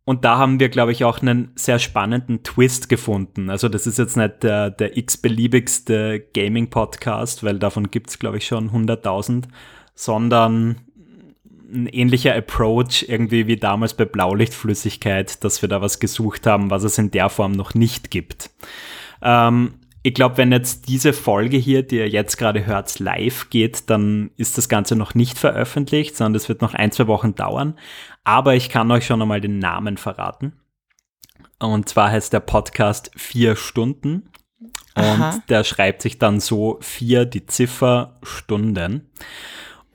und 0.06 0.24
da 0.24 0.38
haben 0.38 0.62
wir, 0.62 0.70
glaube 0.70 0.94
ich, 0.94 1.04
auch 1.04 1.22
einen 1.22 1.52
sehr 1.56 1.80
spannenden 1.80 2.44
Twist 2.44 2.88
gefunden. 2.88 3.50
Also 3.50 3.68
das 3.68 3.88
ist 3.88 3.98
jetzt 3.98 4.16
nicht 4.16 4.42
der, 4.44 4.70
der 4.70 4.96
x-beliebigste 4.96 6.26
Gaming-Podcast, 6.34 7.44
weil 7.44 7.60
davon 7.60 7.92
gibt 7.92 8.10
es, 8.12 8.20
glaube 8.20 8.38
ich, 8.38 8.48
schon 8.48 8.72
100.000, 8.72 9.50
sondern 9.96 10.78
ein 11.72 11.88
ähnlicher 11.88 12.36
Approach 12.36 13.06
irgendwie 13.08 13.48
wie 13.48 13.58
damals 13.58 13.94
bei 13.94 14.06
Blaulichtflüssigkeit, 14.06 15.44
dass 15.44 15.62
wir 15.62 15.70
da 15.70 15.82
was 15.82 16.00
gesucht 16.00 16.48
haben, 16.48 16.70
was 16.70 16.84
es 16.84 16.98
in 16.98 17.12
der 17.12 17.30
Form 17.30 17.52
noch 17.52 17.74
nicht 17.74 18.12
gibt. 18.12 18.52
Ähm, 19.22 19.74
ich 20.04 20.14
glaube, 20.14 20.38
wenn 20.38 20.52
jetzt 20.52 20.88
diese 20.88 21.12
Folge 21.12 21.58
hier, 21.58 21.84
die 21.84 21.98
ihr 21.98 22.08
jetzt 22.08 22.38
gerade 22.38 22.66
hört, 22.66 22.98
live 23.00 23.50
geht, 23.50 23.90
dann 23.90 24.32
ist 24.38 24.58
das 24.58 24.70
Ganze 24.70 24.96
noch 24.96 25.16
nicht 25.16 25.38
veröffentlicht, 25.38 26.16
sondern 26.16 26.36
es 26.36 26.48
wird 26.48 26.62
noch 26.62 26.74
ein, 26.74 26.92
zwei 26.92 27.08
Wochen 27.08 27.36
dauern. 27.36 27.78
Aber 28.24 28.56
ich 28.56 28.70
kann 28.70 28.90
euch 28.92 29.06
schon 29.06 29.22
einmal 29.22 29.42
den 29.42 29.60
Namen 29.60 29.98
verraten. 29.98 30.54
Und 31.60 31.90
zwar 31.90 32.12
heißt 32.12 32.32
der 32.32 32.40
Podcast 32.40 33.12
Vier 33.16 33.56
Stunden. 33.56 34.30
Und 34.96 35.04
Aha. 35.04 35.44
der 35.50 35.64
schreibt 35.64 36.02
sich 36.02 36.18
dann 36.18 36.40
so 36.40 36.78
vier, 36.82 37.26
die 37.26 37.46
Ziffer 37.46 38.18
Stunden. 38.24 39.10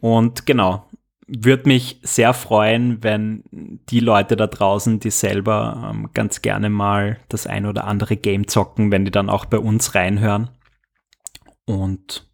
Und 0.00 0.46
genau, 0.46 0.86
würde 1.34 1.68
mich 1.68 1.98
sehr 2.02 2.34
freuen, 2.34 3.02
wenn 3.02 3.42
die 3.50 4.00
Leute 4.00 4.36
da 4.36 4.46
draußen, 4.46 5.00
die 5.00 5.10
selber 5.10 5.90
ähm, 5.90 6.10
ganz 6.12 6.42
gerne 6.42 6.68
mal 6.68 7.18
das 7.28 7.46
ein 7.46 7.66
oder 7.66 7.84
andere 7.84 8.16
Game 8.16 8.48
zocken, 8.48 8.90
wenn 8.90 9.04
die 9.04 9.10
dann 9.10 9.30
auch 9.30 9.46
bei 9.46 9.58
uns 9.58 9.94
reinhören. 9.94 10.50
Und 11.64 12.28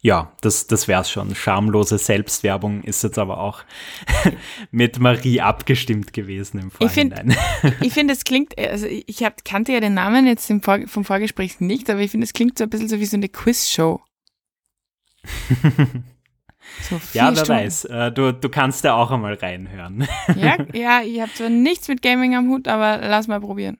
ja, 0.00 0.32
das, 0.40 0.66
das 0.66 0.88
wäre 0.88 1.02
es 1.02 1.10
schon. 1.10 1.32
Schamlose 1.36 1.96
Selbstwerbung 1.96 2.82
ist 2.82 3.04
jetzt 3.04 3.18
aber 3.18 3.38
auch 3.38 3.62
mit 4.72 4.98
Marie 4.98 5.40
abgestimmt 5.40 6.12
gewesen 6.12 6.58
im 6.58 6.70
Vorhinein. 6.72 7.36
Ich 7.80 7.92
finde, 7.92 8.12
es 8.12 8.24
klingt, 8.24 8.58
also 8.58 8.86
ich 8.88 9.22
hab, 9.22 9.44
kannte 9.44 9.72
ja 9.72 9.78
den 9.78 9.94
Namen 9.94 10.26
jetzt 10.26 10.50
im 10.50 10.60
Vor 10.60 10.80
vom 10.88 11.04
Vorgespräch 11.04 11.60
nicht, 11.60 11.88
aber 11.88 12.00
ich 12.00 12.10
finde, 12.10 12.24
es 12.24 12.32
klingt 12.32 12.58
so 12.58 12.64
ein 12.64 12.70
bisschen 12.70 12.88
so 12.88 12.98
wie 12.98 13.06
so 13.06 13.16
eine 13.16 13.28
Quizshow. 13.28 14.00
So 16.80 17.00
ja, 17.12 17.28
wer 17.28 17.44
Stunden. 17.44 17.48
weiß. 17.48 17.84
Äh, 17.86 18.12
du, 18.12 18.32
du 18.32 18.48
kannst 18.48 18.84
da 18.84 18.94
auch 18.94 19.10
einmal 19.10 19.34
reinhören. 19.34 20.06
Ja, 20.36 20.56
ja 20.72 21.02
ich 21.02 21.20
habe 21.20 21.32
zwar 21.32 21.48
nichts 21.48 21.88
mit 21.88 22.02
Gaming 22.02 22.34
am 22.34 22.48
Hut, 22.48 22.68
aber 22.68 22.98
lass 22.98 23.28
mal 23.28 23.40
probieren. 23.40 23.78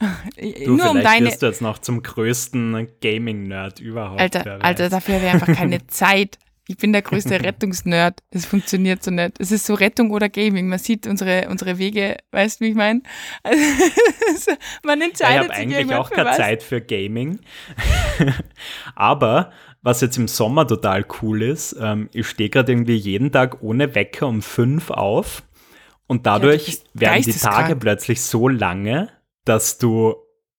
Du, 0.00 0.06
Nur 0.76 0.90
um 0.90 1.00
deine. 1.00 1.26
wirst 1.26 1.42
du 1.42 1.46
jetzt 1.46 1.62
noch 1.62 1.78
zum 1.78 2.02
größten 2.02 2.88
Gaming-Nerd 3.00 3.80
überhaupt. 3.80 4.20
Alter, 4.20 4.58
Alter, 4.62 4.88
dafür 4.88 5.16
habe 5.16 5.26
ich 5.26 5.32
einfach 5.32 5.54
keine 5.54 5.86
Zeit. 5.86 6.38
Ich 6.66 6.78
bin 6.78 6.94
der 6.94 7.02
größte 7.02 7.42
Rettungsnerd. 7.42 8.22
Das 8.30 8.46
funktioniert 8.46 9.02
so 9.02 9.10
nicht. 9.10 9.38
Es 9.38 9.52
ist 9.52 9.66
so 9.66 9.74
Rettung 9.74 10.10
oder 10.10 10.30
Gaming. 10.30 10.66
Man 10.66 10.78
sieht 10.78 11.06
unsere, 11.06 11.48
unsere 11.50 11.76
Wege, 11.76 12.16
weißt 12.30 12.58
du, 12.58 12.64
wie 12.64 12.70
ich 12.70 12.74
meine? 12.74 13.02
Also, 13.42 14.52
man 14.82 15.02
entscheidet 15.02 15.36
ja, 15.36 15.42
Ich 15.42 15.48
habe 15.50 15.76
eigentlich 15.76 15.94
auch 15.94 16.10
keine. 16.10 16.32
Zeit 16.32 16.62
für 16.62 16.80
Gaming. 16.80 17.38
Aber 18.94 19.52
was 19.84 20.00
jetzt 20.00 20.16
im 20.16 20.28
Sommer 20.28 20.66
total 20.66 21.04
cool 21.20 21.42
ist, 21.42 21.76
ähm, 21.78 22.08
ich 22.12 22.26
stehe 22.26 22.48
gerade 22.48 22.72
irgendwie 22.72 22.96
jeden 22.96 23.30
Tag 23.30 23.62
ohne 23.62 23.94
Wecker 23.94 24.26
um 24.26 24.40
fünf 24.40 24.90
auf 24.90 25.42
und 26.06 26.26
dadurch 26.26 26.68
ja, 26.68 26.74
werden 26.94 27.22
die 27.22 27.32
Tage 27.32 27.76
plötzlich 27.76 28.22
so 28.22 28.48
lange, 28.48 29.10
dass 29.44 29.76
du 29.76 30.16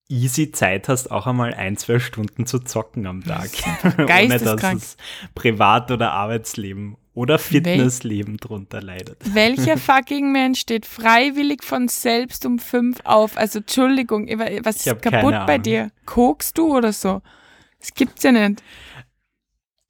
easy 0.07 0.51
Zeit 0.51 0.87
hast, 0.89 1.09
auch 1.09 1.25
einmal 1.25 1.55
ein, 1.55 1.75
zwei 1.75 1.97
Stunden 1.97 2.45
zu 2.45 2.59
zocken 2.59 3.07
am 3.07 3.23
Tag. 3.23 3.49
ohne 3.97 4.37
dass 4.39 4.73
es 4.75 4.97
Privat- 5.33 5.89
oder 5.89 6.11
Arbeitsleben 6.11 6.95
oder 7.15 7.39
Fitnessleben 7.39 8.33
Wel 8.33 8.39
drunter 8.39 8.81
leidet. 8.83 9.17
Welcher 9.33 9.77
fucking 9.79 10.31
Mensch 10.31 10.59
steht 10.59 10.85
freiwillig 10.85 11.63
von 11.63 11.87
selbst 11.87 12.45
um 12.45 12.59
fünf 12.59 12.99
auf? 13.05 13.37
Also 13.37 13.59
Entschuldigung, 13.59 14.27
was 14.63 14.85
ist 14.85 15.01
kaputt 15.01 15.47
bei 15.47 15.57
dir? 15.57 15.89
Kokst 16.05 16.59
du 16.59 16.77
oder 16.77 16.93
so? 16.93 17.23
Das 17.79 17.93
gibt's 17.93 18.23
ja 18.23 18.31
nicht. 18.31 18.61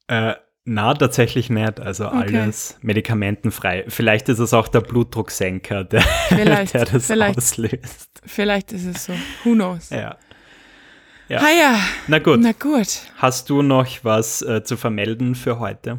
Äh, 0.08 0.34
na, 0.64 0.94
tatsächlich 0.94 1.48
nicht. 1.48 1.78
Also 1.80 2.06
okay. 2.06 2.36
alles 2.38 2.76
medikamentenfrei. 2.82 3.84
Vielleicht 3.88 4.28
ist 4.28 4.40
es 4.40 4.52
auch 4.52 4.68
der 4.68 4.80
Blutdrucksenker, 4.80 5.84
der, 5.84 6.02
vielleicht, 6.28 6.74
der 6.74 6.84
das 6.86 7.06
vielleicht, 7.06 7.38
auslöst. 7.38 8.10
Vielleicht 8.24 8.72
ist 8.72 8.86
es 8.86 9.04
so. 9.04 9.12
Who 9.44 9.54
knows? 9.54 9.90
Ja. 9.90 10.16
Ja. 11.28 11.38
Ah 11.38 11.50
ja. 11.50 11.80
Na 12.06 12.18
gut. 12.18 12.40
Na 12.40 12.52
gut. 12.52 13.00
Hast 13.16 13.50
du 13.50 13.62
noch 13.62 13.86
was 14.02 14.42
äh, 14.42 14.62
zu 14.62 14.76
vermelden 14.76 15.34
für 15.34 15.58
heute? 15.58 15.98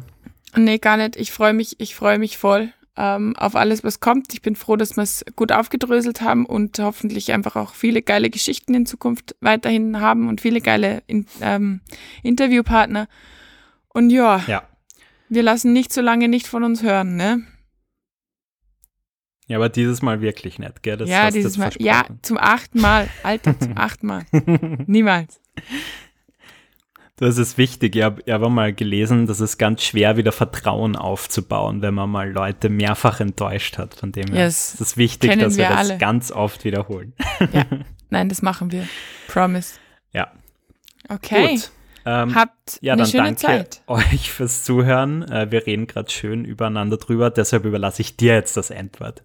Nee, 0.56 0.78
gar 0.78 0.96
nicht. 0.96 1.16
Ich 1.16 1.32
freue 1.32 1.52
mich, 1.52 1.80
ich 1.80 1.94
freue 1.94 2.18
mich 2.18 2.38
voll 2.38 2.72
ähm, 2.98 3.36
auf 3.36 3.54
alles, 3.54 3.84
was 3.84 4.00
kommt. 4.00 4.34
Ich 4.34 4.42
bin 4.42 4.56
froh, 4.56 4.76
dass 4.76 4.96
wir 4.96 5.02
es 5.02 5.24
gut 5.36 5.52
aufgedröselt 5.52 6.20
haben 6.20 6.44
und 6.44 6.78
hoffentlich 6.80 7.32
einfach 7.32 7.56
auch 7.56 7.74
viele 7.74 8.02
geile 8.02 8.28
Geschichten 8.28 8.74
in 8.74 8.86
Zukunft 8.86 9.36
weiterhin 9.40 10.00
haben 10.00 10.28
und 10.28 10.40
viele 10.40 10.60
geile 10.60 11.02
in, 11.06 11.26
ähm, 11.40 11.80
Interviewpartner. 12.22 13.06
Und 13.88 14.10
ja, 14.10 14.42
ja, 14.46 14.68
wir 15.28 15.42
lassen 15.42 15.72
nicht 15.72 15.92
so 15.92 16.00
lange 16.00 16.28
nicht 16.28 16.46
von 16.46 16.64
uns 16.64 16.82
hören, 16.82 17.16
ne? 17.16 17.42
Ja, 19.46 19.56
aber 19.56 19.70
dieses 19.70 20.02
Mal 20.02 20.20
wirklich 20.20 20.58
nicht, 20.58 20.82
gell? 20.82 20.98
Das 20.98 21.08
ja, 21.08 21.30
dieses 21.30 21.56
Mal. 21.56 21.70
Ja, 21.78 22.04
zum 22.22 22.36
achten 22.38 22.80
Mal. 22.80 23.08
Alter, 23.22 23.58
zum 23.58 23.72
achten 23.76 24.06
Mal. 24.06 24.24
Niemals. 24.86 25.40
Das 27.16 27.38
ist 27.38 27.58
wichtig. 27.58 27.96
Ich 27.96 28.02
habe 28.02 28.22
hab 28.30 28.48
mal 28.50 28.72
gelesen, 28.72 29.26
dass 29.26 29.40
es 29.40 29.58
ganz 29.58 29.82
schwer 29.82 30.16
wieder 30.16 30.32
Vertrauen 30.32 30.96
aufzubauen, 30.96 31.82
wenn 31.82 31.94
man 31.94 32.10
mal 32.10 32.30
Leute 32.30 32.68
mehrfach 32.68 33.20
enttäuscht 33.20 33.78
hat. 33.78 33.94
Von 33.94 34.12
dem 34.12 34.28
her 34.28 34.44
yes. 34.44 34.74
ist 34.74 34.80
es 34.80 34.96
wichtig, 34.96 35.36
dass 35.38 35.56
wir, 35.56 35.64
wir 35.64 35.70
das 35.70 35.78
alle. 35.78 35.98
ganz 35.98 36.30
oft 36.30 36.64
wiederholen. 36.64 37.14
Ja. 37.52 37.64
Nein, 38.10 38.28
das 38.28 38.42
machen 38.42 38.70
wir. 38.70 38.86
Promise. 39.28 39.74
Ja. 40.12 40.30
Okay. 41.08 41.56
Gut. 41.56 41.70
Ähm, 42.04 42.34
Habt 42.34 42.78
ja, 42.80 42.94
eine 42.94 43.02
dann 43.02 43.10
schöne 43.10 43.24
danke 43.24 43.40
Zeit. 43.40 43.82
euch 43.86 44.30
fürs 44.30 44.64
Zuhören. 44.64 45.22
Äh, 45.30 45.50
wir 45.50 45.66
reden 45.66 45.86
gerade 45.86 46.10
schön 46.10 46.44
übereinander 46.44 46.96
drüber, 46.96 47.30
deshalb 47.30 47.64
überlasse 47.64 48.02
ich 48.02 48.16
dir 48.16 48.34
jetzt 48.34 48.56
das 48.56 48.70
Endwort. 48.70 49.22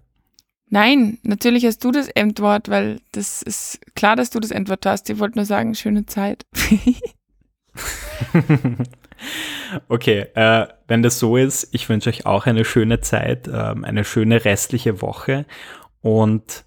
Nein, 0.70 1.20
natürlich 1.22 1.66
hast 1.66 1.84
du 1.84 1.92
das 1.92 2.08
Endwort, 2.08 2.68
weil 2.68 3.00
das 3.12 3.44
ist 3.44 3.80
klar, 3.96 4.16
dass 4.16 4.32
du 4.32 4.40
das 4.40 4.50
Endwort 4.52 4.86
hast. 4.86 5.10
Ich 5.10 5.20
wollte 5.20 5.38
nur 5.38 5.46
sagen, 5.46 5.76
schöne 5.76 6.08
Zeit. 6.08 6.46
okay, 9.88 10.26
äh, 10.34 10.68
wenn 10.88 11.04
das 11.04 11.20
so 11.20 11.38
ist, 11.38 11.70
ich 11.74 11.88
wünsche 11.90 12.10
euch 12.10 12.26
auch 12.26 12.46
eine 12.48 12.66
schöne 12.66 13.02
Zeit, 13.02 13.48
äh, 13.48 13.52
eine 13.52 14.04
schöne 14.04 14.46
restliche 14.46 15.02
Woche 15.02 15.46
und 16.02 16.66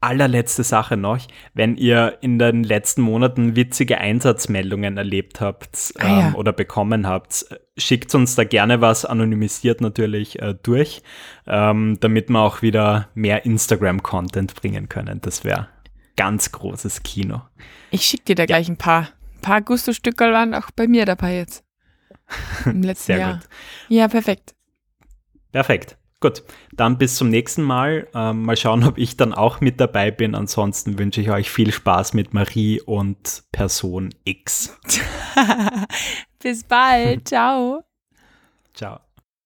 allerletzte 0.00 0.62
Sache 0.62 0.96
noch, 0.96 1.18
wenn 1.54 1.76
ihr 1.76 2.18
in 2.20 2.38
den 2.38 2.62
letzten 2.62 3.02
Monaten 3.02 3.56
witzige 3.56 3.98
Einsatzmeldungen 3.98 4.96
erlebt 4.96 5.40
habt 5.40 5.92
ähm, 5.98 6.06
ah, 6.06 6.20
ja. 6.20 6.34
oder 6.34 6.52
bekommen 6.52 7.06
habt, 7.06 7.46
schickt 7.76 8.14
uns 8.14 8.36
da 8.36 8.44
gerne 8.44 8.80
was, 8.80 9.04
anonymisiert 9.04 9.80
natürlich 9.80 10.40
äh, 10.40 10.54
durch, 10.62 11.02
ähm, 11.46 11.98
damit 12.00 12.28
wir 12.28 12.40
auch 12.40 12.62
wieder 12.62 13.08
mehr 13.14 13.44
Instagram-Content 13.44 14.54
bringen 14.54 14.88
können. 14.88 15.20
Das 15.20 15.44
wäre 15.44 15.68
ganz 16.16 16.52
großes 16.52 17.02
Kino. 17.02 17.42
Ich 17.90 18.04
schicke 18.04 18.24
dir 18.24 18.34
da 18.36 18.46
gleich 18.46 18.68
ein 18.68 18.76
paar. 18.76 19.08
Ein 19.36 19.40
paar 19.40 19.62
Gusto-Stückel 19.62 20.32
waren 20.32 20.54
auch 20.54 20.70
bei 20.72 20.88
mir 20.88 21.06
dabei 21.06 21.36
jetzt. 21.36 21.64
Im 22.64 22.82
letzten 22.82 23.12
Sehr 23.12 23.18
Jahr. 23.18 23.34
Gut. 23.34 23.48
Ja, 23.88 24.08
perfekt. 24.08 24.54
Perfekt. 25.52 25.97
Gut, 26.20 26.42
dann 26.72 26.98
bis 26.98 27.14
zum 27.14 27.28
nächsten 27.28 27.62
Mal. 27.62 28.08
Ähm, 28.14 28.42
mal 28.42 28.56
schauen, 28.56 28.84
ob 28.88 28.98
ich 28.98 29.16
dann 29.16 29.32
auch 29.32 29.60
mit 29.60 29.80
dabei 29.80 30.10
bin. 30.10 30.34
Ansonsten 30.34 30.98
wünsche 30.98 31.20
ich 31.20 31.30
euch 31.30 31.50
viel 31.50 31.72
Spaß 31.72 32.14
mit 32.14 32.34
Marie 32.34 32.80
und 32.80 33.44
Person 33.52 34.14
X. 34.24 34.76
bis 36.42 36.64
bald. 36.64 37.28
Ciao. 37.28 37.82
Ciao. 38.74 39.07